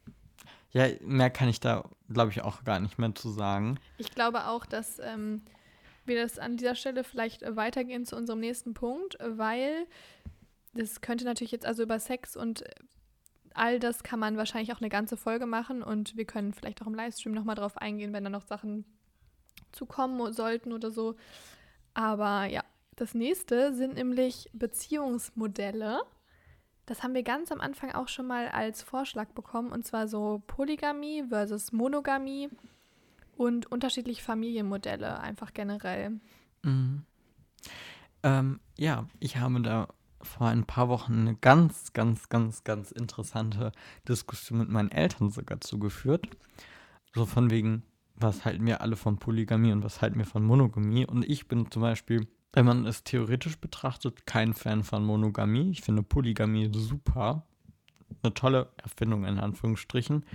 Ja, 0.77 0.89
mehr 1.01 1.31
kann 1.31 1.49
ich 1.49 1.59
da, 1.59 1.89
glaube 2.07 2.29
ich, 2.29 2.43
auch 2.43 2.63
gar 2.63 2.79
nicht 2.79 2.99
mehr 2.99 3.15
zu 3.15 3.31
sagen. 3.31 3.79
Ich 3.97 4.13
glaube 4.13 4.45
auch, 4.45 4.63
dass 4.67 4.99
ähm, 4.99 5.41
wir 6.05 6.21
das 6.21 6.37
an 6.37 6.55
dieser 6.55 6.75
Stelle 6.75 7.03
vielleicht 7.03 7.41
weitergehen 7.55 8.05
zu 8.05 8.15
unserem 8.15 8.41
nächsten 8.41 8.75
Punkt, 8.75 9.17
weil 9.19 9.87
das 10.75 11.01
könnte 11.01 11.25
natürlich 11.25 11.51
jetzt 11.51 11.65
also 11.65 11.81
über 11.81 11.99
Sex 11.99 12.37
und 12.37 12.63
all 13.55 13.79
das 13.79 14.03
kann 14.03 14.19
man 14.19 14.37
wahrscheinlich 14.37 14.71
auch 14.71 14.79
eine 14.79 14.89
ganze 14.89 15.17
Folge 15.17 15.47
machen 15.47 15.81
und 15.81 16.15
wir 16.15 16.25
können 16.25 16.53
vielleicht 16.53 16.79
auch 16.83 16.87
im 16.87 16.93
Livestream 16.93 17.33
nochmal 17.33 17.55
drauf 17.55 17.77
eingehen, 17.77 18.13
wenn 18.13 18.23
da 18.23 18.29
noch 18.29 18.45
Sachen 18.45 18.85
zu 19.71 19.87
kommen 19.87 20.31
sollten 20.31 20.73
oder 20.73 20.91
so. 20.91 21.15
Aber 21.95 22.45
ja, 22.45 22.63
das 22.97 23.15
nächste 23.15 23.73
sind 23.73 23.95
nämlich 23.95 24.47
Beziehungsmodelle. 24.53 26.01
Das 26.87 27.03
haben 27.03 27.13
wir 27.13 27.23
ganz 27.23 27.51
am 27.51 27.59
Anfang 27.59 27.91
auch 27.91 28.07
schon 28.07 28.27
mal 28.27 28.47
als 28.47 28.81
Vorschlag 28.81 29.27
bekommen 29.31 29.71
und 29.73 29.85
zwar 29.85 30.07
so 30.07 30.41
Polygamie 30.47 31.25
versus 31.27 31.73
Monogamie 31.73 32.49
und 33.35 33.69
unterschiedliche 33.69 34.23
Familienmodelle 34.23 35.19
einfach 35.19 35.53
generell. 35.53 36.19
Mhm. 36.63 37.03
Ähm, 38.23 38.61
ja, 38.77 39.05
ich 39.19 39.35
habe 39.35 39.61
da 39.61 39.89
vor 40.21 40.47
ein 40.47 40.63
paar 40.63 40.87
Wochen 40.87 41.19
eine 41.19 41.35
ganz, 41.35 41.91
ganz, 41.91 42.29
ganz, 42.29 42.63
ganz 42.63 42.91
interessante 42.91 43.73
Diskussion 44.07 44.59
mit 44.59 44.69
meinen 44.69 44.89
Eltern 44.89 45.29
sogar 45.29 45.59
zugeführt. 45.59 46.29
So 47.13 47.25
von 47.25 47.51
wegen, 47.51 47.83
was 48.15 48.45
halten 48.45 48.65
wir 48.65 48.79
alle 48.79 48.95
von 48.95 49.17
Polygamie 49.17 49.73
und 49.73 49.83
was 49.83 50.01
halten 50.01 50.19
wir 50.19 50.25
von 50.25 50.43
Monogamie? 50.43 51.05
Und 51.05 51.25
ich 51.27 51.49
bin 51.49 51.69
zum 51.69 51.81
Beispiel, 51.81 52.27
wenn 52.57 52.65
man 52.65 52.87
es 52.87 53.03
theoretisch 53.03 53.59
betrachtet, 53.59 54.25
kein 54.25 54.55
Fan 54.55 54.83
von 54.83 55.05
Monogamie. 55.05 55.69
Ich 55.69 55.81
finde 55.81 56.01
Polygamie 56.01 56.71
super. 56.73 57.45
Eine 58.23 58.33
tolle 58.33 58.71
Erfindung 58.77 59.25
in 59.25 59.37
Anführungsstrichen. 59.37 60.25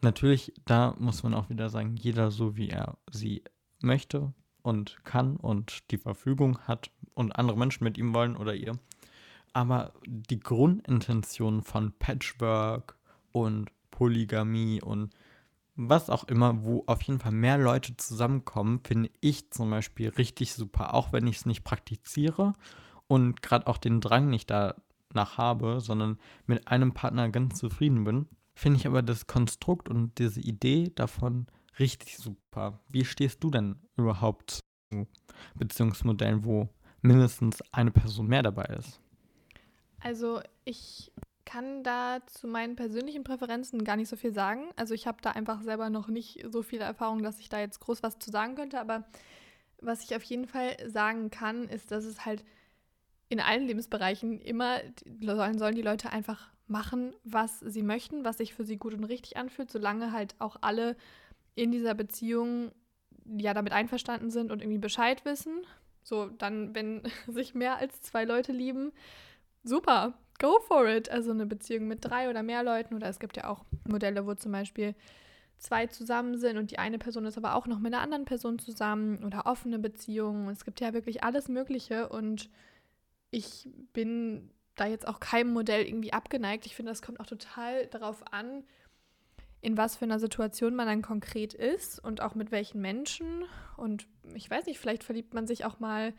Natürlich, 0.00 0.52
da 0.66 0.94
muss 1.00 1.24
man 1.24 1.34
auch 1.34 1.50
wieder 1.50 1.68
sagen, 1.68 1.96
jeder 1.96 2.30
so 2.30 2.56
wie 2.56 2.68
er 2.68 2.96
sie 3.10 3.42
möchte 3.80 4.32
und 4.62 5.04
kann 5.04 5.36
und 5.36 5.90
die 5.90 5.98
Verfügung 5.98 6.60
hat 6.60 6.92
und 7.14 7.34
andere 7.34 7.58
Menschen 7.58 7.82
mit 7.82 7.98
ihm 7.98 8.14
wollen 8.14 8.36
oder 8.36 8.54
ihr. 8.54 8.78
Aber 9.52 9.94
die 10.06 10.38
Grundintention 10.38 11.62
von 11.62 11.90
Patchwork 11.98 12.96
und 13.32 13.72
Polygamie 13.90 14.80
und 14.80 15.12
was 15.80 16.10
auch 16.10 16.24
immer, 16.24 16.64
wo 16.64 16.82
auf 16.86 17.02
jeden 17.02 17.20
Fall 17.20 17.30
mehr 17.30 17.56
Leute 17.56 17.96
zusammenkommen, 17.96 18.80
finde 18.84 19.10
ich 19.20 19.50
zum 19.50 19.70
Beispiel 19.70 20.08
richtig 20.08 20.52
super, 20.52 20.92
auch 20.92 21.12
wenn 21.12 21.28
ich 21.28 21.36
es 21.36 21.46
nicht 21.46 21.62
praktiziere 21.62 22.54
und 23.06 23.42
gerade 23.42 23.68
auch 23.68 23.78
den 23.78 24.00
Drang 24.00 24.28
nicht 24.28 24.50
danach 24.50 25.38
habe, 25.38 25.80
sondern 25.80 26.18
mit 26.46 26.66
einem 26.66 26.94
Partner 26.94 27.28
ganz 27.28 27.58
zufrieden 27.58 28.02
bin, 28.02 28.26
finde 28.54 28.80
ich 28.80 28.88
aber 28.88 29.02
das 29.02 29.28
Konstrukt 29.28 29.88
und 29.88 30.18
diese 30.18 30.40
Idee 30.40 30.90
davon 30.96 31.46
richtig 31.78 32.18
super. 32.18 32.80
Wie 32.88 33.04
stehst 33.04 33.44
du 33.44 33.50
denn 33.50 33.76
überhaupt 33.96 34.60
zu 34.90 35.06
Beziehungsmodellen, 35.54 36.44
wo 36.44 36.68
mindestens 37.02 37.62
eine 37.70 37.92
Person 37.92 38.26
mehr 38.26 38.42
dabei 38.42 38.64
ist? 38.64 39.00
Also 40.00 40.40
ich 40.64 41.12
kann 41.48 41.82
da 41.82 42.18
zu 42.26 42.46
meinen 42.46 42.76
persönlichen 42.76 43.24
Präferenzen 43.24 43.82
gar 43.82 43.96
nicht 43.96 44.10
so 44.10 44.16
viel 44.16 44.34
sagen. 44.34 44.68
Also 44.76 44.92
ich 44.92 45.06
habe 45.06 45.22
da 45.22 45.30
einfach 45.30 45.62
selber 45.62 45.88
noch 45.88 46.08
nicht 46.08 46.44
so 46.46 46.62
viele 46.62 46.84
Erfahrungen, 46.84 47.22
dass 47.22 47.38
ich 47.38 47.48
da 47.48 47.58
jetzt 47.58 47.80
groß 47.80 48.02
was 48.02 48.18
zu 48.18 48.30
sagen 48.30 48.54
könnte. 48.54 48.78
Aber 48.78 49.04
was 49.80 50.04
ich 50.04 50.14
auf 50.14 50.22
jeden 50.24 50.46
Fall 50.46 50.76
sagen 50.86 51.30
kann, 51.30 51.66
ist, 51.70 51.90
dass 51.90 52.04
es 52.04 52.26
halt 52.26 52.44
in 53.30 53.40
allen 53.40 53.66
Lebensbereichen 53.66 54.42
immer 54.42 54.78
sollen, 55.22 55.58
sollen 55.58 55.74
die 55.74 55.82
Leute 55.82 56.12
einfach 56.12 56.50
machen, 56.66 57.14
was 57.24 57.60
sie 57.60 57.82
möchten, 57.82 58.26
was 58.26 58.36
sich 58.36 58.52
für 58.52 58.64
sie 58.64 58.76
gut 58.76 58.92
und 58.92 59.04
richtig 59.04 59.38
anfühlt, 59.38 59.70
solange 59.70 60.12
halt 60.12 60.34
auch 60.40 60.56
alle 60.60 60.96
in 61.54 61.72
dieser 61.72 61.94
Beziehung 61.94 62.72
ja 63.24 63.54
damit 63.54 63.72
einverstanden 63.72 64.30
sind 64.30 64.52
und 64.52 64.60
irgendwie 64.60 64.78
Bescheid 64.78 65.24
wissen. 65.24 65.62
So, 66.02 66.26
dann, 66.26 66.74
wenn 66.74 67.02
sich 67.26 67.54
mehr 67.54 67.76
als 67.78 68.02
zwei 68.02 68.26
Leute 68.26 68.52
lieben, 68.52 68.92
super, 69.64 70.12
go 70.38 70.58
for 70.60 70.86
it. 70.86 71.10
Also 71.10 71.30
eine 71.30 71.46
Beziehung 71.46 71.88
mit 71.88 72.04
drei 72.04 72.30
oder 72.30 72.42
mehr 72.42 72.62
Leuten 72.62 72.94
oder 72.94 73.08
es 73.08 73.18
gibt 73.18 73.36
ja 73.36 73.48
auch 73.48 73.64
Modelle, 73.86 74.26
wo 74.26 74.34
zum 74.34 74.52
Beispiel 74.52 74.94
zwei 75.58 75.86
zusammen 75.86 76.38
sind 76.38 76.56
und 76.56 76.70
die 76.70 76.78
eine 76.78 76.98
Person 76.98 77.26
ist 77.26 77.36
aber 77.36 77.54
auch 77.54 77.66
noch 77.66 77.80
mit 77.80 77.92
einer 77.92 78.02
anderen 78.02 78.24
Person 78.24 78.58
zusammen 78.58 79.24
oder 79.24 79.46
offene 79.46 79.78
Beziehungen. 79.78 80.48
Es 80.48 80.64
gibt 80.64 80.80
ja 80.80 80.92
wirklich 80.92 81.24
alles 81.24 81.48
Mögliche 81.48 82.08
und 82.08 82.48
ich 83.30 83.68
bin 83.92 84.50
da 84.76 84.86
jetzt 84.86 85.06
auch 85.06 85.20
keinem 85.20 85.52
Modell 85.52 85.84
irgendwie 85.84 86.12
abgeneigt. 86.12 86.64
Ich 86.66 86.76
finde, 86.76 86.92
das 86.92 87.02
kommt 87.02 87.20
auch 87.20 87.26
total 87.26 87.86
darauf 87.88 88.32
an, 88.32 88.64
in 89.60 89.76
was 89.76 89.96
für 89.96 90.04
einer 90.04 90.20
Situation 90.20 90.76
man 90.76 90.86
dann 90.86 91.02
konkret 91.02 91.52
ist 91.52 92.02
und 92.02 92.20
auch 92.20 92.36
mit 92.36 92.52
welchen 92.52 92.80
Menschen. 92.80 93.44
Und 93.76 94.06
ich 94.34 94.48
weiß 94.48 94.66
nicht, 94.66 94.78
vielleicht 94.78 95.02
verliebt 95.02 95.34
man 95.34 95.48
sich 95.48 95.64
auch 95.64 95.80
mal 95.80 96.14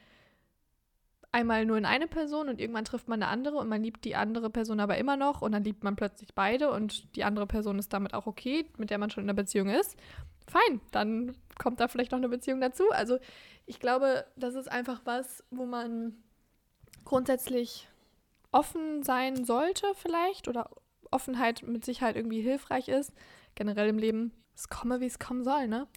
einmal 1.32 1.66
nur 1.66 1.78
in 1.78 1.86
eine 1.86 2.08
Person 2.08 2.50
und 2.50 2.60
irgendwann 2.60 2.86
trifft 2.86 3.08
man 3.08 3.22
eine 3.22 3.32
andere 3.32 3.58
und 3.58 3.70
man 3.70 3.84
liebt 3.84 4.04
die 4.06 4.16
andere 4.16 4.50
Person 4.50 4.80
aber 4.80 4.98
immer 4.98 5.16
noch 5.16 5.42
und 5.42 5.52
dann 5.52 5.64
liebt 5.64 5.84
man 5.84 5.96
plötzlich 5.96 6.34
beide 6.34 6.72
und 6.72 7.16
die 7.16 7.24
andere 7.24 7.46
Person 7.46 7.78
ist 7.78 7.94
damit 7.94 8.14
auch 8.14 8.26
okay, 8.26 8.66
mit 8.78 8.90
der 8.90 8.98
man 8.98 9.10
schon 9.10 9.24
in 9.24 9.30
einer 9.30 9.36
Beziehung 9.36 9.70
ist. 9.70 9.96
Fein, 10.48 10.82
dann 10.92 11.36
kommt 11.60 11.80
da 11.80 11.88
vielleicht 11.88 12.12
noch 12.12 12.18
eine 12.18 12.30
Beziehung 12.30 12.60
dazu. 12.60 12.90
Also 12.92 13.20
ich 13.68 13.80
glaube, 13.80 14.26
das 14.36 14.56
ist 14.56 14.72
einfach 14.72 15.02
was, 15.06 15.44
wo 15.52 15.66
man 15.66 16.16
grundsätzlich 17.06 17.88
offen 18.52 19.04
sein 19.04 19.46
sollte 19.46 19.86
vielleicht 19.96 20.48
oder 20.48 20.72
Offenheit 21.12 21.64
mit 21.64 21.86
Sicherheit 21.86 22.16
irgendwie 22.16 22.42
hilfreich 22.42 22.88
ist. 22.88 23.14
Generell 23.54 23.90
im 23.90 24.00
Leben, 24.00 24.32
es 24.56 24.70
komme, 24.70 25.00
wie 25.02 25.06
es 25.06 25.20
kommen 25.20 25.44
soll, 25.44 25.68
ne? 25.68 25.88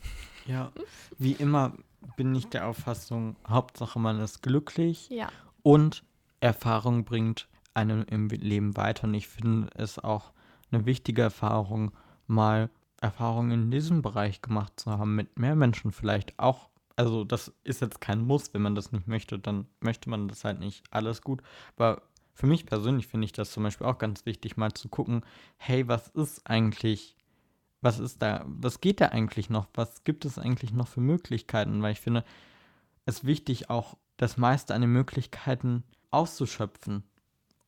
Ja, 0.46 0.72
wie 1.18 1.32
immer 1.32 1.76
bin 2.16 2.34
ich 2.34 2.48
der 2.48 2.66
Auffassung, 2.66 3.36
Hauptsache 3.48 3.98
man 3.98 4.20
ist 4.20 4.42
glücklich 4.42 5.08
Ja. 5.10 5.28
und 5.62 6.04
Erfahrung 6.40 7.04
bringt 7.04 7.48
einem 7.74 8.04
im 8.08 8.28
Leben 8.28 8.76
weiter. 8.76 9.04
Und 9.04 9.14
ich 9.14 9.28
finde 9.28 9.68
es 9.74 9.98
auch 9.98 10.32
eine 10.70 10.86
wichtige 10.86 11.22
Erfahrung, 11.22 11.92
mal 12.26 12.70
Erfahrungen 13.00 13.50
in 13.64 13.70
diesem 13.70 14.02
Bereich 14.02 14.42
gemacht 14.42 14.78
zu 14.78 14.90
haben, 14.90 15.14
mit 15.14 15.38
mehr 15.38 15.56
Menschen 15.56 15.92
vielleicht 15.92 16.38
auch. 16.38 16.68
Also 16.96 17.24
das 17.24 17.52
ist 17.64 17.80
jetzt 17.80 18.00
kein 18.00 18.20
Muss, 18.20 18.52
wenn 18.54 18.62
man 18.62 18.74
das 18.74 18.92
nicht 18.92 19.06
möchte, 19.08 19.38
dann 19.38 19.66
möchte 19.80 20.10
man 20.10 20.28
das 20.28 20.44
halt 20.44 20.60
nicht. 20.60 20.84
Alles 20.90 21.22
gut. 21.22 21.42
Aber 21.76 22.02
für 22.34 22.46
mich 22.46 22.66
persönlich 22.66 23.06
finde 23.06 23.24
ich 23.24 23.32
das 23.32 23.50
zum 23.52 23.62
Beispiel 23.62 23.86
auch 23.86 23.98
ganz 23.98 24.26
wichtig, 24.26 24.56
mal 24.56 24.72
zu 24.72 24.88
gucken, 24.88 25.24
hey, 25.56 25.88
was 25.88 26.08
ist 26.08 26.46
eigentlich, 26.48 27.16
was 27.82 27.98
ist 27.98 28.22
da, 28.22 28.44
was 28.46 28.80
geht 28.80 29.00
da 29.00 29.08
eigentlich 29.08 29.50
noch? 29.50 29.66
Was 29.74 30.04
gibt 30.04 30.24
es 30.24 30.38
eigentlich 30.38 30.72
noch 30.72 30.88
für 30.88 31.00
Möglichkeiten? 31.00 31.82
Weil 31.82 31.92
ich 31.92 32.00
finde, 32.00 32.24
es 33.04 33.16
ist 33.18 33.24
wichtig, 33.24 33.68
auch 33.68 33.96
das 34.16 34.36
meiste 34.36 34.74
an 34.74 34.80
den 34.80 34.92
Möglichkeiten 34.92 35.82
auszuschöpfen. 36.12 37.02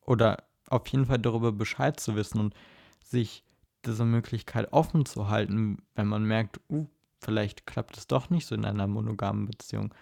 Oder 0.01 0.43
auf 0.69 0.87
jeden 0.87 1.05
Fall 1.05 1.19
darüber 1.19 1.51
Bescheid 1.51 1.99
zu 1.99 2.15
wissen 2.15 2.39
und 2.39 2.55
sich 3.03 3.43
diese 3.85 4.05
Möglichkeit 4.05 4.71
offen 4.71 5.05
zu 5.05 5.29
halten, 5.29 5.79
wenn 5.95 6.07
man 6.07 6.23
merkt, 6.23 6.59
uh, 6.69 6.87
vielleicht 7.19 7.67
klappt 7.67 7.97
es 7.97 8.07
doch 8.07 8.29
nicht 8.29 8.45
so 8.45 8.55
in 8.55 8.65
einer 8.65 8.87
monogamen 8.87 9.45
Beziehung. 9.45 9.93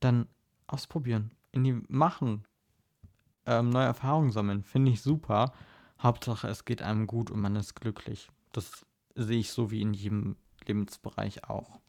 Dann 0.00 0.28
ausprobieren, 0.66 1.30
in 1.50 1.64
die 1.64 1.80
machen, 1.88 2.44
ähm, 3.46 3.70
neue 3.70 3.86
Erfahrungen 3.86 4.32
sammeln, 4.32 4.62
finde 4.62 4.92
ich 4.92 5.00
super. 5.00 5.52
Hauptsache, 5.98 6.48
es 6.48 6.64
geht 6.64 6.82
einem 6.82 7.06
gut 7.06 7.30
und 7.30 7.40
man 7.40 7.56
ist 7.56 7.74
glücklich. 7.74 8.28
Das 8.52 8.84
sehe 9.14 9.40
ich 9.40 9.50
so 9.50 9.70
wie 9.70 9.80
in 9.80 9.94
jedem 9.94 10.36
Lebensbereich 10.66 11.44
auch. 11.44 11.80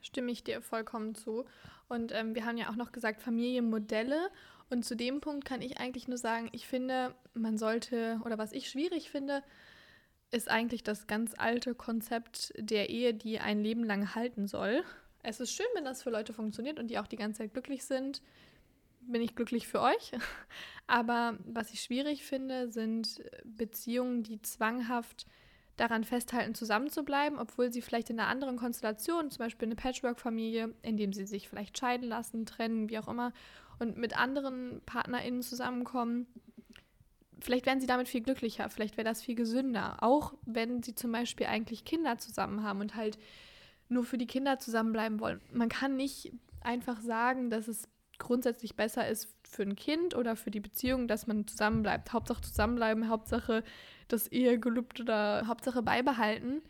Stimme 0.00 0.30
ich 0.30 0.44
dir 0.44 0.62
vollkommen 0.62 1.14
zu. 1.14 1.44
Und 1.88 2.12
ähm, 2.12 2.34
wir 2.34 2.44
haben 2.44 2.56
ja 2.56 2.70
auch 2.70 2.76
noch 2.76 2.92
gesagt, 2.92 3.22
Familienmodelle. 3.22 4.30
Und 4.70 4.84
zu 4.84 4.96
dem 4.96 5.20
Punkt 5.20 5.44
kann 5.44 5.62
ich 5.62 5.78
eigentlich 5.78 6.08
nur 6.08 6.18
sagen, 6.18 6.48
ich 6.52 6.66
finde, 6.66 7.14
man 7.34 7.58
sollte, 7.58 8.20
oder 8.24 8.38
was 8.38 8.52
ich 8.52 8.68
schwierig 8.68 9.10
finde, 9.10 9.42
ist 10.30 10.50
eigentlich 10.50 10.82
das 10.82 11.06
ganz 11.06 11.34
alte 11.36 11.74
Konzept 11.74 12.52
der 12.58 12.90
Ehe, 12.90 13.14
die 13.14 13.40
ein 13.40 13.62
Leben 13.62 13.84
lang 13.84 14.14
halten 14.14 14.46
soll. 14.46 14.84
Es 15.22 15.40
ist 15.40 15.52
schön, 15.52 15.66
wenn 15.74 15.84
das 15.84 16.02
für 16.02 16.10
Leute 16.10 16.32
funktioniert 16.32 16.78
und 16.78 16.88
die 16.88 16.98
auch 16.98 17.06
die 17.06 17.16
ganze 17.16 17.38
Zeit 17.38 17.54
glücklich 17.54 17.84
sind. 17.84 18.22
Bin 19.00 19.22
ich 19.22 19.34
glücklich 19.34 19.66
für 19.66 19.80
euch. 19.80 20.12
Aber 20.86 21.38
was 21.46 21.72
ich 21.72 21.82
schwierig 21.82 22.24
finde, 22.24 22.70
sind 22.70 23.22
Beziehungen, 23.44 24.22
die 24.22 24.42
zwanghaft 24.42 25.26
daran 25.80 26.04
festhalten, 26.04 26.54
zusammen 26.54 26.90
zu 26.90 27.04
bleiben, 27.04 27.38
obwohl 27.38 27.72
sie 27.72 27.82
vielleicht 27.82 28.10
in 28.10 28.18
einer 28.18 28.28
anderen 28.28 28.56
Konstellation, 28.56 29.30
zum 29.30 29.38
Beispiel 29.38 29.68
eine 29.68 29.76
Patchwork-Familie, 29.76 30.74
in 30.82 30.96
dem 30.96 31.12
sie 31.12 31.26
sich 31.26 31.48
vielleicht 31.48 31.78
scheiden 31.78 32.08
lassen, 32.08 32.46
trennen, 32.46 32.90
wie 32.90 32.98
auch 32.98 33.08
immer, 33.08 33.32
und 33.78 33.96
mit 33.96 34.18
anderen 34.18 34.82
PartnerInnen 34.86 35.42
zusammenkommen, 35.42 36.26
vielleicht 37.40 37.66
wären 37.66 37.80
sie 37.80 37.86
damit 37.86 38.08
viel 38.08 38.22
glücklicher, 38.22 38.68
vielleicht 38.68 38.96
wäre 38.96 39.08
das 39.08 39.22
viel 39.22 39.34
gesünder. 39.34 40.02
Auch 40.02 40.34
wenn 40.44 40.82
sie 40.82 40.94
zum 40.94 41.12
Beispiel 41.12 41.46
eigentlich 41.46 41.84
Kinder 41.84 42.18
zusammen 42.18 42.62
haben 42.62 42.80
und 42.80 42.94
halt 42.94 43.18
nur 43.88 44.04
für 44.04 44.18
die 44.18 44.26
Kinder 44.26 44.58
zusammenbleiben 44.58 45.20
wollen. 45.20 45.40
Man 45.52 45.68
kann 45.68 45.96
nicht 45.96 46.32
einfach 46.60 47.00
sagen, 47.00 47.50
dass 47.50 47.68
es 47.68 47.88
grundsätzlich 48.18 48.74
besser 48.76 49.08
ist 49.08 49.32
für 49.44 49.62
ein 49.62 49.76
Kind 49.76 50.14
oder 50.14 50.36
für 50.36 50.50
die 50.50 50.60
Beziehung, 50.60 51.06
dass 51.08 51.26
man 51.26 51.46
zusammenbleibt. 51.46 52.12
Hauptsache 52.12 52.42
zusammenbleiben, 52.42 53.08
Hauptsache 53.08 53.62
das 54.08 54.28
Ehegelübde 54.28 55.02
oder 55.02 55.46
Hauptsache 55.46 55.82
beibehalten. 55.82 56.62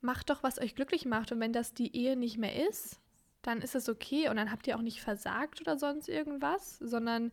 Macht 0.00 0.30
doch, 0.30 0.42
was 0.42 0.58
euch 0.58 0.74
glücklich 0.74 1.04
macht. 1.04 1.32
Und 1.32 1.40
wenn 1.40 1.52
das 1.52 1.74
die 1.74 1.94
Ehe 1.96 2.16
nicht 2.16 2.38
mehr 2.38 2.68
ist, 2.68 3.00
dann 3.42 3.60
ist 3.60 3.74
es 3.74 3.88
okay. 3.88 4.28
Und 4.28 4.36
dann 4.36 4.50
habt 4.50 4.66
ihr 4.66 4.76
auch 4.76 4.82
nicht 4.82 5.00
versagt 5.00 5.60
oder 5.60 5.78
sonst 5.78 6.08
irgendwas, 6.08 6.78
sondern 6.78 7.32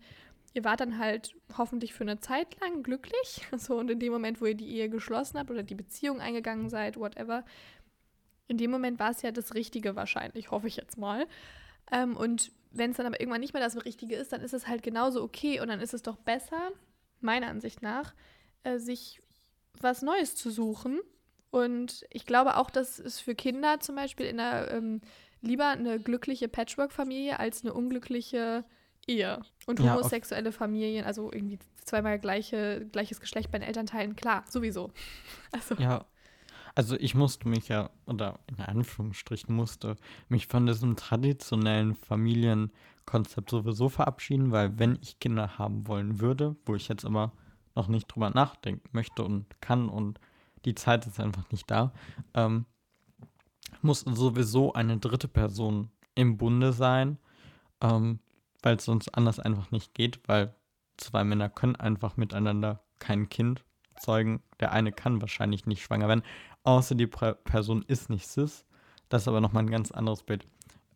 ihr 0.54 0.64
wart 0.64 0.80
dann 0.80 0.98
halt 0.98 1.36
hoffentlich 1.58 1.94
für 1.94 2.04
eine 2.04 2.20
Zeit 2.20 2.60
lang 2.60 2.84
glücklich. 2.84 3.48
So, 3.58 3.78
und 3.78 3.90
in 3.90 4.00
dem 4.00 4.12
Moment, 4.12 4.42
wo 4.42 4.46
ihr 4.46 4.56
die 4.56 4.70
Ehe 4.70 4.90
geschlossen 4.90 5.38
habt 5.38 5.52
oder 5.52 5.64
die 5.64 5.76
Beziehung 5.76 6.20
eingegangen 6.20 6.70
seid, 6.70 6.98
whatever, 6.98 7.46
in 8.48 8.58
dem 8.58 8.72
Moment 8.72 9.00
war 9.00 9.12
es 9.12 9.22
ja 9.22 9.32
das 9.32 9.54
Richtige 9.56 9.96
wahrscheinlich, 9.96 10.52
hoffe 10.52 10.68
ich 10.68 10.78
jetzt 10.78 10.98
mal. 10.98 11.28
Ähm, 11.92 12.16
und 12.16 12.52
wenn 12.72 12.92
es 12.92 12.98
dann 12.98 13.06
aber 13.06 13.20
irgendwann 13.20 13.42
nicht 13.42 13.54
mehr 13.54 13.64
das 13.64 13.84
Richtige 13.86 14.16
ist, 14.16 14.32
dann 14.34 14.42
ist 14.42 14.54
es 14.54 14.68
halt 14.68 14.84
genauso 14.84 15.24
okay 15.24 15.60
und 15.60 15.68
dann 15.68 15.82
ist 15.82 15.94
es 15.94 16.02
doch 16.02 16.18
besser, 16.18 16.72
meiner 17.22 17.48
Ansicht 17.48 17.82
nach, 17.82 18.14
äh, 18.64 18.78
sich 18.78 19.20
was 19.82 20.02
Neues 20.02 20.36
zu 20.36 20.50
suchen. 20.50 21.00
Und 21.50 22.06
ich 22.12 22.26
glaube 22.26 22.58
auch, 22.58 22.70
dass 22.70 23.00
es 23.00 23.20
für 23.20 23.36
Kinder 23.36 23.80
zum 23.80 23.96
Beispiel 23.96 24.26
in 24.26 24.38
der 24.38 24.72
ähm, 24.72 25.02
lieber 25.42 25.68
eine 25.68 26.00
glückliche 26.00 26.48
Patchwork-Familie 26.48 27.40
als 27.40 27.64
eine 27.64 27.74
unglückliche 27.74 28.66
Ehe. 29.08 29.42
Und 29.66 29.80
Ja, 29.80 29.94
homosexuelle 29.94 30.52
Familien, 30.52 31.06
also 31.06 31.32
irgendwie 31.32 31.60
zweimal 31.86 32.20
gleiche, 32.20 32.86
gleiches 32.92 33.22
Geschlecht 33.22 33.52
bei 33.52 33.60
den 33.60 33.68
Elternteilen, 33.68 34.16
klar, 34.16 34.44
sowieso. 34.50 34.92
Also, 35.52 35.76
Ja, 35.76 36.06
also 36.76 36.96
ich 37.00 37.16
musste 37.16 37.48
mich 37.48 37.70
ja, 37.70 37.90
oder 38.06 38.40
in 38.48 38.60
Anführungsstrichen 38.60 39.56
musste, 39.56 39.96
mich 40.28 40.48
von 40.48 40.66
diesem 40.68 40.96
traditionellen 40.96 41.96
Familienkonzept 41.96 43.50
sowieso 43.50 43.90
verabschieden, 43.90 44.52
weil 44.52 44.78
wenn 44.78 45.00
ich 45.02 45.20
Kinder 45.20 45.58
haben 45.58 45.88
wollen 45.88 46.20
würde, 46.20 46.56
wo 46.66 46.76
ich 46.76 46.88
jetzt 46.90 47.06
aber 47.06 47.32
noch 47.78 47.88
nicht 47.88 48.08
drüber 48.08 48.30
nachdenken 48.30 48.90
möchte 48.92 49.24
und 49.24 49.46
kann 49.62 49.88
und 49.88 50.20
die 50.66 50.76
Zeit 50.76 51.08
ist 51.08 51.20
einfach 51.20 51.50
nicht 51.52 51.70
da, 51.72 51.94
ähm, 52.34 52.66
muss 53.82 54.02
sowieso 54.02 54.74
eine 54.74 54.98
dritte 54.98 55.28
Person 55.28 55.90
im 56.16 56.38
Bunde 56.38 56.74
sein, 56.74 57.18
ähm, 57.82 58.20
weil 58.64 58.76
es 58.76 58.86
sonst 58.86 59.10
anders 59.16 59.40
einfach 59.40 59.72
nicht 59.72 59.94
geht, 59.94 60.20
weil 60.28 60.56
zwei 60.98 61.24
Männer 61.24 61.50
können 61.50 61.76
einfach 61.76 62.18
miteinander 62.18 62.84
kein 63.00 63.30
Kind 63.30 63.64
zeugen. 64.00 64.42
Der 64.60 64.72
eine 64.72 64.92
kann 64.92 65.22
wahrscheinlich 65.22 65.66
nicht 65.66 65.84
schwanger 65.84 66.08
werden, 66.08 66.24
außer 66.64 66.96
die 66.96 67.08
Person 67.08 67.84
ist 67.88 68.10
nicht 68.10 68.28
cis. 68.28 68.66
Das 69.10 69.24
ist 69.24 69.28
aber 69.28 69.42
nochmal 69.42 69.64
ein 69.64 69.72
ganz 69.72 69.92
anderes 69.92 70.24
Bild. 70.24 70.46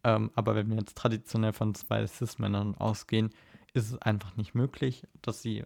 Ähm, 0.03 0.31
aber 0.35 0.55
wenn 0.55 0.69
wir 0.69 0.77
jetzt 0.77 0.97
traditionell 0.97 1.53
von 1.53 1.75
zwei 1.75 2.05
cis-Männern 2.05 2.75
ausgehen, 2.75 3.29
ist 3.73 3.91
es 3.91 4.01
einfach 4.01 4.35
nicht 4.35 4.55
möglich, 4.55 5.07
dass 5.21 5.41
sie 5.41 5.63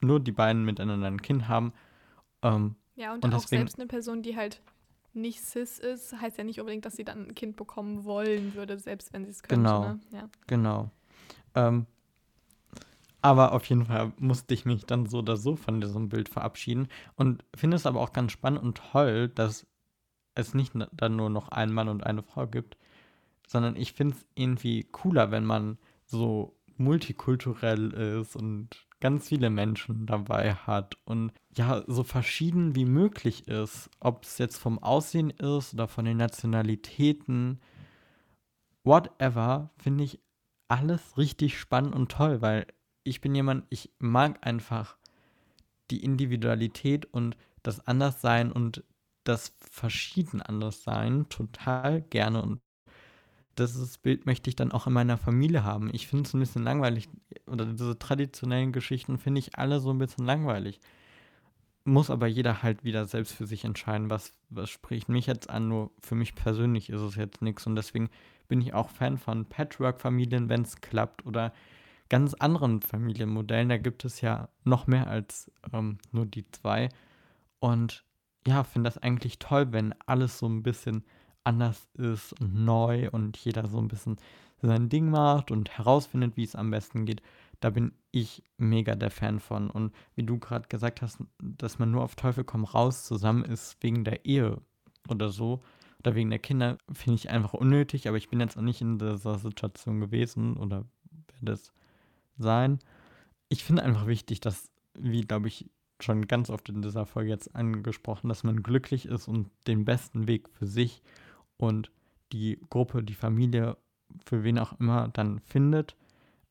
nur 0.00 0.20
die 0.20 0.32
beiden 0.32 0.64
miteinander 0.64 1.06
ein 1.06 1.22
Kind 1.22 1.48
haben. 1.48 1.72
Ähm, 2.42 2.76
ja, 2.96 3.14
und, 3.14 3.24
Und 3.24 3.34
auch 3.34 3.40
deswegen- 3.42 3.60
selbst 3.60 3.78
eine 3.78 3.86
Person, 3.86 4.22
die 4.22 4.36
halt 4.36 4.60
nicht 5.14 5.42
cis 5.42 5.78
ist, 5.78 6.12
heißt 6.20 6.38
ja 6.38 6.44
nicht 6.44 6.60
unbedingt, 6.60 6.84
dass 6.84 6.96
sie 6.96 7.04
dann 7.04 7.28
ein 7.28 7.34
Kind 7.34 7.56
bekommen 7.56 8.04
wollen 8.04 8.54
würde, 8.54 8.78
selbst 8.78 9.12
wenn 9.12 9.24
sie 9.24 9.30
es 9.30 9.42
könnte. 9.42 9.56
Genau. 9.56 9.80
Ne? 9.80 10.00
Ja. 10.12 10.28
Genau. 10.46 10.90
Ähm, 11.54 11.86
aber 13.20 13.52
auf 13.52 13.64
jeden 13.64 13.86
Fall 13.86 14.12
musste 14.18 14.54
ich 14.54 14.64
mich 14.64 14.84
dann 14.84 15.06
so 15.06 15.18
oder 15.18 15.36
so 15.36 15.56
von 15.56 15.80
diesem 15.80 16.08
Bild 16.08 16.28
verabschieden 16.28 16.88
und 17.16 17.44
finde 17.54 17.76
es 17.76 17.86
aber 17.86 18.00
auch 18.00 18.12
ganz 18.12 18.30
spannend 18.32 18.62
und 18.62 18.78
toll, 18.78 19.28
dass 19.28 19.66
es 20.36 20.54
nicht 20.54 20.72
dann 20.92 21.16
nur 21.16 21.28
noch 21.30 21.48
einen 21.48 21.72
Mann 21.72 21.88
und 21.88 22.04
eine 22.06 22.22
Frau 22.22 22.46
gibt, 22.46 22.76
sondern 23.46 23.74
ich 23.74 23.92
finde 23.92 24.14
es 24.14 24.24
irgendwie 24.36 24.84
cooler, 24.84 25.32
wenn 25.32 25.44
man 25.44 25.78
so 26.06 26.54
multikulturell 26.76 27.92
ist 28.20 28.36
und 28.36 28.86
ganz 29.00 29.28
viele 29.28 29.50
Menschen 29.50 30.06
dabei 30.06 30.54
hat 30.54 30.96
und 31.04 31.32
ja, 31.56 31.82
so 31.86 32.02
verschieden 32.02 32.74
wie 32.74 32.84
möglich 32.84 33.46
ist, 33.48 33.90
ob 34.00 34.24
es 34.24 34.38
jetzt 34.38 34.58
vom 34.58 34.82
Aussehen 34.82 35.30
ist 35.30 35.74
oder 35.74 35.88
von 35.88 36.04
den 36.04 36.16
Nationalitäten, 36.16 37.60
whatever, 38.84 39.70
finde 39.78 40.04
ich 40.04 40.20
alles 40.68 41.16
richtig 41.16 41.58
spannend 41.58 41.94
und 41.94 42.10
toll, 42.10 42.42
weil 42.42 42.66
ich 43.04 43.20
bin 43.20 43.34
jemand, 43.34 43.64
ich 43.70 43.90
mag 43.98 44.44
einfach 44.46 44.98
die 45.90 46.04
Individualität 46.04 47.06
und 47.06 47.36
das 47.62 47.86
Anderssein 47.86 48.52
und 48.52 48.84
das 49.24 49.54
verschieden 49.58 50.42
Anderssein 50.42 51.28
total 51.28 52.02
gerne 52.02 52.42
und 52.42 52.60
dieses 53.58 53.98
Bild 53.98 54.26
möchte 54.26 54.50
ich 54.50 54.56
dann 54.56 54.72
auch 54.72 54.86
in 54.86 54.92
meiner 54.92 55.16
Familie 55.16 55.64
haben. 55.64 55.90
Ich 55.92 56.08
finde 56.08 56.24
es 56.24 56.34
ein 56.34 56.40
bisschen 56.40 56.62
langweilig, 56.62 57.08
oder 57.46 57.66
diese 57.66 57.98
traditionellen 57.98 58.72
Geschichten 58.72 59.18
finde 59.18 59.40
ich 59.40 59.58
alle 59.58 59.80
so 59.80 59.90
ein 59.90 59.98
bisschen 59.98 60.24
langweilig. 60.24 60.80
Muss 61.84 62.10
aber 62.10 62.26
jeder 62.26 62.62
halt 62.62 62.84
wieder 62.84 63.06
selbst 63.06 63.32
für 63.32 63.46
sich 63.46 63.64
entscheiden, 63.64 64.10
was, 64.10 64.34
was 64.50 64.68
spricht 64.68 65.08
mich 65.08 65.26
jetzt 65.26 65.48
an. 65.48 65.68
Nur 65.68 65.90
für 66.00 66.14
mich 66.14 66.34
persönlich 66.34 66.90
ist 66.90 67.00
es 67.00 67.16
jetzt 67.16 67.42
nichts 67.42 67.66
und 67.66 67.76
deswegen 67.76 68.10
bin 68.48 68.60
ich 68.60 68.74
auch 68.74 68.90
Fan 68.90 69.18
von 69.18 69.46
Patchwork-Familien, 69.46 70.48
wenn 70.48 70.62
es 70.62 70.80
klappt, 70.80 71.24
oder 71.26 71.52
ganz 72.08 72.34
anderen 72.34 72.80
Familienmodellen. 72.80 73.68
Da 73.68 73.78
gibt 73.78 74.04
es 74.04 74.20
ja 74.20 74.48
noch 74.64 74.86
mehr 74.86 75.06
als 75.08 75.50
ähm, 75.72 75.98
nur 76.12 76.26
die 76.26 76.50
zwei. 76.50 76.88
Und 77.60 78.04
ja, 78.46 78.64
finde 78.64 78.88
das 78.88 78.98
eigentlich 78.98 79.38
toll, 79.38 79.72
wenn 79.72 79.94
alles 80.06 80.38
so 80.38 80.46
ein 80.46 80.62
bisschen 80.62 81.04
anders 81.48 81.88
ist 81.94 82.38
und 82.40 82.54
neu 82.64 83.08
und 83.10 83.36
jeder 83.38 83.66
so 83.66 83.78
ein 83.78 83.88
bisschen 83.88 84.18
sein 84.60 84.88
Ding 84.88 85.10
macht 85.10 85.50
und 85.50 85.70
herausfindet, 85.70 86.36
wie 86.36 86.44
es 86.44 86.54
am 86.54 86.70
besten 86.70 87.06
geht. 87.06 87.22
Da 87.60 87.70
bin 87.70 87.92
ich 88.12 88.42
mega 88.56 88.94
der 88.94 89.10
Fan 89.10 89.40
von. 89.40 89.70
Und 89.70 89.94
wie 90.14 90.24
du 90.24 90.38
gerade 90.38 90.68
gesagt 90.68 91.02
hast, 91.02 91.18
dass 91.40 91.78
man 91.78 91.90
nur 91.90 92.02
auf 92.02 92.16
Teufel 92.16 92.44
komm 92.44 92.64
raus 92.64 93.04
zusammen 93.04 93.44
ist 93.44 93.76
wegen 93.80 94.04
der 94.04 94.24
Ehe 94.24 94.60
oder 95.08 95.30
so 95.30 95.60
oder 96.00 96.14
wegen 96.14 96.30
der 96.30 96.38
Kinder, 96.38 96.78
finde 96.92 97.16
ich 97.16 97.30
einfach 97.30 97.54
unnötig. 97.54 98.06
Aber 98.06 98.16
ich 98.16 98.28
bin 98.28 98.40
jetzt 98.40 98.56
auch 98.56 98.62
nicht 98.62 98.80
in 98.80 98.98
dieser 98.98 99.38
Situation 99.38 100.00
gewesen 100.00 100.56
oder 100.56 100.84
werde 101.40 101.52
es 101.52 101.72
sein. 102.36 102.78
Ich 103.48 103.64
finde 103.64 103.82
einfach 103.82 104.06
wichtig, 104.06 104.40
dass, 104.40 104.70
wie 104.94 105.22
glaube 105.22 105.48
ich 105.48 105.70
schon 106.00 106.28
ganz 106.28 106.50
oft 106.50 106.68
in 106.68 106.82
dieser 106.82 107.06
Folge 107.06 107.30
jetzt 107.30 107.54
angesprochen, 107.56 108.28
dass 108.28 108.44
man 108.44 108.62
glücklich 108.62 109.06
ist 109.06 109.26
und 109.26 109.50
den 109.66 109.84
besten 109.84 110.28
Weg 110.28 110.48
für 110.50 110.66
sich 110.66 111.02
und 111.58 111.90
die 112.32 112.58
Gruppe, 112.70 113.02
die 113.02 113.14
Familie, 113.14 113.76
für 114.24 114.42
wen 114.42 114.58
auch 114.58 114.78
immer 114.80 115.08
dann 115.08 115.40
findet, 115.40 115.96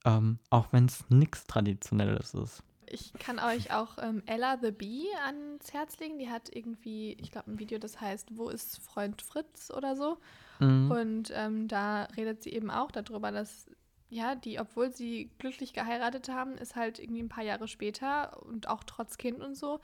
ähm, 0.05 0.39
auch 0.49 0.67
wenn 0.71 0.85
es 0.85 1.09
nichts 1.09 1.45
Traditionelles 1.47 2.33
ist. 2.33 2.63
Ich 2.89 3.11
kann 3.13 3.39
euch 3.39 3.73
auch 3.73 3.97
ähm, 4.01 4.23
Ella 4.25 4.57
the 4.61 4.71
Bee 4.71 5.07
ans 5.25 5.73
Herz 5.73 5.99
legen. 5.99 6.19
Die 6.19 6.29
hat 6.29 6.55
irgendwie, 6.55 7.13
ich 7.19 7.31
glaube, 7.31 7.51
ein 7.51 7.59
Video, 7.59 7.79
das 7.79 7.99
heißt, 7.99 8.37
wo 8.37 8.49
ist 8.49 8.79
Freund 8.79 9.21
Fritz 9.21 9.71
oder 9.75 9.95
so. 9.95 10.17
Mhm. 10.59 10.91
Und 10.91 11.31
ähm, 11.35 11.67
da 11.67 12.03
redet 12.15 12.43
sie 12.43 12.51
eben 12.51 12.71
auch 12.71 12.91
darüber, 12.91 13.31
dass, 13.31 13.69
ja, 14.09 14.35
die, 14.35 14.59
obwohl 14.59 14.91
sie 14.91 15.29
glücklich 15.37 15.73
geheiratet 15.73 16.29
haben, 16.29 16.57
ist 16.57 16.77
halt 16.77 16.99
irgendwie 16.99 17.23
ein 17.23 17.29
paar 17.29 17.43
Jahre 17.43 17.67
später 17.67 18.41
und 18.43 18.69
auch 18.69 18.85
trotz 18.85 19.17
Kind 19.17 19.41
und 19.41 19.55
so, 19.55 19.81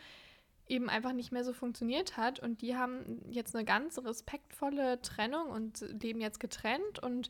eben 0.67 0.89
einfach 0.89 1.13
nicht 1.13 1.31
mehr 1.31 1.43
so 1.43 1.53
funktioniert 1.53 2.17
hat. 2.17 2.39
Und 2.39 2.61
die 2.61 2.75
haben 2.75 3.21
jetzt 3.29 3.55
eine 3.55 3.65
ganz 3.65 3.97
respektvolle 3.97 5.01
Trennung 5.01 5.49
und 5.49 5.81
leben 6.01 6.21
jetzt 6.21 6.39
getrennt. 6.39 6.99
Und 6.99 7.29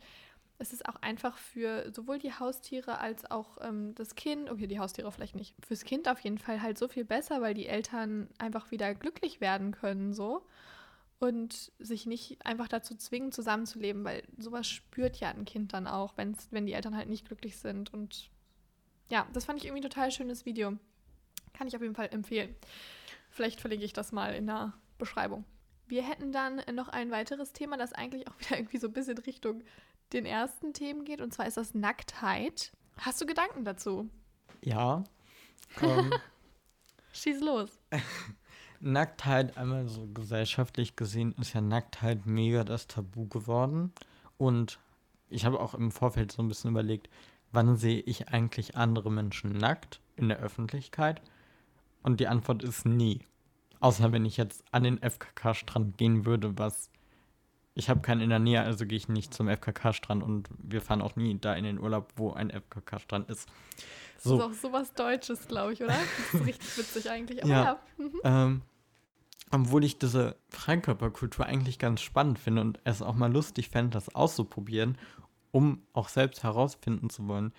es 0.59 0.73
ist 0.73 0.87
auch 0.87 0.95
einfach 1.01 1.37
für 1.37 1.91
sowohl 1.93 2.19
die 2.19 2.33
Haustiere 2.33 2.99
als 2.99 3.29
auch 3.29 3.57
ähm, 3.61 3.95
das 3.95 4.15
Kind, 4.15 4.49
okay, 4.49 4.67
die 4.67 4.79
Haustiere 4.79 5.11
vielleicht 5.11 5.35
nicht, 5.35 5.55
fürs 5.65 5.83
Kind 5.83 6.07
auf 6.07 6.19
jeden 6.19 6.37
Fall 6.37 6.61
halt 6.61 6.77
so 6.77 6.87
viel 6.87 7.05
besser, 7.05 7.41
weil 7.41 7.53
die 7.53 7.67
Eltern 7.67 8.29
einfach 8.37 8.71
wieder 8.71 8.93
glücklich 8.95 9.41
werden 9.41 9.71
können, 9.71 10.13
so 10.13 10.45
und 11.23 11.71
sich 11.79 12.05
nicht 12.05 12.45
einfach 12.45 12.67
dazu 12.67 12.95
zwingen, 12.95 13.31
zusammenzuleben, 13.31 14.03
weil 14.03 14.23
sowas 14.37 14.67
spürt 14.67 15.17
ja 15.17 15.29
ein 15.29 15.45
Kind 15.45 15.73
dann 15.73 15.87
auch, 15.87 16.17
wenn's, 16.17 16.49
wenn 16.51 16.65
die 16.65 16.73
Eltern 16.73 16.97
halt 16.97 17.07
nicht 17.07 17.25
glücklich 17.25 17.57
sind. 17.57 17.93
Und 17.93 18.29
ja, 19.09 19.25
das 19.31 19.45
fand 19.45 19.59
ich 19.59 19.65
irgendwie 19.65 19.81
ein 19.81 19.89
total 19.89 20.11
schönes 20.11 20.45
Video. 20.45 20.77
Kann 21.53 21.67
ich 21.67 21.75
auf 21.75 21.81
jeden 21.81 21.95
Fall 21.95 22.09
empfehlen. 22.11 22.53
Vielleicht 23.33 23.59
verlinke 23.59 23.83
ich 23.83 23.93
das 23.93 24.11
mal 24.11 24.35
in 24.35 24.45
der 24.45 24.73
Beschreibung. 24.99 25.43
Wir 25.87 26.03
hätten 26.07 26.31
dann 26.31 26.61
noch 26.73 26.87
ein 26.87 27.09
weiteres 27.09 27.51
Thema, 27.51 27.77
das 27.77 27.91
eigentlich 27.91 28.27
auch 28.27 28.39
wieder 28.39 28.57
irgendwie 28.57 28.77
so 28.77 28.87
ein 28.87 28.93
bisschen 28.93 29.17
Richtung 29.17 29.63
den 30.13 30.27
ersten 30.27 30.73
Themen 30.73 31.03
geht, 31.03 31.19
und 31.19 31.33
zwar 31.33 31.47
ist 31.47 31.57
das 31.57 31.73
Nacktheit. 31.73 32.71
Hast 32.97 33.19
du 33.19 33.25
Gedanken 33.25 33.65
dazu? 33.65 34.07
Ja. 34.61 35.03
Ähm, 35.81 36.13
Schieß 37.13 37.41
los. 37.41 37.79
Nacktheit, 38.79 39.57
einmal 39.57 39.87
so 39.87 40.05
gesellschaftlich 40.13 40.95
gesehen, 40.95 41.33
ist 41.41 41.53
ja 41.53 41.61
Nacktheit 41.61 42.27
mega 42.27 42.63
das 42.63 42.85
Tabu 42.85 43.27
geworden. 43.27 43.93
Und 44.37 44.77
ich 45.29 45.45
habe 45.45 45.59
auch 45.59 45.73
im 45.73 45.89
Vorfeld 45.89 46.31
so 46.31 46.43
ein 46.43 46.47
bisschen 46.47 46.69
überlegt, 46.69 47.09
wann 47.51 47.77
sehe 47.77 48.01
ich 48.01 48.27
eigentlich 48.27 48.77
andere 48.77 49.11
Menschen 49.11 49.53
nackt 49.53 50.01
in 50.17 50.29
der 50.29 50.37
Öffentlichkeit? 50.37 51.21
Und 52.03 52.19
die 52.19 52.27
Antwort 52.27 52.63
ist 52.63 52.85
nie. 52.85 53.21
Außer 53.79 54.11
wenn 54.11 54.25
ich 54.25 54.37
jetzt 54.37 54.63
an 54.71 54.83
den 54.83 55.01
FKK-Strand 55.01 55.97
gehen 55.97 56.25
würde, 56.25 56.57
was 56.57 56.89
ich 57.75 57.89
habe 57.89 58.01
keinen 58.01 58.21
in 58.21 58.29
der 58.29 58.39
Nähe, 58.39 58.61
also 58.61 58.85
gehe 58.85 58.97
ich 58.97 59.09
nicht 59.09 59.33
zum 59.33 59.47
FKK-Strand 59.47 60.21
und 60.21 60.47
wir 60.59 60.81
fahren 60.81 61.01
auch 61.01 61.15
nie 61.15 61.37
da 61.39 61.55
in 61.55 61.63
den 61.63 61.79
Urlaub, 61.79 62.13
wo 62.15 62.31
ein 62.31 62.51
FKK-Strand 62.51 63.29
ist. 63.29 63.49
So. 64.19 64.37
Das 64.37 64.47
ist 64.51 64.53
auch 64.53 64.69
sowas 64.69 64.93
Deutsches, 64.93 65.47
glaube 65.47 65.73
ich, 65.73 65.81
oder? 65.81 65.95
Das 66.31 66.41
ist 66.41 66.45
richtig 66.45 66.77
witzig 66.77 67.09
eigentlich. 67.09 67.43
Aber 67.43 67.51
ja. 67.51 67.63
ja. 67.63 67.79
Mhm. 67.97 68.21
Ähm, 68.23 68.61
obwohl 69.51 69.83
ich 69.83 69.99
diese 69.99 70.35
Freikörperkultur 70.49 71.45
eigentlich 71.45 71.79
ganz 71.79 72.01
spannend 72.01 72.39
finde 72.39 72.61
und 72.61 72.79
es 72.83 73.01
auch 73.01 73.15
mal 73.15 73.31
lustig 73.31 73.69
fände, 73.69 73.91
das 73.91 74.13
auszuprobieren, 74.13 74.97
um 75.51 75.81
auch 75.93 76.09
selbst 76.09 76.43
herausfinden 76.43 77.09
zu 77.09 77.27
wollen, 77.27 77.53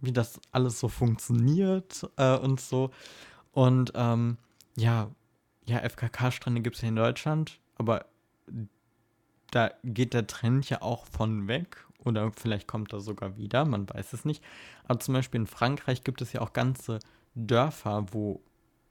wie 0.00 0.12
das 0.12 0.40
alles 0.52 0.80
so 0.80 0.88
funktioniert 0.88 2.08
äh, 2.16 2.36
und 2.36 2.60
so. 2.60 2.90
Und 3.56 3.92
ähm, 3.94 4.36
ja, 4.76 5.10
ja, 5.64 5.78
FKK-Strände 5.78 6.60
gibt 6.60 6.76
es 6.76 6.82
ja 6.82 6.88
in 6.88 6.96
Deutschland, 6.96 7.58
aber 7.76 8.04
da 9.50 9.70
geht 9.82 10.12
der 10.12 10.26
Trend 10.26 10.68
ja 10.68 10.82
auch 10.82 11.06
von 11.06 11.48
weg 11.48 11.86
oder 12.04 12.32
vielleicht 12.32 12.68
kommt 12.68 12.92
er 12.92 13.00
sogar 13.00 13.38
wieder, 13.38 13.64
man 13.64 13.88
weiß 13.88 14.12
es 14.12 14.26
nicht. 14.26 14.44
Aber 14.84 15.00
zum 15.00 15.14
Beispiel 15.14 15.40
in 15.40 15.46
Frankreich 15.46 16.04
gibt 16.04 16.20
es 16.20 16.34
ja 16.34 16.42
auch 16.42 16.52
ganze 16.52 16.98
Dörfer, 17.34 18.04
wo 18.12 18.42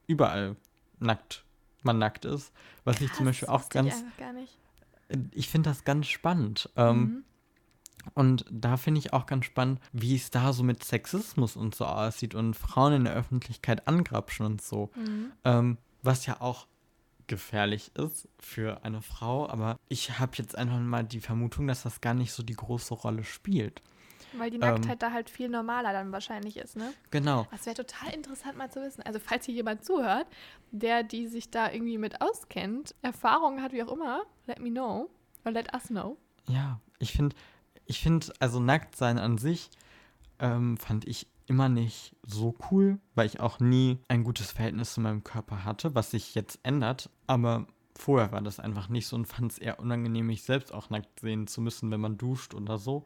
überall 0.07 0.55
nackt 0.97 1.45
man 1.83 1.99
nackt 1.99 2.25
ist, 2.25 2.51
was 2.85 2.95
Krass, 2.95 3.05
ich 3.05 3.13
zum 3.13 3.27
Beispiel 3.27 3.49
auch 3.49 3.69
ganz. 3.69 4.03
Ich, 5.09 5.17
ich 5.31 5.49
finde 5.49 5.69
das 5.69 5.83
ganz 5.83 6.07
spannend. 6.07 6.71
Ähm, 6.75 6.97
mhm. 6.97 7.23
Und 8.13 8.45
da 8.51 8.77
finde 8.77 8.99
ich 8.99 9.13
auch 9.13 9.25
ganz 9.25 9.45
spannend, 9.45 9.79
wie 9.91 10.15
es 10.15 10.31
da 10.31 10.53
so 10.53 10.63
mit 10.63 10.83
Sexismus 10.83 11.55
und 11.55 11.75
so 11.75 11.85
aussieht 11.85 12.35
und 12.35 12.53
Frauen 12.53 12.93
in 12.93 13.03
der 13.05 13.13
Öffentlichkeit 13.13 13.87
angrapschen 13.87 14.45
und 14.45 14.61
so. 14.61 14.91
Mhm. 14.95 15.31
Ähm, 15.43 15.77
was 16.01 16.25
ja 16.25 16.41
auch 16.41 16.67
gefährlich 17.27 17.91
ist 17.95 18.27
für 18.39 18.83
eine 18.83 19.01
Frau, 19.01 19.49
aber 19.49 19.79
ich 19.89 20.19
habe 20.19 20.33
jetzt 20.35 20.55
einfach 20.55 20.79
mal 20.79 21.03
die 21.03 21.19
Vermutung, 21.19 21.67
dass 21.67 21.83
das 21.83 22.01
gar 22.01 22.13
nicht 22.13 22.31
so 22.31 22.43
die 22.43 22.53
große 22.53 22.93
Rolle 22.93 23.23
spielt. 23.23 23.81
Weil 24.37 24.51
die 24.51 24.57
Nacktheit 24.57 24.93
ähm, 24.93 24.99
da 24.99 25.11
halt 25.11 25.29
viel 25.29 25.49
normaler 25.49 25.93
dann 25.93 26.11
wahrscheinlich 26.11 26.57
ist, 26.57 26.75
ne? 26.75 26.93
Genau. 27.09 27.47
Das 27.51 27.65
wäre 27.65 27.75
total 27.75 28.13
interessant 28.13 28.57
mal 28.57 28.69
zu 28.69 28.81
wissen. 28.81 29.01
Also 29.03 29.19
falls 29.19 29.45
hier 29.45 29.55
jemand 29.55 29.85
zuhört, 29.85 30.27
der 30.71 31.03
die 31.03 31.27
sich 31.27 31.49
da 31.49 31.71
irgendwie 31.71 31.97
mit 31.97 32.21
auskennt, 32.21 32.95
Erfahrungen 33.01 33.61
hat, 33.61 33.71
wie 33.71 33.83
auch 33.83 33.91
immer, 33.91 34.23
let 34.45 34.59
me 34.59 34.69
know. 34.69 35.09
Or 35.45 35.51
let 35.51 35.73
us 35.73 35.87
know. 35.87 36.17
Ja, 36.47 36.79
ich 36.99 37.13
finde, 37.13 37.35
ich 37.85 37.99
finde, 37.99 38.33
also 38.39 38.59
nackt 38.59 38.95
sein 38.95 39.17
an 39.17 39.37
sich 39.37 39.69
ähm, 40.39 40.77
fand 40.77 41.07
ich 41.07 41.27
immer 41.47 41.69
nicht 41.69 42.15
so 42.25 42.55
cool, 42.71 42.99
weil 43.13 43.27
ich 43.27 43.39
auch 43.39 43.59
nie 43.59 43.99
ein 44.07 44.23
gutes 44.23 44.51
Verhältnis 44.51 44.93
zu 44.93 45.01
meinem 45.01 45.23
Körper 45.23 45.63
hatte, 45.63 45.93
was 45.93 46.11
sich 46.11 46.33
jetzt 46.35 46.59
ändert. 46.63 47.09
Aber 47.27 47.67
vorher 47.95 48.31
war 48.31 48.41
das 48.41 48.59
einfach 48.59 48.89
nicht 48.89 49.07
so 49.07 49.15
und 49.15 49.27
fand 49.27 49.51
es 49.51 49.57
eher 49.59 49.79
unangenehm, 49.79 50.27
mich 50.27 50.43
selbst 50.43 50.73
auch 50.73 50.89
nackt 50.89 51.19
sehen 51.19 51.47
zu 51.47 51.61
müssen, 51.61 51.91
wenn 51.91 52.01
man 52.01 52.17
duscht 52.17 52.53
oder 52.53 52.77
so. 52.77 53.05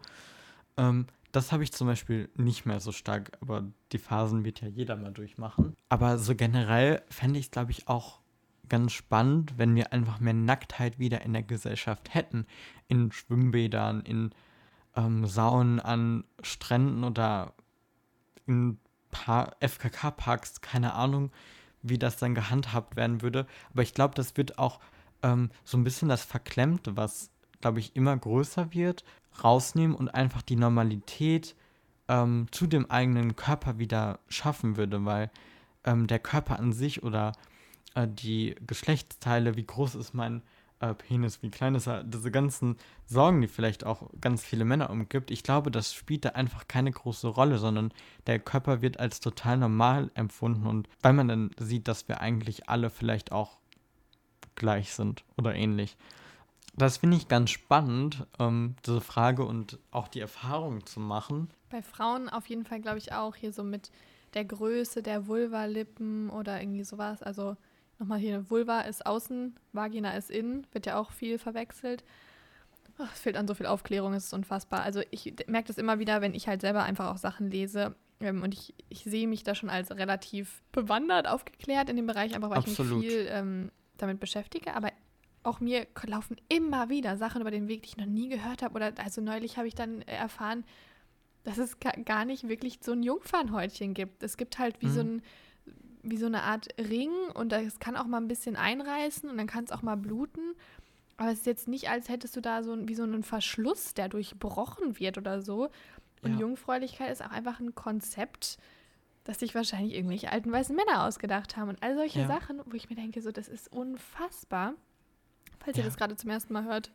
Ähm, 0.77 1.07
das 1.31 1.51
habe 1.51 1.63
ich 1.63 1.71
zum 1.73 1.87
Beispiel 1.87 2.29
nicht 2.35 2.65
mehr 2.65 2.79
so 2.79 2.91
stark, 2.91 3.37
aber 3.41 3.63
die 3.91 3.99
Phasen 3.99 4.43
wird 4.45 4.61
ja 4.61 4.67
jeder 4.67 4.95
mal 4.95 5.11
durchmachen. 5.11 5.75
Aber 5.89 6.17
so 6.17 6.33
generell 6.33 7.03
fände 7.09 7.37
ich 7.37 7.45
es, 7.45 7.51
glaube 7.51 7.71
ich, 7.71 7.87
auch 7.87 8.19
ganz 8.67 8.93
spannend, 8.93 9.55
wenn 9.57 9.75
wir 9.75 9.93
einfach 9.93 10.19
mehr 10.19 10.33
Nacktheit 10.33 10.97
wieder 10.97 11.21
in 11.21 11.33
der 11.33 11.43
Gesellschaft 11.43 12.13
hätten. 12.13 12.45
In 12.87 13.11
Schwimmbädern, 13.11 14.01
in 14.01 14.31
ähm, 14.99 15.25
Saunen 15.25 15.79
an 15.79 16.25
Stränden 16.43 17.03
oder 17.03 17.53
in 18.45 18.77
FKK-Parks, 19.11 20.61
keine 20.61 20.93
Ahnung, 20.93 21.31
wie 21.81 21.97
das 21.97 22.17
dann 22.17 22.35
gehandhabt 22.35 22.95
werden 22.95 23.21
würde. 23.21 23.47
Aber 23.71 23.81
ich 23.81 23.93
glaube, 23.93 24.13
das 24.15 24.35
wird 24.37 24.59
auch 24.59 24.79
ähm, 25.23 25.49
so 25.63 25.77
ein 25.77 25.83
bisschen 25.83 26.09
das 26.09 26.23
Verklemmte, 26.23 26.97
was, 26.97 27.31
glaube 27.61 27.79
ich, 27.79 27.95
immer 27.95 28.15
größer 28.15 28.73
wird, 28.73 29.03
rausnehmen 29.43 29.95
und 29.95 30.09
einfach 30.09 30.41
die 30.41 30.55
Normalität 30.55 31.55
ähm, 32.07 32.47
zu 32.51 32.67
dem 32.67 32.89
eigenen 32.91 33.35
Körper 33.35 33.79
wieder 33.79 34.19
schaffen 34.27 34.77
würde, 34.77 35.05
weil 35.05 35.31
ähm, 35.85 36.07
der 36.07 36.19
Körper 36.19 36.59
an 36.59 36.73
sich 36.73 37.03
oder 37.03 37.33
äh, 37.95 38.07
die 38.07 38.55
Geschlechtsteile, 38.65 39.55
wie 39.55 39.65
groß 39.65 39.95
ist 39.95 40.13
mein 40.13 40.41
äh, 40.79 40.93
Penis, 40.93 41.41
wie 41.41 41.49
klein 41.49 41.75
ist 41.75 41.87
er, 41.87 42.03
diese 42.03 42.31
ganzen 42.31 42.77
Sorgen, 43.05 43.41
die 43.41 43.47
vielleicht 43.47 43.85
auch 43.85 44.09
ganz 44.21 44.43
viele 44.43 44.65
Männer 44.65 44.89
umgibt, 44.89 45.31
ich 45.31 45.43
glaube, 45.43 45.71
das 45.71 45.93
spielt 45.93 46.25
da 46.25 46.29
einfach 46.29 46.67
keine 46.67 46.91
große 46.91 47.27
Rolle, 47.27 47.57
sondern 47.57 47.91
der 48.27 48.39
Körper 48.39 48.81
wird 48.81 48.99
als 48.99 49.19
total 49.19 49.57
normal 49.57 50.11
empfunden 50.13 50.67
und 50.67 50.87
weil 51.01 51.13
man 51.13 51.27
dann 51.27 51.51
sieht, 51.59 51.87
dass 51.87 52.07
wir 52.07 52.21
eigentlich 52.21 52.69
alle 52.69 52.89
vielleicht 52.89 53.31
auch 53.31 53.57
gleich 54.55 54.93
sind 54.93 55.23
oder 55.37 55.55
ähnlich. 55.55 55.97
Das 56.75 56.97
finde 56.97 57.17
ich 57.17 57.27
ganz 57.27 57.49
spannend, 57.49 58.25
ähm, 58.39 58.75
diese 58.85 59.01
Frage 59.01 59.43
und 59.43 59.79
auch 59.91 60.07
die 60.07 60.21
Erfahrung 60.21 60.85
zu 60.85 60.99
machen. 60.99 61.49
Bei 61.69 61.81
Frauen 61.81 62.29
auf 62.29 62.47
jeden 62.47 62.65
Fall, 62.65 62.79
glaube 62.79 62.99
ich, 62.99 63.11
auch 63.11 63.35
hier 63.35 63.51
so 63.51 63.63
mit 63.63 63.91
der 64.33 64.45
Größe 64.45 65.01
der 65.01 65.27
Vulvalippen 65.27 66.29
oder 66.29 66.61
irgendwie 66.61 66.83
sowas. 66.83 67.21
Also 67.21 67.57
nochmal 67.99 68.19
hier, 68.19 68.49
Vulva 68.49 68.81
ist 68.81 69.05
außen, 69.05 69.55
Vagina 69.73 70.11
ist 70.11 70.31
innen, 70.31 70.65
wird 70.71 70.85
ja 70.85 70.97
auch 70.97 71.11
viel 71.11 71.37
verwechselt. 71.37 72.03
Oh, 72.97 73.05
es 73.13 73.19
fehlt 73.19 73.37
an 73.37 73.47
so 73.47 73.53
viel 73.53 73.65
Aufklärung, 73.65 74.13
es 74.13 74.25
ist 74.25 74.33
unfassbar. 74.33 74.81
Also 74.81 75.01
ich 75.11 75.33
merke 75.47 75.67
das 75.67 75.77
immer 75.77 75.99
wieder, 75.99 76.21
wenn 76.21 76.33
ich 76.33 76.47
halt 76.47 76.61
selber 76.61 76.83
einfach 76.83 77.11
auch 77.11 77.17
Sachen 77.17 77.49
lese. 77.49 77.95
Ähm, 78.19 78.43
und 78.43 78.53
ich, 78.53 78.73
ich 78.89 79.03
sehe 79.03 79.27
mich 79.27 79.43
da 79.43 79.55
schon 79.55 79.69
als 79.69 79.91
relativ 79.91 80.61
bewandert, 80.71 81.27
aufgeklärt 81.27 81.89
in 81.89 81.95
dem 81.95 82.07
Bereich, 82.07 82.35
einfach 82.35 82.49
weil 82.49 82.57
Absolut. 82.57 83.03
ich 83.03 83.09
mich 83.09 83.15
viel 83.15 83.27
ähm, 83.29 83.71
damit 83.97 84.19
beschäftige. 84.19 84.75
Aber 84.75 84.91
auch 85.43 85.59
mir 85.61 85.87
laufen 86.05 86.35
immer 86.49 86.89
wieder 86.89 87.17
Sachen 87.17 87.41
über 87.41 87.51
den 87.51 87.67
Weg, 87.67 87.83
die 87.83 87.89
ich 87.89 87.97
noch 87.97 88.05
nie 88.05 88.27
gehört 88.27 88.61
habe. 88.61 88.75
Oder 88.75 88.93
also 88.97 89.21
neulich 89.21 89.57
habe 89.57 89.67
ich 89.67 89.75
dann 89.75 90.01
erfahren, 90.01 90.65
dass 91.43 91.57
es 91.57 91.77
gar 91.79 92.25
nicht 92.25 92.49
wirklich 92.49 92.79
so 92.81 92.91
ein 92.91 93.03
Jungfernhäutchen 93.03 93.93
gibt. 93.93 94.23
Es 94.23 94.35
gibt 94.35 94.59
halt 94.59 94.81
wie 94.81 94.87
mhm. 94.87 94.93
so 94.93 94.99
ein 94.99 95.21
wie 96.01 96.17
so 96.17 96.25
eine 96.25 96.43
Art 96.43 96.67
Ring 96.77 97.11
und 97.33 97.51
das 97.51 97.79
kann 97.79 97.97
auch 97.97 98.05
mal 98.05 98.17
ein 98.17 98.27
bisschen 98.27 98.55
einreißen 98.55 99.29
und 99.29 99.37
dann 99.37 99.47
kann 99.47 99.63
es 99.63 99.71
auch 99.71 99.81
mal 99.81 99.97
bluten. 99.97 100.55
Aber 101.17 101.31
es 101.31 101.39
ist 101.39 101.45
jetzt 101.45 101.67
nicht, 101.67 101.89
als 101.89 102.07
hättest 102.07 102.35
du 102.37 102.41
da 102.41 102.63
so 102.63 102.87
wie 102.87 102.95
so 102.95 103.03
einen 103.03 103.23
Verschluss, 103.23 103.93
der 103.93 104.07
durchbrochen 104.07 104.99
wird 104.99 105.17
oder 105.17 105.41
so. 105.41 105.69
Und 106.21 106.33
ja. 106.33 106.39
Jungfräulichkeit 106.39 107.11
ist 107.11 107.21
auch 107.21 107.31
einfach 107.31 107.59
ein 107.59 107.75
Konzept, 107.75 108.57
das 109.25 109.39
sich 109.39 109.53
wahrscheinlich 109.53 109.95
irgendwelche 109.95 110.31
alten 110.31 110.51
weißen 110.51 110.75
Männer 110.75 111.03
ausgedacht 111.05 111.57
haben. 111.57 111.69
Und 111.69 111.83
all 111.83 111.95
solche 111.95 112.21
ja. 112.21 112.27
Sachen, 112.27 112.61
wo 112.65 112.73
ich 112.73 112.89
mir 112.89 112.95
denke, 112.95 113.21
so, 113.21 113.31
das 113.31 113.49
ist 113.49 113.71
unfassbar. 113.71 114.73
Falls 115.59 115.75
ja. 115.75 115.83
ihr 115.83 115.87
das 115.87 115.97
gerade 115.97 116.15
zum 116.15 116.29
ersten 116.29 116.53
Mal 116.53 116.63
hört, 116.63 116.91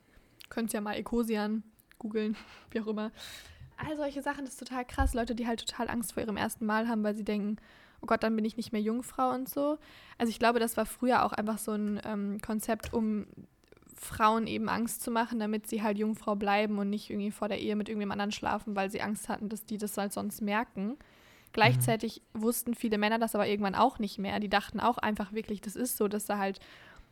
könnt 0.48 0.72
ihr 0.72 0.78
ja 0.78 0.80
mal 0.80 0.96
Ecosian 0.96 1.62
googeln, 1.98 2.36
wie 2.70 2.80
auch 2.80 2.86
immer. 2.86 3.12
All 3.76 3.96
solche 3.96 4.22
Sachen, 4.22 4.44
das 4.44 4.54
ist 4.54 4.60
total 4.60 4.84
krass. 4.84 5.14
Leute, 5.14 5.34
die 5.34 5.46
halt 5.46 5.66
total 5.66 5.90
Angst 5.90 6.14
vor 6.14 6.22
ihrem 6.22 6.36
ersten 6.36 6.64
Mal 6.64 6.88
haben, 6.88 7.02
weil 7.02 7.14
sie 7.14 7.24
denken, 7.24 7.58
oh 8.04 8.06
Gott, 8.06 8.22
dann 8.22 8.36
bin 8.36 8.44
ich 8.44 8.58
nicht 8.58 8.72
mehr 8.72 8.82
Jungfrau 8.82 9.30
und 9.30 9.48
so. 9.48 9.78
Also 10.18 10.30
ich 10.30 10.38
glaube, 10.38 10.60
das 10.60 10.76
war 10.76 10.84
früher 10.84 11.24
auch 11.24 11.32
einfach 11.32 11.58
so 11.58 11.72
ein 11.72 12.00
ähm, 12.04 12.38
Konzept, 12.40 12.92
um 12.92 13.26
Frauen 13.96 14.46
eben 14.46 14.68
Angst 14.68 15.02
zu 15.02 15.10
machen, 15.10 15.38
damit 15.38 15.66
sie 15.66 15.82
halt 15.82 15.96
Jungfrau 15.98 16.36
bleiben 16.36 16.78
und 16.78 16.90
nicht 16.90 17.08
irgendwie 17.08 17.30
vor 17.30 17.48
der 17.48 17.60
Ehe 17.60 17.76
mit 17.76 17.88
irgendjemand 17.88 18.20
anderen 18.20 18.32
schlafen, 18.32 18.76
weil 18.76 18.90
sie 18.90 19.00
Angst 19.00 19.30
hatten, 19.30 19.48
dass 19.48 19.64
die 19.64 19.78
das 19.78 19.96
halt 19.96 20.12
sonst 20.12 20.42
merken. 20.42 20.98
Gleichzeitig 21.52 22.20
mhm. 22.34 22.42
wussten 22.42 22.74
viele 22.74 22.98
Männer 22.98 23.18
das 23.18 23.34
aber 23.34 23.46
irgendwann 23.46 23.74
auch 23.74 23.98
nicht 23.98 24.18
mehr. 24.18 24.38
Die 24.38 24.50
dachten 24.50 24.80
auch 24.80 24.98
einfach 24.98 25.32
wirklich, 25.32 25.62
das 25.62 25.76
ist 25.76 25.96
so, 25.96 26.08
dass 26.08 26.26
da 26.26 26.36
halt, 26.36 26.60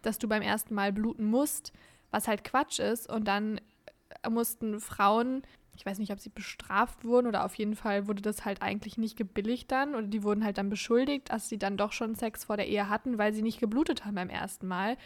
dass 0.03 0.19
du 0.19 0.29
beim 0.29 0.43
ersten 0.43 0.75
Mal 0.75 0.93
bluten 0.93 1.25
musst, 1.25 1.73
was 2.11 2.29
halt 2.29 2.45
Quatsch 2.45 2.81
ist. 2.81 3.11
Und 3.11 3.27
dann 3.27 3.61
mussten 4.29 4.81
Frauen 4.81 5.43
ich 5.75 5.87
weiß 5.87 5.99
nicht, 5.99 6.13
ob 6.13 6.21
sie 6.21 6.29
bestraft 6.29 7.05
wurden 7.05 7.27
oder 7.27 7.45
auf 7.45 7.55
jeden 7.55 7.77
Fall 7.77 8.07
wurde 8.07 8.23
das 8.23 8.45
halt 8.45 8.61
eigentlich 8.61 8.99
nicht 8.99 9.17
gebilligt 9.17 9.71
dann 9.73 9.95
oder 9.95 10.07
die 10.07 10.23
wurden 10.23 10.45
halt 10.45 10.59
dann 10.59 10.69
beschuldigt, 10.69 11.31
dass 11.31 11.49
sie 11.49 11.59
dann 11.59 11.77
doch 11.77 11.93
schon 11.93 12.15
Sex 12.15 12.45
vor 12.45 12.57
der 12.57 12.69
Ehe 12.69 12.89
hatten, 12.89 13.19
weil 13.19 13.33
sie 13.33 13.43
nicht 13.43 13.61
geblutet 13.61 14.05
haben 14.05 14.15
beim 14.15 14.29
ersten 14.29 14.69
Mal. 14.69 14.97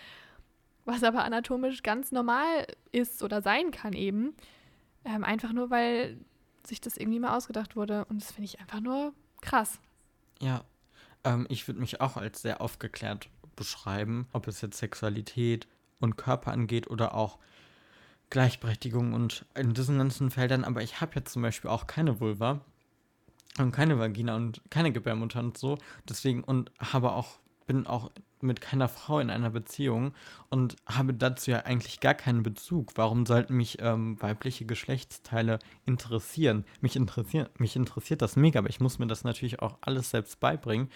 Was 0.85 1.03
aber 1.03 1.25
anatomisch 1.25 1.83
ganz 1.83 2.13
normal 2.13 2.67
ist 2.93 3.23
oder 3.23 3.43
sein 3.43 3.71
kann 3.71 3.93
eben. 3.93 4.35
Ähm, 5.05 5.25
einfach 5.25 5.53
nur, 5.53 5.71
weil 5.71 6.19
sich 6.65 6.81
das 6.81 6.97
irgendwie 6.97 7.21
mal 7.21 7.37
ausgedacht 7.37 7.77
wurde. 7.77 8.05
Und 8.07 8.21
das 8.21 8.33
finde 8.33 8.47
ich 8.47 8.61
einfach 8.61 8.81
nur 8.81 9.13
krass. 9.41 9.81
Ja, 10.41 10.65
ähm, 11.25 11.47
ich 11.49 11.67
würde 11.67 11.81
mich 11.81 12.01
auch 12.01 12.17
als 12.17 12.43
sehr 12.43 12.61
aufgeklärt 12.61 13.29
beschreiben, 13.55 14.29
ob 14.33 14.49
es 14.49 14.61
jetzt 14.61 14.79
Sexualität 14.79 15.67
und 16.01 16.17
Körper 16.17 16.53
angeht 16.53 16.89
oder 16.89 17.15
auch 17.15 17.39
Gleichberechtigung 18.31 19.13
und 19.13 19.45
in 19.55 19.75
diesen 19.75 19.99
ganzen 19.99 20.31
Feldern, 20.31 20.65
aber 20.65 20.83
ich 20.83 21.01
habe 21.01 21.13
jetzt 21.17 21.33
zum 21.33 21.43
Beispiel 21.43 21.71
auch 21.71 21.87
keine 21.87 22.21
Vulva 22.21 22.61
und 23.59 23.73
keine 23.73 23.99
Vagina 23.99 24.37
und 24.37 24.63
keine 24.71 24.93
Gebärmutter 24.93 25.41
und 25.41 25.57
so, 25.57 25.79
deswegen 26.09 26.43
und 26.43 26.71
habe 26.79 27.13
auch 27.13 27.39
bin 27.67 27.87
auch 27.87 28.11
mit 28.41 28.61
keiner 28.61 28.89
Frau 28.89 29.19
in 29.19 29.31
einer 29.31 29.51
Beziehung 29.51 30.13
und 30.51 30.77
habe 30.87 31.15
dazu 31.15 31.51
ja 31.51 31.61
eigentlich 31.61 32.01
gar 32.01 32.15
keinen 32.15 32.43
Bezug. 32.43 32.93
Warum 32.95 33.27
sollten 33.27 33.57
mich 33.57 33.79
ähm, 33.81 34.21
weibliche 34.21 34.67
Geschlechtsteile 34.67 35.59
interessieren? 35.85 36.65
Mich, 36.81 36.97
interessiert? 36.97 37.59
mich 37.59 37.77
interessiert 37.77 38.23
das 38.23 38.37
mega, 38.37 38.61
aber 38.61 38.69
ich 38.69 38.81
muss 38.81 38.99
mir 38.99 39.07
das 39.07 39.25
natürlich 39.25 39.61
auch 39.61 39.79
alles 39.81 40.11
selbst 40.11 40.39
beibringen, 40.39 40.91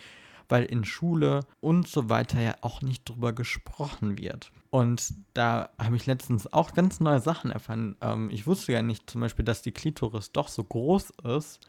weil 0.50 0.64
in 0.64 0.84
Schule 0.84 1.40
und 1.60 1.88
so 1.88 2.08
weiter 2.08 2.40
ja 2.40 2.54
auch 2.60 2.82
nicht 2.82 3.08
drüber 3.08 3.32
gesprochen 3.32 4.18
wird. 4.18 4.52
Und 4.70 5.14
da 5.34 5.70
habe 5.78 5.96
ich 5.96 6.06
letztens 6.06 6.52
auch 6.52 6.74
ganz 6.74 7.00
neue 7.00 7.20
Sachen 7.20 7.50
erfahren. 7.50 7.96
Ähm, 8.00 8.30
ich 8.30 8.46
wusste 8.46 8.72
ja 8.72 8.82
nicht 8.82 9.10
zum 9.10 9.20
Beispiel, 9.20 9.44
dass 9.44 9.62
die 9.62 9.72
Klitoris 9.72 10.32
doch 10.32 10.48
so 10.48 10.62
groß 10.62 11.10
ist, 11.36 11.60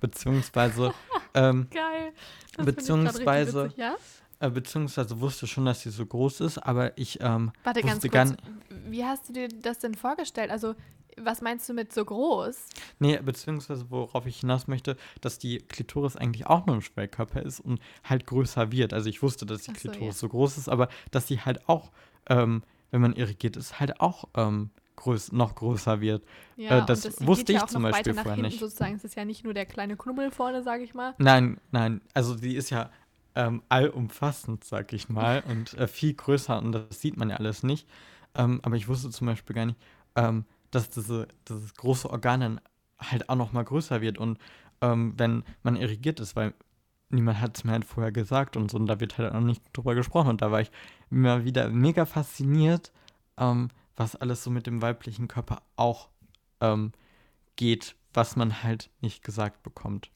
beziehungsweise. 0.00 0.92
ähm, 1.34 1.68
Geil. 1.70 2.12
Das 2.56 2.66
beziehungsweise. 2.66 3.64
Witzig, 3.64 3.78
ja? 3.78 3.96
Äh, 4.40 4.50
beziehungsweise 4.50 5.20
wusste 5.20 5.46
schon, 5.46 5.66
dass 5.66 5.82
sie 5.82 5.90
so 5.90 6.04
groß 6.04 6.40
ist, 6.40 6.58
aber 6.58 6.96
ich 6.96 7.20
ähm, 7.20 7.52
Warte 7.62 7.82
wusste 7.82 8.08
ganz 8.08 8.36
kurz. 8.36 8.42
gar 8.42 8.90
Wie 8.90 9.04
hast 9.04 9.28
du 9.28 9.32
dir 9.34 9.48
das 9.48 9.78
denn 9.78 9.94
vorgestellt? 9.94 10.50
Also, 10.50 10.74
was 11.18 11.40
meinst 11.42 11.68
du 11.68 11.74
mit 11.74 11.92
so 11.92 12.04
groß? 12.04 12.56
Nee, 12.98 13.18
beziehungsweise 13.18 13.90
worauf 13.90 14.26
ich 14.26 14.40
hinaus 14.40 14.66
möchte, 14.68 14.96
dass 15.20 15.38
die 15.38 15.58
Klitoris 15.58 16.16
eigentlich 16.16 16.46
auch 16.46 16.66
nur 16.66 16.76
ein 16.76 16.82
Schwellkörper 16.82 17.42
ist 17.42 17.60
und 17.60 17.80
halt 18.04 18.26
größer 18.26 18.72
wird. 18.72 18.92
Also 18.92 19.08
ich 19.08 19.22
wusste, 19.22 19.46
dass 19.46 19.62
die 19.62 19.72
so, 19.72 19.76
Klitoris 19.90 20.14
ja. 20.16 20.20
so 20.20 20.28
groß 20.28 20.58
ist, 20.58 20.68
aber 20.68 20.88
dass 21.10 21.26
sie 21.26 21.40
halt 21.40 21.68
auch, 21.68 21.90
ähm, 22.28 22.62
wenn 22.90 23.00
man 23.00 23.14
irrigiert 23.14 23.56
ist, 23.56 23.80
halt 23.80 24.00
auch 24.00 24.24
ähm, 24.34 24.70
größ 24.96 25.32
noch 25.32 25.54
größer 25.54 26.00
wird. 26.00 26.24
Ja, 26.56 26.78
Äh, 26.78 26.86
das 26.86 27.02
das 27.02 27.26
wusste 27.26 27.52
ja 27.52 27.58
ich 27.58 27.64
auch 27.64 27.68
zum 27.68 27.82
Beispiel 27.82 28.00
weiter 28.00 28.12
nach 28.14 28.22
vorher 28.22 28.36
hinten 28.36 28.50
nicht. 28.50 28.60
sozusagen. 28.60 28.96
Es 28.96 29.04
ist 29.04 29.16
ja 29.16 29.24
nicht 29.24 29.44
nur 29.44 29.54
der 29.54 29.66
kleine 29.66 29.96
Knubbel 29.96 30.30
vorne, 30.30 30.62
sage 30.62 30.82
ich 30.84 30.94
mal. 30.94 31.14
Nein, 31.18 31.58
nein, 31.70 32.00
also 32.14 32.34
die 32.34 32.54
ist 32.54 32.70
ja 32.70 32.90
ähm, 33.34 33.62
allumfassend, 33.68 34.64
sag 34.64 34.92
ich 34.92 35.08
mal, 35.08 35.42
und 35.48 35.74
äh, 35.74 35.86
viel 35.88 36.14
größer 36.14 36.58
und 36.58 36.72
das 36.72 37.00
sieht 37.00 37.16
man 37.16 37.30
ja 37.30 37.36
alles 37.36 37.62
nicht. 37.62 37.88
Ähm, 38.34 38.60
aber 38.62 38.76
ich 38.76 38.88
wusste 38.88 39.10
zum 39.10 39.26
Beispiel 39.26 39.54
gar 39.56 39.66
nicht, 39.66 39.78
ähm, 40.16 40.44
dass 40.70 40.90
diese, 40.90 41.28
dieses 41.48 41.74
große 41.74 42.08
Organ 42.10 42.40
dann 42.40 42.60
halt 42.98 43.28
auch 43.28 43.36
noch 43.36 43.52
mal 43.52 43.64
größer 43.64 44.00
wird 44.00 44.18
und 44.18 44.38
ähm, 44.80 45.14
wenn 45.16 45.44
man 45.62 45.76
irrigiert 45.76 46.20
ist, 46.20 46.36
weil 46.36 46.54
niemand 47.08 47.40
hat 47.40 47.56
es 47.56 47.64
mir 47.64 47.72
halt 47.72 47.84
vorher 47.84 48.12
gesagt 48.12 48.56
und 48.56 48.70
so 48.70 48.76
und 48.78 48.86
da 48.86 49.00
wird 49.00 49.18
halt 49.18 49.32
auch 49.34 49.40
nicht 49.40 49.62
drüber 49.72 49.94
gesprochen 49.94 50.28
und 50.28 50.42
da 50.42 50.50
war 50.50 50.60
ich 50.60 50.70
immer 51.10 51.44
wieder 51.44 51.68
mega 51.68 52.06
fasziniert, 52.06 52.92
ähm, 53.36 53.68
was 53.96 54.16
alles 54.16 54.44
so 54.44 54.50
mit 54.50 54.66
dem 54.66 54.80
weiblichen 54.82 55.28
Körper 55.28 55.62
auch 55.76 56.08
ähm, 56.60 56.92
geht, 57.56 57.96
was 58.14 58.36
man 58.36 58.62
halt 58.62 58.90
nicht 59.00 59.22
gesagt 59.24 59.62
bekommt. 59.62 60.10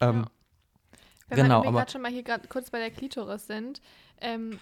Ähm, 0.00 0.22
Ja. 0.22 0.30
Wenn 1.30 1.42
Genau, 1.42 1.62
wir 1.62 1.72
gerade 1.72 1.90
schon 1.92 2.00
mal 2.02 2.10
hier 2.10 2.22
gerade 2.22 2.48
kurz 2.48 2.70
bei 2.70 2.78
der 2.78 2.90
Klitoris 2.90 3.46
sind, 3.46 3.82
ähm, 4.20 4.58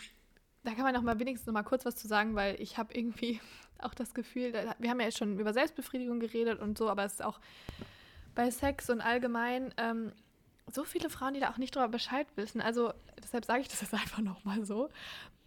da 0.67 0.75
kann 0.75 0.83
man 0.83 0.95
noch 0.95 1.03
mal 1.03 1.19
wenigstens 1.21 1.47
noch 1.47 1.55
mal 1.55 1.63
kurz 1.63 1.85
was 1.85 1.95
zu 1.95 2.09
sagen, 2.09 2.35
weil 2.35 2.61
ich 2.61 2.77
habe 2.77 2.93
irgendwie 2.93 3.41
auch 3.79 3.95
das 3.95 4.15
Gefühl, 4.15 4.53
da, 4.53 4.75
wir 4.79 4.91
haben 4.91 5.01
ja 5.01 5.07
jetzt 5.07 5.19
schon 5.19 5.39
über 5.39 5.53
Selbstbefriedigung 5.53 6.19
geredet 6.19 6.61
und 6.61 6.77
so, 6.77 6.91
aber 6.91 7.05
es 7.05 7.15
ist 7.15 7.25
auch 7.25 7.39
bei 8.35 8.51
Sex 8.51 8.91
und 8.91 9.01
allgemein 9.01 9.73
ähm, 9.77 10.13
so 10.71 10.83
viele 10.83 11.09
Frauen, 11.09 11.35
die 11.35 11.41
da 11.41 11.51
auch 11.51 11.59
nicht 11.59 11.75
drüber 11.75 11.89
Bescheid 11.89 12.27
wissen. 12.35 12.61
Also 12.61 12.93
deshalb 13.23 13.45
sage 13.45 13.61
ich 13.61 13.69
das 13.69 13.81
jetzt 13.81 13.95
einfach 13.95 14.19
noch 14.19 14.45
mal 14.45 14.65
so. 14.65 14.89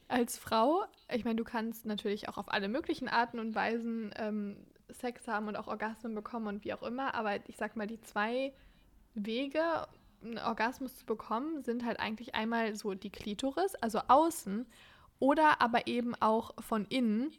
Als 0.07 0.37
Frau, 0.37 0.85
ich 1.13 1.25
meine, 1.25 1.35
du 1.35 1.43
kannst 1.43 1.85
natürlich 1.85 2.29
auch 2.29 2.37
auf 2.37 2.51
alle 2.51 2.69
möglichen 2.69 3.09
Arten 3.09 3.39
und 3.39 3.53
Weisen 3.53 4.11
ähm, 4.15 4.55
Sex 4.89 5.27
haben 5.27 5.47
und 5.49 5.57
auch 5.57 5.67
Orgasmen 5.67 6.15
bekommen 6.15 6.47
und 6.47 6.63
wie 6.63 6.73
auch 6.73 6.81
immer, 6.81 7.13
aber 7.13 7.47
ich 7.47 7.57
sag 7.57 7.75
mal, 7.75 7.85
die 7.85 8.01
zwei 8.01 8.53
Wege, 9.13 9.85
einen 10.23 10.39
Orgasmus 10.39 10.95
zu 10.97 11.05
bekommen, 11.05 11.61
sind 11.61 11.85
halt 11.85 11.99
eigentlich 11.99 12.33
einmal 12.33 12.75
so 12.75 12.93
die 12.93 13.11
Klitoris, 13.11 13.75
also 13.75 13.99
außen, 14.07 14.65
oder 15.19 15.61
aber 15.61 15.87
eben 15.87 16.15
auch 16.15 16.53
von 16.61 16.85
innen 16.85 17.31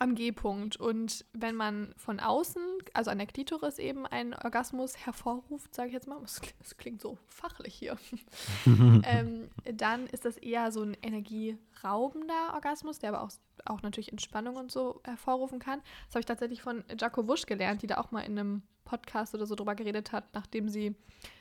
am 0.00 0.14
G-Punkt. 0.14 0.76
Und 0.78 1.24
wenn 1.34 1.54
man 1.54 1.94
von 1.96 2.20
außen, 2.20 2.62
also 2.94 3.10
an 3.10 3.18
der 3.18 3.26
Klitoris 3.26 3.78
eben 3.78 4.06
einen 4.06 4.34
Orgasmus 4.34 4.96
hervorruft, 4.96 5.74
sage 5.74 5.88
ich 5.88 5.94
jetzt 5.94 6.08
mal, 6.08 6.18
das 6.58 6.76
klingt, 6.78 7.00
so 7.00 7.18
fachlich 7.28 7.74
hier, 7.74 7.96
ähm, 8.66 9.50
dann 9.74 10.06
ist 10.06 10.24
das 10.24 10.38
eher 10.38 10.72
so 10.72 10.82
ein 10.82 10.96
energieraubender 11.02 12.54
Orgasmus, 12.54 12.98
der 12.98 13.10
aber 13.10 13.22
auch, 13.22 13.30
auch 13.66 13.82
natürlich 13.82 14.10
Entspannung 14.10 14.56
und 14.56 14.72
so 14.72 15.00
hervorrufen 15.04 15.58
kann. 15.58 15.80
Das 16.06 16.14
habe 16.14 16.20
ich 16.20 16.26
tatsächlich 16.26 16.62
von 16.62 16.82
Jaco 16.98 17.28
Wusch 17.28 17.46
gelernt, 17.46 17.82
die 17.82 17.86
da 17.86 17.98
auch 17.98 18.10
mal 18.10 18.22
in 18.22 18.38
einem 18.38 18.62
Podcast 18.84 19.34
oder 19.34 19.46
so 19.46 19.54
drüber 19.54 19.74
geredet 19.74 20.12
hat, 20.12 20.24
nachdem 20.32 20.68
sie 20.68 20.96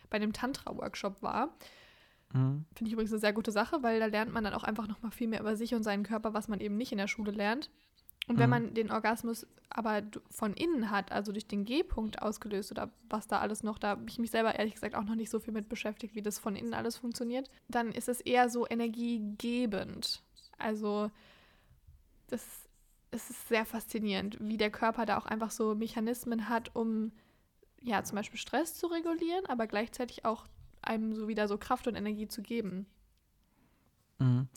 bei 0.09 0.17
einem 0.17 0.33
Tantra-Workshop 0.33 1.21
war. 1.21 1.55
Mhm. 2.33 2.65
Finde 2.75 2.87
ich 2.89 2.93
übrigens 2.93 3.11
eine 3.11 3.19
sehr 3.19 3.33
gute 3.33 3.51
Sache, 3.51 3.83
weil 3.83 3.99
da 3.99 4.05
lernt 4.05 4.33
man 4.33 4.43
dann 4.43 4.53
auch 4.53 4.63
einfach 4.63 4.87
nochmal 4.87 5.11
viel 5.11 5.27
mehr 5.27 5.39
über 5.41 5.55
sich 5.55 5.73
und 5.75 5.83
seinen 5.83 6.03
Körper, 6.03 6.33
was 6.33 6.47
man 6.47 6.59
eben 6.59 6.77
nicht 6.77 6.91
in 6.91 6.97
der 6.97 7.07
Schule 7.07 7.31
lernt. 7.31 7.69
Und 8.27 8.37
wenn 8.37 8.49
Mhm. 8.49 8.49
man 8.51 8.73
den 8.75 8.91
Orgasmus 8.91 9.47
aber 9.69 10.03
von 10.29 10.53
innen 10.53 10.91
hat, 10.91 11.11
also 11.11 11.31
durch 11.31 11.47
den 11.47 11.65
G-Punkt 11.65 12.21
ausgelöst 12.21 12.71
oder 12.71 12.91
was 13.09 13.27
da 13.27 13.39
alles 13.39 13.63
noch, 13.63 13.79
da 13.79 13.89
habe 13.89 14.05
ich 14.07 14.19
mich 14.19 14.29
selber 14.29 14.53
ehrlich 14.53 14.75
gesagt 14.75 14.93
auch 14.93 15.03
noch 15.03 15.15
nicht 15.15 15.31
so 15.31 15.39
viel 15.39 15.53
mit 15.53 15.67
beschäftigt, 15.67 16.13
wie 16.13 16.21
das 16.21 16.37
von 16.37 16.55
innen 16.55 16.75
alles 16.75 16.97
funktioniert, 16.97 17.49
dann 17.69 17.91
ist 17.91 18.07
es 18.07 18.21
eher 18.21 18.49
so 18.49 18.67
energiegebend. 18.69 20.21
Also 20.59 21.09
das, 22.27 22.43
es 23.09 23.29
ist 23.31 23.47
sehr 23.47 23.65
faszinierend, 23.65 24.37
wie 24.39 24.57
der 24.57 24.69
Körper 24.69 25.05
da 25.07 25.17
auch 25.17 25.25
einfach 25.25 25.49
so 25.51 25.73
Mechanismen 25.73 26.49
hat, 26.49 26.75
um 26.75 27.11
ja 27.81 28.03
zum 28.03 28.15
Beispiel 28.17 28.39
Stress 28.39 28.75
zu 28.75 28.87
regulieren, 28.87 29.45
aber 29.47 29.65
gleichzeitig 29.65 30.25
auch 30.25 30.45
einem 30.81 31.13
so 31.13 31.27
wieder 31.27 31.47
so 31.47 31.57
Kraft 31.57 31.87
und 31.87 31.95
Energie 31.95 32.27
zu 32.27 32.41
geben. 32.41 32.85
Mhm. 34.19 34.47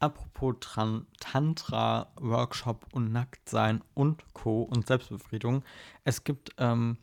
Apropos 0.00 0.56
Tran 0.60 1.06
Tantra, 1.20 2.12
Workshop 2.20 2.86
und 2.92 3.12
Nacktsein 3.12 3.82
und 3.94 4.22
Co. 4.34 4.62
und 4.62 4.86
Selbstbefriedigung. 4.86 5.64
Es 6.04 6.24
gibt, 6.24 6.50
ähm, 6.58 6.98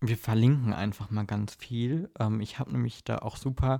wir 0.00 0.16
verlinken 0.16 0.72
einfach 0.72 1.10
mal 1.10 1.26
ganz 1.26 1.54
viel. 1.54 2.10
Ähm, 2.18 2.40
ich 2.40 2.58
habe 2.58 2.72
nämlich 2.72 3.04
da 3.04 3.18
auch 3.18 3.36
super 3.36 3.78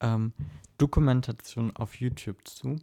ähm, 0.00 0.32
Dokumentation 0.78 1.76
auf 1.76 1.96
YouTube 1.96 2.46
zu 2.46 2.76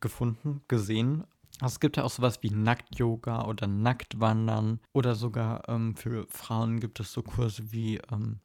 gefunden, 0.00 0.62
gesehen. 0.68 1.24
Es 1.64 1.78
gibt 1.78 1.96
ja 1.96 2.02
auch 2.02 2.10
sowas 2.10 2.42
wie 2.42 2.50
Nackt-Yoga 2.50 3.44
oder 3.44 3.66
Nacktwandern 3.66 4.80
oder 4.92 5.14
sogar 5.14 5.68
ähm, 5.68 5.94
für 5.96 6.26
Frauen 6.28 6.80
gibt 6.80 6.98
es 6.98 7.12
so 7.12 7.22
Kurse 7.22 7.70
wie, 7.72 8.00
ähm, 8.10 8.40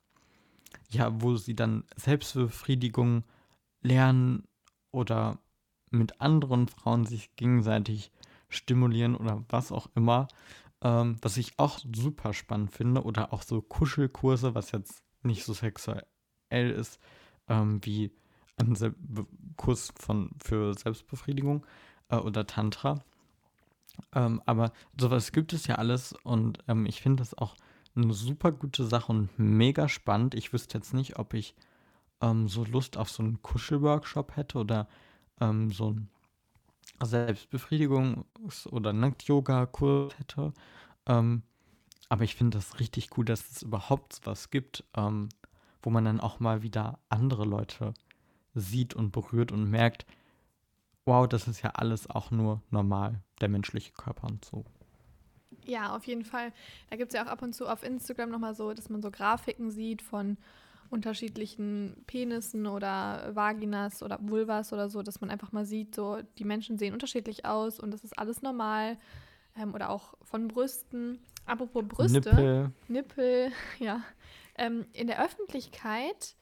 ja, 0.90 1.22
wo 1.22 1.36
sie 1.36 1.56
dann 1.56 1.84
Selbstbefriedigung 1.96 3.24
lernen 3.82 4.48
oder 4.92 5.40
mit 5.90 6.22
anderen 6.22 6.68
Frauen 6.68 7.06
sich 7.06 7.36
gegenseitig 7.36 8.12
stimulieren 8.50 9.16
oder 9.16 9.44
was 9.50 9.72
auch 9.72 9.90
immer. 9.96 10.28
Ähm, 10.82 11.18
was 11.22 11.38
ich 11.38 11.58
auch 11.58 11.80
super 11.94 12.34
spannend 12.34 12.72
finde. 12.72 13.04
Oder 13.04 13.34
auch 13.34 13.42
so 13.42 13.62
Kuschelkurse, 13.62 14.54
was 14.54 14.72
jetzt 14.72 15.04
nicht 15.24 15.44
so 15.44 15.54
sexuell 15.54 16.06
ist, 16.52 17.00
ähm, 17.48 17.84
wie 17.84 18.12
ein 18.58 18.74
Be- 18.98 19.28
Kurs 19.56 19.92
von, 19.98 20.32
für 20.44 20.74
Selbstbefriedigung 20.74 21.66
äh, 22.10 22.18
oder 22.18 22.46
Tantra. 22.46 23.04
Ähm, 24.14 24.42
aber 24.46 24.72
sowas 25.00 25.32
gibt 25.32 25.54
es 25.54 25.66
ja 25.68 25.76
alles 25.76 26.14
und 26.24 26.60
ähm, 26.68 26.86
ich 26.86 27.02
finde 27.02 27.22
das 27.22 27.36
auch 27.36 27.56
eine 27.98 28.14
super 28.14 28.52
gute 28.52 28.86
Sache 28.86 29.12
und 29.12 29.38
mega 29.38 29.90
spannend. 29.90 30.36
Ich 30.36 30.54
wüsste 30.54 30.78
jetzt 30.78 30.94
nicht, 30.94 31.18
ob 31.18 31.34
ich 31.34 31.56
ähm, 32.22 32.48
so 32.48 32.64
Lust 32.66 32.98
auf 32.98 33.10
so 33.10 33.24
einen 33.24 33.42
Kuschelworkshop 33.42 34.36
hätte 34.36 34.58
oder 34.60 34.88
ähm, 35.40 35.72
so 35.72 35.92
ein 35.92 36.10
Selbstbefriedigungs- 37.00 38.68
oder 38.70 38.94
Nackt-Yoga-Kurs 38.94 40.18
hätte. 40.18 40.54
Ähm, 41.06 41.44
aber 42.10 42.24
ich 42.24 42.36
finde 42.36 42.58
das 42.58 42.80
richtig 42.80 43.18
cool, 43.18 43.26
dass 43.26 43.50
es 43.52 43.62
überhaupt 43.62 44.22
was 44.24 44.50
gibt, 44.50 44.84
ähm, 44.96 45.30
wo 45.82 45.90
man 45.90 46.06
dann 46.06 46.20
auch 46.20 46.40
mal 46.40 46.64
wieder 46.64 47.00
andere 47.10 47.46
Leute 47.46 47.94
sieht 48.54 48.94
und 48.94 49.12
berührt 49.12 49.52
und 49.52 49.70
merkt, 49.70 50.06
wow, 51.06 51.28
das 51.28 51.48
ist 51.48 51.62
ja 51.62 51.72
alles 51.72 52.10
auch 52.10 52.32
nur 52.32 52.62
normal, 52.70 53.22
der 53.42 53.50
menschliche 53.50 53.94
Körper 53.94 54.28
und 54.28 54.44
so. 54.44 54.66
Ja, 55.68 55.96
auf 55.96 56.06
jeden 56.06 56.24
Fall. 56.24 56.52
Da 56.90 56.96
gibt 56.96 57.14
es 57.14 57.16
ja 57.18 57.26
auch 57.26 57.30
ab 57.30 57.42
und 57.42 57.54
zu 57.54 57.68
auf 57.68 57.84
Instagram 57.84 58.30
nochmal 58.30 58.56
so, 58.56 58.74
dass 58.74 58.90
man 58.90 59.02
so 59.02 59.12
Grafiken 59.12 59.70
sieht 59.70 60.02
von 60.02 60.38
unterschiedlichen 60.90 62.04
Penissen 62.08 62.66
oder 62.66 63.32
Vaginas 63.34 64.02
oder 64.02 64.20
Vulvas 64.22 64.72
oder 64.72 64.90
so, 64.90 65.04
dass 65.04 65.20
man 65.22 65.30
einfach 65.30 65.52
mal 65.52 65.66
sieht, 65.66 65.94
so 65.94 66.20
die 66.38 66.46
Menschen 66.46 66.78
sehen 66.78 66.94
unterschiedlich 66.94 67.46
aus 67.46 67.80
und 67.80 67.92
das 67.92 68.04
ist 68.04 68.18
alles 68.18 68.42
normal. 68.42 68.98
Ähm, 69.60 69.74
oder 69.74 69.90
auch 69.90 70.14
von 70.22 70.48
Brüsten. 70.48 71.20
Apropos 71.46 71.84
Brüste. 71.88 72.20
Nippel. 72.20 72.72
Nippel, 72.88 73.52
ja. 73.80 74.02
Ähm, 74.58 74.86
in 74.94 75.08
der 75.08 75.24
Öffentlichkeit 75.24 76.36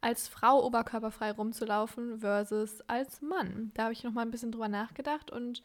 als 0.00 0.28
Frau 0.28 0.64
oberkörperfrei 0.64 1.32
rumzulaufen 1.32 2.20
versus 2.20 2.80
als 2.82 3.22
Mann. 3.22 3.72
Da 3.74 3.84
habe 3.84 3.92
ich 3.92 4.04
noch 4.04 4.12
mal 4.12 4.22
ein 4.22 4.30
bisschen 4.30 4.52
drüber 4.52 4.68
nachgedacht 4.68 5.30
und 5.30 5.62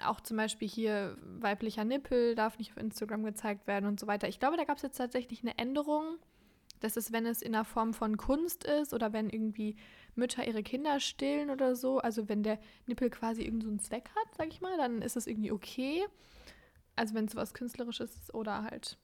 auch 0.00 0.20
zum 0.20 0.36
Beispiel 0.36 0.68
hier 0.68 1.16
weiblicher 1.22 1.84
Nippel 1.84 2.34
darf 2.34 2.58
nicht 2.58 2.72
auf 2.72 2.76
Instagram 2.76 3.24
gezeigt 3.24 3.66
werden 3.66 3.86
und 3.86 4.00
so 4.00 4.06
weiter. 4.06 4.28
Ich 4.28 4.38
glaube, 4.38 4.56
da 4.56 4.64
gab 4.64 4.76
es 4.76 4.82
jetzt 4.82 4.96
tatsächlich 4.96 5.42
eine 5.42 5.58
Änderung 5.58 6.18
Das 6.80 6.96
ist, 6.96 7.12
wenn 7.12 7.26
es 7.26 7.42
in 7.42 7.52
der 7.52 7.64
Form 7.64 7.94
von 7.94 8.16
Kunst 8.16 8.64
ist 8.64 8.92
oder 8.92 9.12
wenn 9.12 9.30
irgendwie 9.30 9.76
Mütter 10.14 10.46
ihre 10.46 10.62
Kinder 10.62 11.00
stillen 11.00 11.50
oder 11.50 11.74
so. 11.74 11.98
Also 11.98 12.28
wenn 12.28 12.42
der 12.42 12.58
Nippel 12.86 13.10
quasi 13.10 13.42
irgendeinen 13.42 13.78
so 13.78 13.86
Zweck 13.86 14.10
hat, 14.10 14.34
sag 14.36 14.48
ich 14.48 14.60
mal, 14.60 14.76
dann 14.76 15.02
ist 15.02 15.16
das 15.16 15.26
irgendwie 15.26 15.52
okay. 15.52 16.04
Also 16.94 17.14
wenn 17.14 17.26
es 17.26 17.36
was 17.36 17.54
Künstlerisches 17.54 18.14
ist 18.14 18.34
oder 18.34 18.64
halt, 18.64 18.98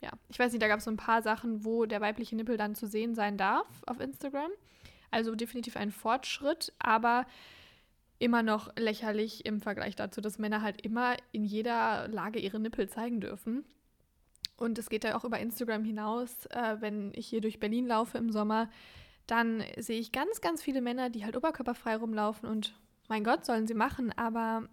ja. 0.00 0.10
Ich 0.28 0.38
weiß 0.38 0.52
nicht, 0.52 0.62
da 0.62 0.68
gab 0.68 0.78
es 0.78 0.84
so 0.84 0.90
ein 0.90 0.96
paar 0.96 1.22
Sachen, 1.22 1.64
wo 1.64 1.86
der 1.86 2.00
weibliche 2.00 2.36
Nippel 2.36 2.56
dann 2.56 2.74
zu 2.74 2.86
sehen 2.86 3.14
sein 3.14 3.36
darf 3.36 3.82
auf 3.86 4.00
Instagram. 4.00 4.50
Also 5.10 5.34
definitiv 5.34 5.76
ein 5.76 5.92
Fortschritt, 5.92 6.72
aber 6.78 7.26
immer 8.18 8.42
noch 8.42 8.74
lächerlich 8.76 9.44
im 9.44 9.60
Vergleich 9.60 9.96
dazu, 9.96 10.20
dass 10.20 10.38
Männer 10.38 10.62
halt 10.62 10.80
immer 10.82 11.16
in 11.32 11.44
jeder 11.44 12.08
Lage 12.08 12.38
ihre 12.38 12.60
Nippel 12.60 12.88
zeigen 12.88 13.20
dürfen. 13.20 13.64
Und 14.56 14.78
es 14.78 14.88
geht 14.88 15.04
ja 15.04 15.16
auch 15.16 15.24
über 15.24 15.38
Instagram 15.38 15.84
hinaus. 15.84 16.46
Äh, 16.46 16.76
wenn 16.80 17.12
ich 17.14 17.26
hier 17.26 17.40
durch 17.40 17.60
Berlin 17.60 17.86
laufe 17.86 18.16
im 18.16 18.30
Sommer, 18.32 18.70
dann 19.26 19.62
sehe 19.76 20.00
ich 20.00 20.12
ganz, 20.12 20.40
ganz 20.40 20.62
viele 20.62 20.80
Männer, 20.80 21.10
die 21.10 21.24
halt 21.24 21.36
oberkörperfrei 21.36 21.96
rumlaufen 21.96 22.48
und 22.48 22.74
mein 23.08 23.24
Gott, 23.24 23.44
sollen 23.44 23.66
sie 23.66 23.74
machen. 23.74 24.12
Aber 24.16 24.68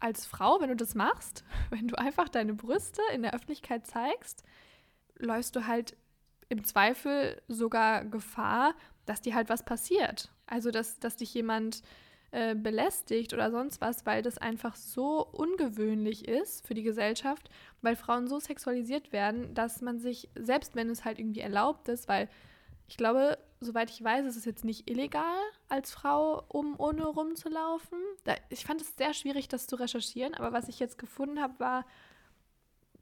als 0.00 0.26
Frau, 0.26 0.60
wenn 0.60 0.68
du 0.68 0.76
das 0.76 0.94
machst, 0.94 1.44
wenn 1.70 1.88
du 1.88 1.98
einfach 1.98 2.28
deine 2.28 2.54
Brüste 2.54 3.02
in 3.14 3.22
der 3.22 3.34
Öffentlichkeit 3.34 3.86
zeigst, 3.86 4.42
läufst 5.16 5.54
du 5.54 5.66
halt 5.66 5.96
im 6.48 6.64
Zweifel 6.64 7.40
sogar 7.48 8.04
Gefahr, 8.04 8.74
dass 9.06 9.20
dir 9.20 9.34
halt 9.34 9.48
was 9.48 9.64
passiert. 9.64 10.30
Also, 10.46 10.70
dass, 10.70 10.98
dass 10.98 11.16
dich 11.16 11.32
jemand 11.32 11.82
äh, 12.32 12.54
belästigt 12.54 13.34
oder 13.34 13.50
sonst 13.50 13.82
was, 13.82 14.06
weil 14.06 14.22
das 14.22 14.38
einfach 14.38 14.74
so 14.74 15.22
ungewöhnlich 15.32 16.26
ist 16.26 16.66
für 16.66 16.72
die 16.72 16.82
Gesellschaft, 16.82 17.50
weil 17.82 17.94
Frauen 17.94 18.26
so 18.26 18.40
sexualisiert 18.40 19.12
werden, 19.12 19.52
dass 19.54 19.82
man 19.82 19.98
sich, 19.98 20.30
selbst 20.34 20.74
wenn 20.74 20.88
es 20.88 21.04
halt 21.04 21.18
irgendwie 21.18 21.40
erlaubt 21.40 21.88
ist, 21.88 22.08
weil 22.08 22.30
ich 22.88 22.96
glaube, 22.96 23.36
soweit 23.60 23.90
ich 23.90 24.02
weiß, 24.02 24.24
ist 24.24 24.36
es 24.36 24.46
jetzt 24.46 24.64
nicht 24.64 24.88
illegal, 24.88 25.36
als 25.68 25.92
Frau 25.92 26.42
um 26.48 26.78
ohne 26.80 27.04
rumzulaufen. 27.04 27.98
Da, 28.24 28.34
ich 28.48 28.64
fand 28.64 28.80
es 28.80 28.96
sehr 28.96 29.12
schwierig, 29.12 29.48
das 29.48 29.66
zu 29.66 29.76
recherchieren, 29.76 30.34
aber 30.34 30.52
was 30.52 30.68
ich 30.68 30.78
jetzt 30.78 30.96
gefunden 30.98 31.40
habe, 31.40 31.60
war, 31.60 31.84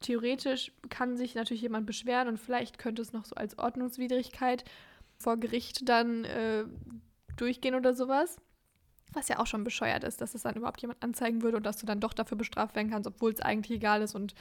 theoretisch 0.01 0.73
kann 0.89 1.15
sich 1.15 1.35
natürlich 1.35 1.61
jemand 1.61 1.85
beschweren 1.85 2.27
und 2.27 2.37
vielleicht 2.37 2.79
könnte 2.79 3.01
es 3.01 3.13
noch 3.13 3.23
so 3.23 3.35
als 3.35 3.57
Ordnungswidrigkeit 3.57 4.65
vor 5.19 5.37
Gericht 5.37 5.87
dann 5.87 6.25
äh, 6.25 6.65
durchgehen 7.37 7.75
oder 7.75 7.93
sowas. 7.93 8.41
Was 9.13 9.27
ja 9.27 9.39
auch 9.39 9.47
schon 9.47 9.63
bescheuert 9.63 10.03
ist, 10.03 10.21
dass 10.21 10.35
es 10.35 10.43
dann 10.43 10.55
überhaupt 10.55 10.81
jemand 10.81 11.03
anzeigen 11.03 11.41
würde 11.41 11.57
und 11.57 11.65
dass 11.65 11.77
du 11.77 11.85
dann 11.85 11.99
doch 11.99 12.13
dafür 12.13 12.37
bestraft 12.37 12.75
werden 12.75 12.89
kannst, 12.89 13.07
obwohl 13.07 13.31
es 13.31 13.41
eigentlich 13.41 13.77
egal 13.77 14.01
ist 14.01 14.15
und 14.15 14.33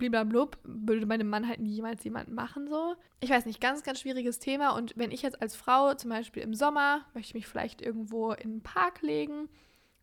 bliblablub, 0.00 0.58
würde 0.64 1.06
meinem 1.06 1.28
Mann 1.28 1.46
halt 1.46 1.60
niemals 1.60 2.02
jemand 2.02 2.32
machen 2.32 2.68
so. 2.68 2.96
Ich 3.20 3.30
weiß 3.30 3.46
nicht, 3.46 3.60
ganz, 3.60 3.84
ganz 3.84 4.00
schwieriges 4.00 4.40
Thema 4.40 4.70
und 4.70 4.94
wenn 4.96 5.12
ich 5.12 5.22
jetzt 5.22 5.40
als 5.40 5.54
Frau 5.54 5.94
zum 5.94 6.10
Beispiel 6.10 6.42
im 6.42 6.54
Sommer 6.54 7.06
möchte 7.14 7.30
ich 7.30 7.34
mich 7.34 7.46
vielleicht 7.46 7.82
irgendwo 7.82 8.32
in 8.32 8.50
einen 8.50 8.62
Park 8.62 9.02
legen 9.02 9.48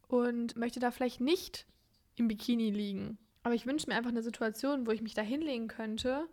und 0.08 0.56
möchte 0.56 0.80
da 0.80 0.92
vielleicht 0.92 1.20
nicht 1.20 1.66
im 2.16 2.28
Bikini 2.28 2.70
liegen. 2.70 3.18
Aber 3.44 3.56
ich 3.56 3.66
wünsche 3.66 3.90
mir 3.90 3.96
einfach 3.96 4.12
eine 4.12 4.24
Situation, 4.24 4.88
wo 4.88 4.92
ich 4.92 5.02
mich 5.02 5.14
da 5.14 5.22
hinlegen 5.22 5.68
könnte 5.68 6.28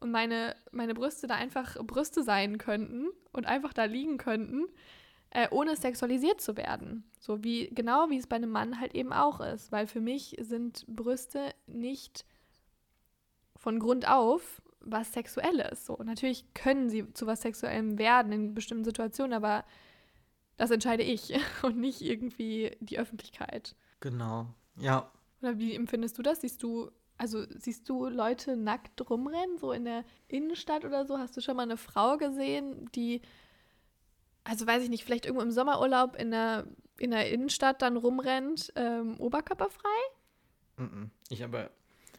und 0.00 0.10
meine, 0.10 0.56
meine 0.72 0.94
Brüste 0.94 1.26
da 1.26 1.34
einfach 1.34 1.76
Brüste 1.84 2.22
sein 2.22 2.58
könnten 2.58 3.08
und 3.32 3.46
einfach 3.46 3.72
da 3.72 3.84
liegen 3.84 4.18
könnten 4.18 4.64
äh, 5.34 5.48
ohne 5.50 5.76
sexualisiert 5.76 6.40
zu 6.40 6.56
werden. 6.56 7.04
So 7.18 7.42
wie, 7.44 7.68
genau 7.74 8.08
wie 8.08 8.16
es 8.16 8.26
bei 8.26 8.36
einem 8.36 8.50
Mann 8.50 8.80
halt 8.80 8.94
eben 8.94 9.12
auch 9.12 9.40
ist. 9.40 9.70
Weil 9.72 9.86
für 9.86 10.00
mich 10.00 10.36
sind 10.40 10.86
Brüste 10.86 11.52
nicht 11.66 12.24
von 13.56 13.80
Grund 13.80 14.08
auf 14.08 14.62
was 14.80 15.12
Sexuelles. 15.12 15.86
So, 15.86 15.96
natürlich 16.04 16.52
können 16.54 16.88
sie 16.88 17.12
zu 17.14 17.26
was 17.26 17.42
Sexuellem 17.42 17.98
werden 17.98 18.32
in 18.32 18.54
bestimmten 18.54 18.84
Situationen, 18.84 19.32
aber 19.32 19.64
das 20.56 20.70
entscheide 20.70 21.02
ich 21.02 21.34
und 21.62 21.78
nicht 21.78 22.00
irgendwie 22.00 22.76
die 22.80 22.98
Öffentlichkeit. 22.98 23.74
Genau, 24.00 24.46
ja. 24.76 25.10
Oder 25.42 25.58
wie 25.58 25.74
empfindest 25.74 26.16
du 26.16 26.22
das? 26.22 26.42
Siehst 26.42 26.62
du, 26.62 26.90
also 27.18 27.44
siehst 27.58 27.88
du 27.88 28.06
Leute 28.06 28.56
nackt 28.56 29.10
rumrennen, 29.10 29.58
so 29.58 29.72
in 29.72 29.84
der 29.84 30.04
Innenstadt 30.28 30.84
oder 30.84 31.06
so? 31.06 31.18
Hast 31.18 31.36
du 31.36 31.40
schon 31.40 31.56
mal 31.56 31.64
eine 31.64 31.76
Frau 31.76 32.18
gesehen, 32.18 32.88
die 32.94 33.20
also 34.44 34.66
weiß 34.66 34.82
ich 34.82 34.90
nicht, 34.90 35.04
vielleicht 35.04 35.26
irgendwo 35.26 35.42
im 35.42 35.50
Sommerurlaub 35.50 36.16
in 36.16 36.30
der, 36.30 36.66
in 36.98 37.10
der 37.10 37.30
Innenstadt 37.30 37.82
dann 37.82 37.96
rumrennt, 37.96 38.72
ähm, 38.76 39.18
oberkörperfrei? 39.18 39.88
Ich 41.30 41.42
aber, 41.42 41.70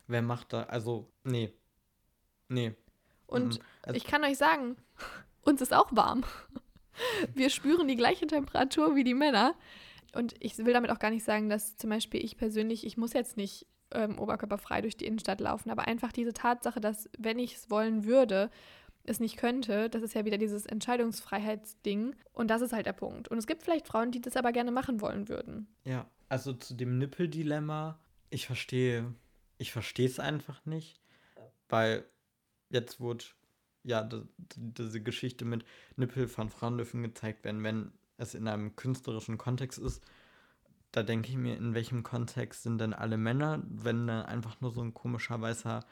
wer 0.07 0.21
macht 0.21 0.53
da, 0.53 0.63
also, 0.63 1.07
nee. 1.23 1.53
Nee. 2.49 2.73
Und 3.28 3.59
also, 3.84 3.95
ich 3.95 4.05
kann 4.05 4.23
euch 4.23 4.38
sagen, 4.38 4.76
uns 5.41 5.61
ist 5.61 5.73
auch 5.73 5.89
warm. 5.91 6.23
Wir 7.34 7.49
spüren 7.49 7.88
die 7.88 7.95
gleiche 7.95 8.26
Temperatur 8.28 8.95
wie 8.95 9.03
die 9.03 9.13
Männer. 9.13 9.55
Und 10.13 10.34
ich 10.39 10.57
will 10.57 10.73
damit 10.73 10.91
auch 10.91 10.99
gar 10.99 11.09
nicht 11.09 11.26
sagen, 11.26 11.49
dass 11.49 11.76
zum 11.76 11.89
Beispiel 11.89 12.23
ich 12.23 12.38
persönlich, 12.38 12.86
ich 12.86 12.95
muss 12.95 13.13
jetzt 13.13 13.36
nicht 13.36 13.67
ähm, 13.91 14.17
oberkörperfrei 14.17 14.82
durch 14.82 14.95
die 14.95 15.05
Innenstadt 15.05 15.41
laufen, 15.41 15.69
aber 15.69 15.88
einfach 15.88 16.11
diese 16.11 16.34
Tatsache, 16.34 16.80
dass 16.80 17.09
wenn 17.17 17.38
ich 17.38 17.55
es 17.55 17.69
wollen 17.69 18.05
würde 18.05 18.49
es 19.10 19.20
nicht 19.20 19.38
könnte, 19.38 19.89
das 19.89 20.01
ist 20.01 20.16
ja 20.16 20.26
wieder 20.26 20.38
dieses 20.38 20.66
Entscheidungsfreiheitsding. 20.66 22.16
Und 22.34 22.49
das 22.49 22.62
ist 22.62 22.74
halt 22.74 22.86
der 22.86 22.93
Punkt. 22.93 23.28
Und 23.28 23.38
es 23.38 23.47
gibt 23.47 23.64
vielleicht 23.64 23.88
Frauen, 23.88 24.12
die 24.12 24.22
das 24.22 24.36
aber 24.36 24.51
gerne 24.51 24.72
machen 24.72 25.01
wollen 25.01 25.30
würden. 25.30 25.68
Ja, 25.84 26.10
also 26.30 26.53
zu 26.53 26.74
dem 26.74 26.97
Nippeldilemma, 26.97 27.99
ich 28.30 28.45
verstehe, 28.45 29.14
ich 29.58 29.72
verstehe 29.72 30.08
es 30.08 30.20
einfach 30.20 30.66
nicht, 30.66 30.99
weil 31.70 32.06
jetzt 32.70 32.99
wurde 32.99 33.26
ja 33.84 34.10
diese 34.56 35.01
Geschichte 35.01 35.45
mit 35.45 35.64
Nippel 35.95 36.28
von 36.28 36.49
Frauen 36.49 36.78
dürfen 36.78 37.03
gezeigt 37.03 37.43
werden, 37.43 37.64
wenn 37.64 37.91
es 38.18 38.34
in 38.34 38.47
einem 38.47 38.76
künstlerischen 38.76 39.38
Kontext 39.38 39.80
ist. 39.80 40.03
Da 40.91 41.03
denke 41.03 41.30
ich 41.30 41.36
mir, 41.36 41.58
in 41.58 41.74
welchem 41.74 42.03
Kontext 42.03 42.64
sind 42.64 42.80
denn 42.80 42.93
alle 42.93 43.18
Männer, 43.18 43.62
wenn 43.68 44.08
da 44.08 44.24
einfach 44.24 44.62
nur 44.62 44.72
so 44.72 44.82
ein 44.82 44.93
komischer 44.93 45.39
weißer 45.39 45.86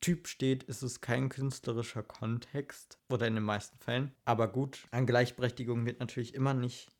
Typ 0.00 0.28
steht, 0.28 0.62
ist 0.62 0.82
es 0.82 1.00
kein 1.00 1.28
künstlerischer 1.28 2.02
Kontext 2.02 2.98
oder 3.10 3.26
in 3.26 3.34
den 3.34 3.44
meisten 3.44 3.78
Fällen. 3.78 4.12
Aber 4.24 4.48
gut, 4.48 4.86
an 4.90 5.06
Gleichberechtigung 5.06 5.84
wird 5.84 6.00
natürlich 6.00 6.34
immer 6.34 6.54
nicht, 6.54 6.90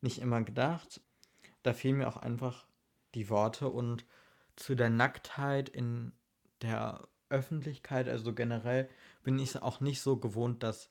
nicht 0.00 0.18
immer 0.18 0.42
gedacht. 0.42 1.00
Da 1.62 1.74
fehlen 1.74 1.98
mir 1.98 2.08
auch 2.08 2.16
einfach 2.16 2.66
die 3.14 3.28
Worte 3.28 3.68
und 3.68 4.06
zu 4.56 4.74
der 4.74 4.90
Nacktheit 4.90 5.68
in 5.68 6.12
der 6.62 7.06
Öffentlichkeit, 7.28 8.08
also 8.08 8.32
generell 8.32 8.88
bin 9.22 9.38
ich 9.38 9.50
es 9.50 9.62
auch 9.62 9.80
nicht 9.80 10.00
so 10.00 10.16
gewohnt, 10.16 10.62
dass 10.62 10.90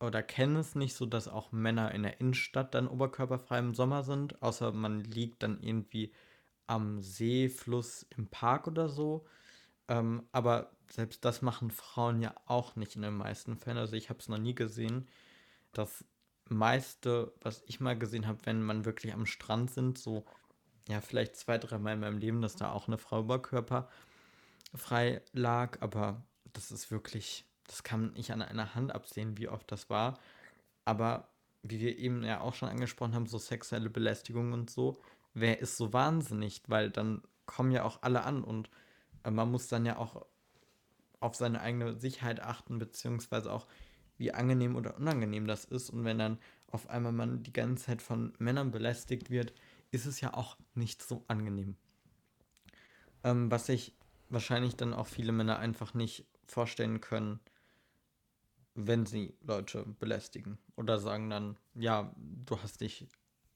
oder 0.00 0.22
kenne 0.22 0.58
es 0.58 0.74
nicht 0.74 0.94
so, 0.94 1.06
dass 1.06 1.28
auch 1.28 1.52
Männer 1.52 1.92
in 1.92 2.02
der 2.02 2.20
Innenstadt 2.20 2.74
dann 2.74 2.88
oberkörperfrei 2.88 3.58
im 3.58 3.74
Sommer 3.74 4.02
sind, 4.02 4.42
außer 4.42 4.72
man 4.72 5.04
liegt 5.04 5.42
dann 5.42 5.60
irgendwie 5.60 6.12
am 6.66 7.02
See, 7.02 7.48
Fluss, 7.48 8.06
im 8.16 8.26
Park 8.26 8.66
oder 8.66 8.88
so. 8.88 9.26
Ähm, 9.88 10.24
aber 10.32 10.72
selbst 10.92 11.24
das 11.24 11.40
machen 11.40 11.70
Frauen 11.70 12.20
ja 12.20 12.34
auch 12.44 12.76
nicht 12.76 12.96
in 12.96 13.02
den 13.02 13.16
meisten 13.16 13.56
Fällen. 13.56 13.78
Also 13.78 13.96
ich 13.96 14.10
habe 14.10 14.18
es 14.18 14.28
noch 14.28 14.36
nie 14.36 14.54
gesehen. 14.54 15.08
Das 15.72 16.04
meiste, 16.50 17.32
was 17.40 17.62
ich 17.66 17.80
mal 17.80 17.98
gesehen 17.98 18.26
habe, 18.26 18.40
wenn 18.44 18.62
man 18.62 18.84
wirklich 18.84 19.14
am 19.14 19.24
Strand 19.24 19.70
sind, 19.70 19.96
so 19.96 20.26
ja, 20.88 21.00
vielleicht 21.00 21.36
zwei, 21.36 21.56
drei 21.56 21.78
Mal 21.78 21.94
in 21.94 22.00
meinem 22.00 22.18
Leben, 22.18 22.42
dass 22.42 22.56
da 22.56 22.72
auch 22.72 22.88
eine 22.88 22.98
Frau 22.98 23.20
Oberkörper 23.20 23.88
frei 24.74 25.22
lag, 25.32 25.80
aber 25.80 26.22
das 26.52 26.70
ist 26.70 26.90
wirklich, 26.90 27.46
das 27.68 27.82
kann 27.82 28.12
ich 28.14 28.30
an 28.30 28.42
einer 28.42 28.74
Hand 28.74 28.92
absehen, 28.94 29.38
wie 29.38 29.48
oft 29.48 29.72
das 29.72 29.88
war. 29.88 30.18
Aber 30.84 31.28
wie 31.62 31.80
wir 31.80 31.98
eben 31.98 32.22
ja 32.22 32.42
auch 32.42 32.54
schon 32.54 32.68
angesprochen 32.68 33.14
haben, 33.14 33.26
so 33.26 33.38
sexuelle 33.38 33.88
Belästigung 33.88 34.52
und 34.52 34.68
so, 34.68 35.00
wer 35.32 35.60
ist 35.60 35.78
so 35.78 35.94
wahnsinnig? 35.94 36.60
Weil 36.66 36.90
dann 36.90 37.22
kommen 37.46 37.70
ja 37.70 37.84
auch 37.84 38.02
alle 38.02 38.24
an 38.24 38.44
und 38.44 38.68
äh, 39.24 39.30
man 39.30 39.50
muss 39.50 39.68
dann 39.68 39.86
ja 39.86 39.96
auch 39.96 40.26
auf 41.22 41.34
seine 41.34 41.60
eigene 41.60 41.94
Sicherheit 41.98 42.40
achten, 42.40 42.78
beziehungsweise 42.78 43.52
auch, 43.52 43.66
wie 44.18 44.32
angenehm 44.32 44.76
oder 44.76 44.96
unangenehm 44.96 45.46
das 45.46 45.64
ist. 45.64 45.90
Und 45.90 46.04
wenn 46.04 46.18
dann 46.18 46.38
auf 46.70 46.88
einmal 46.88 47.12
man 47.12 47.42
die 47.42 47.52
ganze 47.52 47.86
Zeit 47.86 48.02
von 48.02 48.32
Männern 48.38 48.70
belästigt 48.70 49.30
wird, 49.30 49.52
ist 49.90 50.06
es 50.06 50.20
ja 50.20 50.34
auch 50.34 50.56
nicht 50.74 51.02
so 51.02 51.24
angenehm. 51.28 51.76
Ähm, 53.24 53.50
was 53.50 53.66
sich 53.66 53.94
wahrscheinlich 54.28 54.76
dann 54.76 54.94
auch 54.94 55.06
viele 55.06 55.32
Männer 55.32 55.58
einfach 55.58 55.94
nicht 55.94 56.26
vorstellen 56.46 57.00
können, 57.00 57.40
wenn 58.74 59.06
sie 59.06 59.34
Leute 59.42 59.84
belästigen. 59.98 60.58
Oder 60.76 60.98
sagen 60.98 61.30
dann, 61.30 61.56
ja, 61.74 62.14
du 62.16 62.58
hast 62.62 62.80
dich 62.80 63.06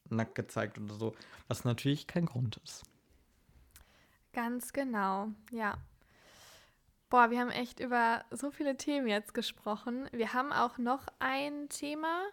nackt 0.09 0.35
gezeigt 0.35 0.77
oder 0.77 0.93
so, 0.93 1.15
was 1.47 1.65
natürlich 1.65 2.07
kein 2.07 2.25
Grund 2.25 2.57
ist. 2.63 2.83
Ganz 4.33 4.71
genau, 4.71 5.29
ja. 5.51 5.77
Boah, 7.09 7.31
wir 7.31 7.39
haben 7.39 7.49
echt 7.49 7.79
über 7.79 8.25
so 8.31 8.51
viele 8.51 8.75
Themen 8.75 9.07
jetzt 9.07 9.33
gesprochen. 9.33 10.09
Wir 10.11 10.33
haben 10.33 10.51
auch 10.51 10.77
noch 10.77 11.05
ein 11.19 11.69
Thema, 11.69 12.23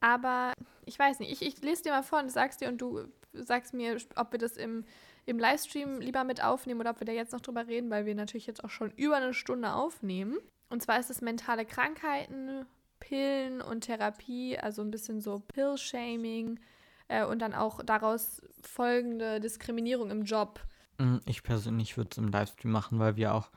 aber 0.00 0.52
ich 0.84 0.98
weiß 0.98 1.18
nicht. 1.18 1.32
Ich, 1.32 1.42
ich 1.42 1.62
lese 1.62 1.84
dir 1.84 1.92
mal 1.92 2.02
vor 2.04 2.20
und 2.20 2.30
sag's 2.30 2.56
dir 2.58 2.68
und 2.68 2.78
du 2.78 3.08
sagst 3.32 3.74
mir, 3.74 3.96
ob 4.14 4.32
wir 4.32 4.38
das 4.38 4.56
im, 4.56 4.84
im 5.26 5.38
Livestream 5.38 6.00
lieber 6.00 6.24
mit 6.24 6.42
aufnehmen 6.42 6.80
oder 6.80 6.90
ob 6.90 7.00
wir 7.00 7.06
da 7.06 7.12
jetzt 7.12 7.32
noch 7.32 7.40
drüber 7.40 7.66
reden, 7.66 7.90
weil 7.90 8.06
wir 8.06 8.14
natürlich 8.14 8.46
jetzt 8.46 8.64
auch 8.64 8.70
schon 8.70 8.92
über 8.92 9.16
eine 9.16 9.34
Stunde 9.34 9.72
aufnehmen. 9.72 10.38
Und 10.68 10.82
zwar 10.82 10.98
ist 11.00 11.10
es 11.10 11.20
mentale 11.20 11.64
Krankheiten, 11.64 12.64
Pillen 13.00 13.60
und 13.60 13.82
Therapie, 13.82 14.58
also 14.58 14.82
ein 14.82 14.90
bisschen 14.90 15.20
so 15.20 15.40
Pill-Shaming 15.40 16.60
äh, 17.08 17.24
und 17.24 17.40
dann 17.40 17.54
auch 17.54 17.82
daraus 17.84 18.42
folgende 18.62 19.40
Diskriminierung 19.40 20.10
im 20.10 20.24
Job. 20.24 20.60
Mm, 20.98 21.18
ich 21.26 21.42
persönlich 21.42 21.96
würde 21.96 22.10
es 22.12 22.18
im 22.18 22.28
Livestream 22.28 22.70
machen, 22.70 22.98
weil 22.98 23.16
wir 23.16 23.34
auch 23.34 23.50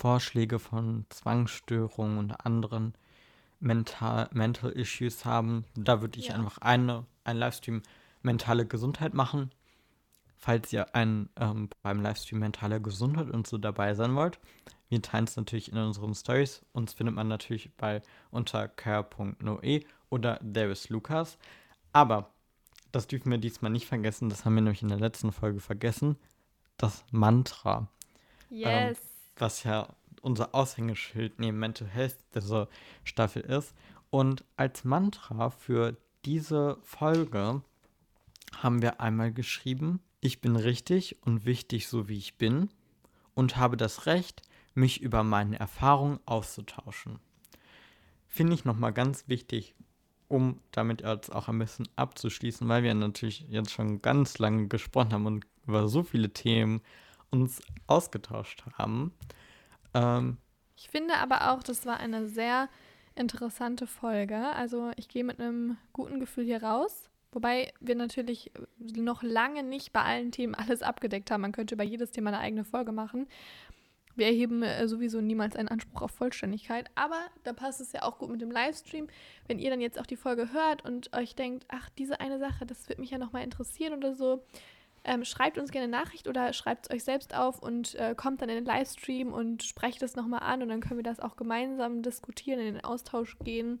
Vorschläge 0.00 0.58
von 0.58 1.04
Zwangsstörungen 1.10 2.16
und 2.16 2.46
anderen 2.46 2.94
Mental, 3.58 4.30
Mental 4.32 4.70
Issues 4.70 5.26
haben. 5.26 5.66
Da 5.74 6.00
würde 6.00 6.18
ich 6.18 6.28
ja. 6.28 6.36
einfach 6.36 6.56
eine, 6.58 7.04
ein 7.24 7.36
Livestream 7.36 7.82
mentale 8.22 8.66
Gesundheit 8.66 9.12
machen. 9.12 9.50
Falls 10.38 10.72
ihr 10.72 10.94
ein, 10.94 11.28
ähm, 11.36 11.68
beim 11.82 12.00
Livestream 12.00 12.38
mentale 12.38 12.80
Gesundheit 12.80 13.28
und 13.28 13.46
so 13.46 13.58
dabei 13.58 13.92
sein 13.92 14.14
wollt, 14.14 14.40
wir 14.88 15.02
teilen 15.02 15.24
es 15.24 15.36
natürlich 15.36 15.70
in 15.70 15.76
unseren 15.76 16.14
Stories. 16.14 16.64
Uns 16.72 16.94
findet 16.94 17.14
man 17.14 17.28
natürlich 17.28 17.70
bei 17.76 18.00
unter 18.30 18.68
care.noe 18.68 19.80
oder 20.08 20.40
there 20.40 20.70
is 20.70 20.88
Lukas. 20.88 21.36
Aber 21.92 22.30
das 22.90 23.06
dürfen 23.06 23.30
wir 23.30 23.38
diesmal 23.38 23.70
nicht 23.70 23.86
vergessen. 23.86 24.30
Das 24.30 24.46
haben 24.46 24.54
wir 24.54 24.62
nämlich 24.62 24.80
in 24.80 24.88
der 24.88 24.98
letzten 24.98 25.30
Folge 25.30 25.60
vergessen. 25.60 26.16
Das 26.78 27.04
Mantra. 27.10 27.86
Yes. 28.48 28.98
Ähm, 28.98 29.09
was 29.40 29.64
ja 29.64 29.88
unser 30.22 30.54
Aushängeschild 30.54 31.38
neben 31.38 31.58
Mental 31.58 31.88
Health 31.88 32.16
dieser 32.34 32.68
Staffel 33.04 33.42
ist. 33.42 33.74
Und 34.10 34.44
als 34.56 34.84
Mantra 34.84 35.50
für 35.50 35.96
diese 36.24 36.78
Folge 36.82 37.62
haben 38.56 38.82
wir 38.82 39.00
einmal 39.00 39.32
geschrieben, 39.32 40.00
ich 40.20 40.40
bin 40.40 40.56
richtig 40.56 41.16
und 41.22 41.46
wichtig 41.46 41.88
so 41.88 42.08
wie 42.08 42.18
ich 42.18 42.36
bin 42.36 42.68
und 43.34 43.56
habe 43.56 43.76
das 43.76 44.06
Recht, 44.06 44.42
mich 44.74 45.00
über 45.00 45.24
meine 45.24 45.58
Erfahrungen 45.58 46.20
auszutauschen. 46.26 47.18
Finde 48.28 48.54
ich 48.54 48.64
nochmal 48.64 48.92
ganz 48.92 49.28
wichtig, 49.28 49.74
um 50.28 50.60
damit 50.70 51.00
jetzt 51.02 51.34
auch 51.34 51.48
ein 51.48 51.58
bisschen 51.58 51.88
abzuschließen, 51.96 52.68
weil 52.68 52.82
wir 52.82 52.94
natürlich 52.94 53.46
jetzt 53.48 53.72
schon 53.72 54.02
ganz 54.02 54.38
lange 54.38 54.68
gesprochen 54.68 55.12
haben 55.12 55.26
und 55.26 55.46
über 55.66 55.88
so 55.88 56.02
viele 56.02 56.30
Themen 56.30 56.82
uns 57.30 57.60
ausgetauscht 57.86 58.64
haben. 58.76 59.12
Ähm, 59.94 60.38
ich 60.76 60.88
finde 60.88 61.14
aber 61.16 61.52
auch, 61.52 61.62
das 61.62 61.86
war 61.86 61.98
eine 61.98 62.26
sehr 62.26 62.68
interessante 63.14 63.86
Folge. 63.86 64.38
Also 64.54 64.92
ich 64.96 65.08
gehe 65.08 65.24
mit 65.24 65.40
einem 65.40 65.76
guten 65.92 66.20
Gefühl 66.20 66.44
hier 66.44 66.62
raus. 66.62 67.10
Wobei 67.32 67.72
wir 67.78 67.94
natürlich 67.94 68.50
noch 68.78 69.22
lange 69.22 69.62
nicht 69.62 69.92
bei 69.92 70.02
allen 70.02 70.32
Themen 70.32 70.54
alles 70.54 70.82
abgedeckt 70.82 71.30
haben. 71.30 71.42
Man 71.42 71.52
könnte 71.52 71.74
über 71.74 71.84
jedes 71.84 72.10
Thema 72.10 72.30
eine 72.30 72.40
eigene 72.40 72.64
Folge 72.64 72.92
machen. 72.92 73.28
Wir 74.16 74.26
erheben 74.26 74.62
äh, 74.62 74.88
sowieso 74.88 75.20
niemals 75.20 75.54
einen 75.54 75.68
Anspruch 75.68 76.02
auf 76.02 76.10
Vollständigkeit, 76.10 76.90
aber 76.96 77.20
da 77.44 77.52
passt 77.52 77.80
es 77.80 77.92
ja 77.92 78.02
auch 78.02 78.18
gut 78.18 78.30
mit 78.30 78.40
dem 78.40 78.50
Livestream. 78.50 79.06
Wenn 79.46 79.58
ihr 79.58 79.70
dann 79.70 79.80
jetzt 79.80 79.98
auch 80.00 80.06
die 80.06 80.16
Folge 80.16 80.52
hört 80.52 80.84
und 80.84 81.16
euch 81.16 81.36
denkt, 81.36 81.64
ach, 81.68 81.88
diese 81.90 82.20
eine 82.20 82.38
Sache, 82.38 82.66
das 82.66 82.88
wird 82.88 82.98
mich 82.98 83.10
ja 83.10 83.18
nochmal 83.18 83.44
interessieren 83.44 83.94
oder 83.94 84.14
so, 84.14 84.44
ähm, 85.04 85.24
schreibt 85.24 85.58
uns 85.58 85.70
gerne 85.70 85.84
eine 85.84 86.04
Nachricht 86.04 86.28
oder 86.28 86.52
schreibt 86.52 86.86
es 86.86 86.94
euch 86.94 87.04
selbst 87.04 87.34
auf 87.34 87.58
und 87.60 87.94
äh, 87.94 88.14
kommt 88.14 88.42
dann 88.42 88.48
in 88.48 88.56
den 88.56 88.64
Livestream 88.64 89.32
und 89.32 89.62
sprecht 89.62 90.02
es 90.02 90.16
nochmal 90.16 90.40
an 90.42 90.62
und 90.62 90.68
dann 90.68 90.80
können 90.80 90.98
wir 90.98 91.04
das 91.04 91.20
auch 91.20 91.36
gemeinsam 91.36 92.02
diskutieren, 92.02 92.60
in 92.60 92.74
den 92.74 92.84
Austausch 92.84 93.36
gehen. 93.42 93.80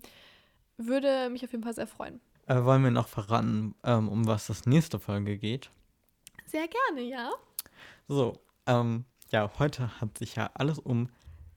Würde 0.76 1.28
mich 1.30 1.44
auf 1.44 1.52
jeden 1.52 1.64
Fall 1.64 1.74
sehr 1.74 1.86
freuen. 1.86 2.20
Äh, 2.46 2.64
wollen 2.64 2.82
wir 2.82 2.90
noch 2.90 3.08
verraten, 3.08 3.74
ähm, 3.84 4.08
um 4.08 4.26
was 4.26 4.46
das 4.46 4.66
nächste 4.66 4.98
Folge 4.98 5.36
geht? 5.36 5.70
Sehr 6.46 6.66
gerne, 6.66 7.06
ja. 7.06 7.30
So, 8.08 8.40
ähm, 8.66 9.04
ja, 9.30 9.50
heute 9.58 10.00
hat 10.00 10.18
sich 10.18 10.36
ja 10.36 10.50
alles 10.54 10.78
um 10.78 11.10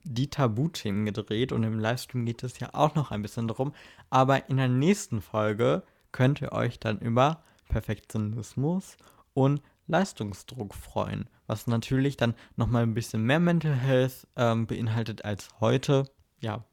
die 0.03 0.30
Tabuthemen 0.30 1.05
gedreht 1.05 1.51
und 1.51 1.64
im 1.64 1.80
Livestream 1.80 2.26
geht 2.26 2.43
es 2.43 2.59
ja 2.59 2.70
auch 2.74 2.93
noch 2.95 3.11
ein 3.11 3.22
bisschen 3.22 3.47
darum. 3.47 3.74
Aber 4.09 4.49
in 4.49 4.57
der 4.57 4.68
nächsten 4.68 5.22
Folge 5.22 5.84
könnt 6.11 6.41
ihr 6.41 6.51
euch 6.51 6.80
dann 6.80 6.99
über 6.99 7.41
Perfektionismus 7.70 8.97
und 9.34 9.61
Leistungsdruck 9.88 10.73
freuen, 10.73 11.29
was 11.47 11.67
natürlich 11.67 12.17
dann 12.17 12.36
nochmal 12.55 12.84
ein 12.84 12.93
bisschen 12.93 13.23
mehr 13.23 13.39
Mental 13.39 13.73
Health 13.73 14.27
ähm, 14.36 14.65
beinhaltet 14.65 15.25
als 15.25 15.49
heute. 15.59 16.09
Ja, 16.39 16.63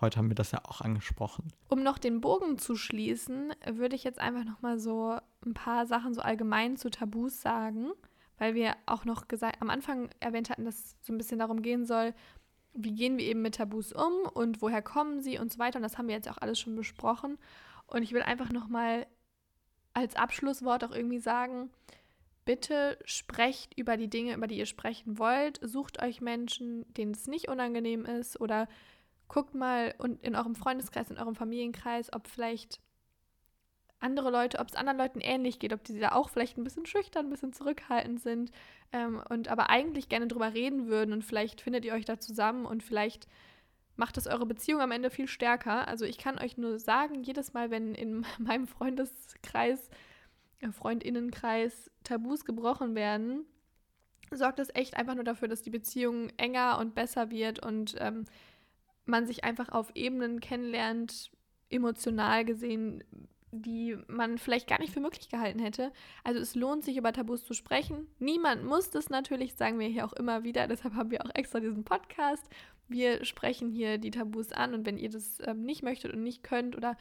heute 0.00 0.18
haben 0.18 0.28
wir 0.28 0.34
das 0.34 0.52
ja 0.52 0.64
auch 0.64 0.80
angesprochen. 0.80 1.52
Um 1.68 1.82
noch 1.82 1.98
den 1.98 2.20
Bogen 2.20 2.58
zu 2.58 2.76
schließen, 2.76 3.52
würde 3.70 3.96
ich 3.96 4.04
jetzt 4.04 4.18
einfach 4.18 4.44
nochmal 4.44 4.78
so 4.78 5.18
ein 5.44 5.54
paar 5.54 5.86
Sachen 5.86 6.14
so 6.14 6.22
allgemein 6.22 6.76
zu 6.76 6.90
Tabus 6.90 7.42
sagen 7.42 7.92
weil 8.38 8.54
wir 8.54 8.76
auch 8.86 9.04
noch 9.04 9.28
gesagt, 9.28 9.62
am 9.62 9.70
Anfang 9.70 10.10
erwähnt 10.20 10.50
hatten, 10.50 10.64
dass 10.64 10.76
es 10.76 10.96
so 11.00 11.12
ein 11.12 11.18
bisschen 11.18 11.38
darum 11.38 11.62
gehen 11.62 11.84
soll, 11.86 12.14
wie 12.74 12.92
gehen 12.92 13.16
wir 13.16 13.24
eben 13.24 13.42
mit 13.42 13.54
Tabus 13.56 13.92
um 13.92 14.12
und 14.34 14.60
woher 14.60 14.82
kommen 14.82 15.20
sie 15.20 15.38
und 15.38 15.50
so 15.50 15.58
weiter. 15.58 15.76
Und 15.78 15.82
das 15.82 15.96
haben 15.96 16.08
wir 16.08 16.14
jetzt 16.14 16.28
auch 16.28 16.38
alles 16.38 16.60
schon 16.60 16.76
besprochen. 16.76 17.38
Und 17.86 18.02
ich 18.02 18.12
will 18.12 18.22
einfach 18.22 18.50
nochmal 18.52 19.06
als 19.96 20.14
Abschlusswort 20.14 20.84
auch 20.84 20.92
irgendwie 20.92 21.18
sagen, 21.18 21.70
bitte 22.44 22.98
sprecht 23.06 23.76
über 23.78 23.96
die 23.96 24.10
Dinge, 24.10 24.34
über 24.34 24.46
die 24.46 24.58
ihr 24.58 24.66
sprechen 24.66 25.18
wollt. 25.18 25.58
Sucht 25.62 26.02
euch 26.02 26.20
Menschen, 26.20 26.84
denen 26.92 27.12
es 27.12 27.26
nicht 27.26 27.48
unangenehm 27.48 28.04
ist 28.04 28.38
oder 28.38 28.68
guckt 29.26 29.54
mal 29.54 29.94
in 30.20 30.36
eurem 30.36 30.54
Freundeskreis, 30.54 31.10
in 31.10 31.16
eurem 31.16 31.34
Familienkreis, 31.34 32.12
ob 32.12 32.28
vielleicht 32.28 32.78
andere 33.98 34.30
Leute, 34.30 34.58
ob 34.58 34.68
es 34.68 34.76
anderen 34.76 34.98
Leuten 34.98 35.20
ähnlich 35.20 35.58
geht, 35.58 35.72
ob 35.72 35.82
die 35.82 35.98
da 35.98 36.12
auch 36.12 36.28
vielleicht 36.28 36.58
ein 36.58 36.64
bisschen 36.64 36.84
schüchtern, 36.84 37.26
ein 37.26 37.30
bisschen 37.30 37.54
zurückhaltend 37.54 38.20
sind 38.20 38.52
ähm, 38.92 39.22
und 39.30 39.48
aber 39.48 39.70
eigentlich 39.70 40.10
gerne 40.10 40.28
drüber 40.28 40.52
reden 40.52 40.88
würden 40.88 41.14
und 41.14 41.24
vielleicht 41.24 41.62
findet 41.62 41.86
ihr 41.86 41.94
euch 41.94 42.04
da 42.04 42.20
zusammen 42.20 42.66
und 42.66 42.82
vielleicht 42.82 43.26
macht 43.96 44.16
es 44.18 44.26
eure 44.26 44.46
Beziehung 44.46 44.80
am 44.80 44.92
Ende 44.92 45.10
viel 45.10 45.26
stärker. 45.26 45.88
Also 45.88 46.04
ich 46.04 46.18
kann 46.18 46.38
euch 46.38 46.56
nur 46.56 46.78
sagen, 46.78 47.22
jedes 47.22 47.52
Mal, 47.52 47.70
wenn 47.70 47.94
in 47.94 48.24
meinem 48.38 48.66
Freundeskreis, 48.66 49.90
äh, 50.60 50.70
Freundinnenkreis 50.70 51.90
Tabus 52.04 52.44
gebrochen 52.44 52.94
werden, 52.94 53.44
sorgt 54.30 54.58
das 54.58 54.74
echt 54.74 54.96
einfach 54.96 55.14
nur 55.14 55.24
dafür, 55.24 55.48
dass 55.48 55.62
die 55.62 55.70
Beziehung 55.70 56.30
enger 56.36 56.78
und 56.78 56.94
besser 56.94 57.30
wird 57.30 57.64
und 57.64 57.94
ähm, 57.98 58.24
man 59.04 59.26
sich 59.26 59.44
einfach 59.44 59.68
auf 59.68 59.92
Ebenen 59.94 60.40
kennenlernt, 60.40 61.30
emotional 61.70 62.44
gesehen, 62.44 63.04
die 63.52 63.96
man 64.08 64.38
vielleicht 64.38 64.68
gar 64.68 64.80
nicht 64.80 64.92
für 64.92 65.00
möglich 65.00 65.28
gehalten 65.28 65.60
hätte. 65.60 65.92
Also 66.24 66.40
es 66.40 66.54
lohnt 66.54 66.84
sich, 66.84 66.96
über 66.96 67.12
Tabus 67.12 67.44
zu 67.44 67.54
sprechen. 67.54 68.06
Niemand 68.18 68.64
muss 68.64 68.90
das 68.90 69.08
natürlich, 69.08 69.54
sagen 69.54 69.78
wir 69.78 69.88
hier 69.88 70.04
auch 70.04 70.12
immer 70.12 70.42
wieder. 70.42 70.66
Deshalb 70.66 70.94
haben 70.94 71.10
wir 71.10 71.24
auch 71.24 71.30
extra 71.34 71.60
diesen 71.60 71.84
Podcast. 71.84 72.48
Wir 72.88 73.24
sprechen 73.24 73.70
hier 73.70 73.98
die 73.98 74.10
Tabus 74.10 74.52
an 74.52 74.74
und 74.74 74.86
wenn 74.86 74.98
ihr 74.98 75.10
das 75.10 75.38
ähm, 75.44 75.62
nicht 75.62 75.82
möchtet 75.82 76.12
und 76.12 76.22
nicht 76.22 76.42
könnt 76.42 76.76
oder 76.76 76.96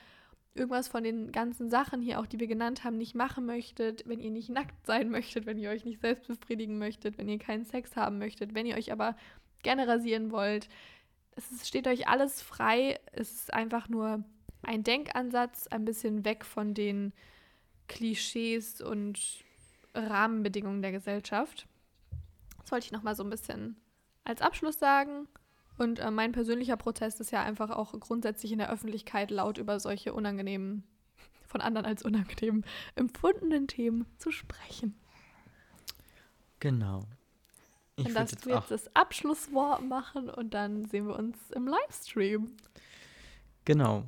irgendwas 0.55 0.87
von 0.87 1.03
den 1.03 1.31
ganzen 1.31 1.69
Sachen 1.69 2.01
hier 2.01 2.19
auch, 2.19 2.25
die 2.25 2.39
wir 2.39 2.47
genannt 2.47 2.83
haben, 2.83 2.97
nicht 2.97 3.13
machen 3.13 3.45
möchtet, 3.45 4.07
wenn 4.07 4.19
ihr 4.19 4.31
nicht 4.31 4.49
nackt 4.49 4.85
sein 4.85 5.09
möchtet, 5.09 5.45
wenn 5.45 5.57
ihr 5.57 5.69
euch 5.69 5.85
nicht 5.85 6.01
selbst 6.01 6.27
befriedigen 6.27 6.77
möchtet, 6.77 7.17
wenn 7.17 7.27
ihr 7.27 7.39
keinen 7.39 7.65
Sex 7.65 7.95
haben 7.95 8.17
möchtet, 8.17 8.55
wenn 8.55 8.65
ihr 8.65 8.77
euch 8.77 8.91
aber 8.91 9.17
gerne 9.63 9.87
rasieren 9.87 10.31
wollt, 10.31 10.69
es 11.35 11.67
steht 11.67 11.87
euch 11.87 12.07
alles 12.07 12.41
frei. 12.41 12.99
Es 13.11 13.31
ist 13.31 13.53
einfach 13.53 13.89
nur 13.89 14.23
ein 14.63 14.83
Denkansatz, 14.83 15.67
ein 15.67 15.85
bisschen 15.85 16.25
weg 16.25 16.45
von 16.45 16.73
den 16.73 17.13
Klischees 17.87 18.81
und 18.81 19.19
Rahmenbedingungen 19.93 20.81
der 20.81 20.91
Gesellschaft. 20.91 21.67
Das 22.61 22.71
wollte 22.71 22.85
ich 22.85 22.91
nochmal 22.91 23.15
so 23.15 23.23
ein 23.23 23.29
bisschen 23.29 23.75
als 24.23 24.41
Abschluss 24.41 24.79
sagen. 24.79 25.27
Und 25.77 25.99
äh, 25.99 26.11
mein 26.11 26.31
persönlicher 26.31 26.77
Protest 26.77 27.19
ist 27.19 27.31
ja 27.31 27.43
einfach 27.43 27.69
auch 27.69 27.99
grundsätzlich 27.99 28.51
in 28.51 28.59
der 28.59 28.71
Öffentlichkeit 28.71 29.31
laut 29.31 29.57
über 29.57 29.79
solche 29.79 30.13
unangenehmen, 30.13 30.83
von 31.45 31.61
anderen 31.61 31.85
als 31.85 32.03
unangenehm 32.03 32.63
empfundenen 32.95 33.67
Themen 33.67 34.05
zu 34.17 34.31
sprechen. 34.31 34.95
Genau. 36.59 37.03
Ich 37.97 38.07
und 38.07 38.13
dass 38.15 38.31
du 38.31 38.49
jetzt 38.49 38.71
das 38.71 38.93
Abschlusswort 38.95 39.83
machen 39.83 40.29
und 40.29 40.53
dann 40.53 40.85
sehen 40.85 41.07
wir 41.07 41.15
uns 41.15 41.37
im 41.51 41.67
Livestream. 41.67 42.51
Genau. 43.63 44.03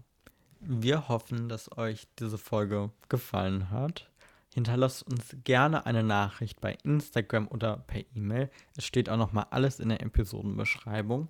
Wir 0.59 1.07
hoffen, 1.07 1.49
dass 1.49 1.77
euch 1.77 2.07
diese 2.19 2.37
Folge 2.37 2.91
gefallen 3.09 3.69
hat. 3.69 4.09
Hinterlasst 4.53 5.03
uns 5.03 5.37
gerne 5.43 5.85
eine 5.85 6.03
Nachricht 6.03 6.59
bei 6.59 6.77
Instagram 6.83 7.47
oder 7.47 7.77
per 7.77 8.01
E-Mail. 8.15 8.49
Es 8.75 8.85
steht 8.85 9.09
auch 9.09 9.17
nochmal 9.17 9.45
alles 9.51 9.79
in 9.79 9.89
der 9.89 10.01
Episodenbeschreibung. 10.01 11.29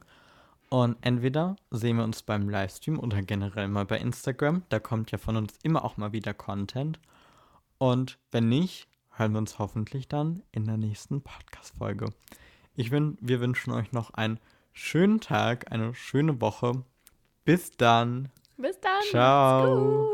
Und 0.70 0.98
entweder 1.02 1.56
sehen 1.72 1.98
wir 1.98 2.04
uns 2.04 2.24
beim 2.24 2.50
Livestream 2.50 3.00
oder 3.00 3.22
generell 3.22 3.68
mal 3.68 3.86
bei 3.86 3.98
Instagram. 4.00 4.64
Da 4.70 4.80
kommt 4.80 5.12
ja 5.12 5.18
von 5.18 5.38
uns 5.38 5.58
immer 5.64 5.86
auch 5.86 5.98
mal 5.98 6.12
wieder 6.12 6.34
Content. 6.34 7.00
Und 7.78 8.18
wenn 8.32 8.50
nicht, 8.50 8.88
hören 9.12 9.32
wir 9.32 9.40
uns 9.40 9.60
hoffentlich 9.60 10.08
dann 10.08 10.44
in 10.52 10.66
der 10.66 10.78
nächsten 10.78 11.22
Podcast-Folge. 11.22 12.08
Ich 12.76 12.90
bin, 12.90 13.18
wir 13.22 13.40
wünschen 13.40 13.72
euch 13.72 13.92
noch 13.92 14.12
einen 14.12 14.40
schönen 14.74 15.22
Tag, 15.22 15.72
eine 15.72 15.96
schöne 15.96 16.42
Woche. 16.42 16.84
Bis 17.46 17.72
dann. 17.72 18.30
Bis 18.58 18.80
dann. 18.80 19.02
Ciao. 19.10 20.08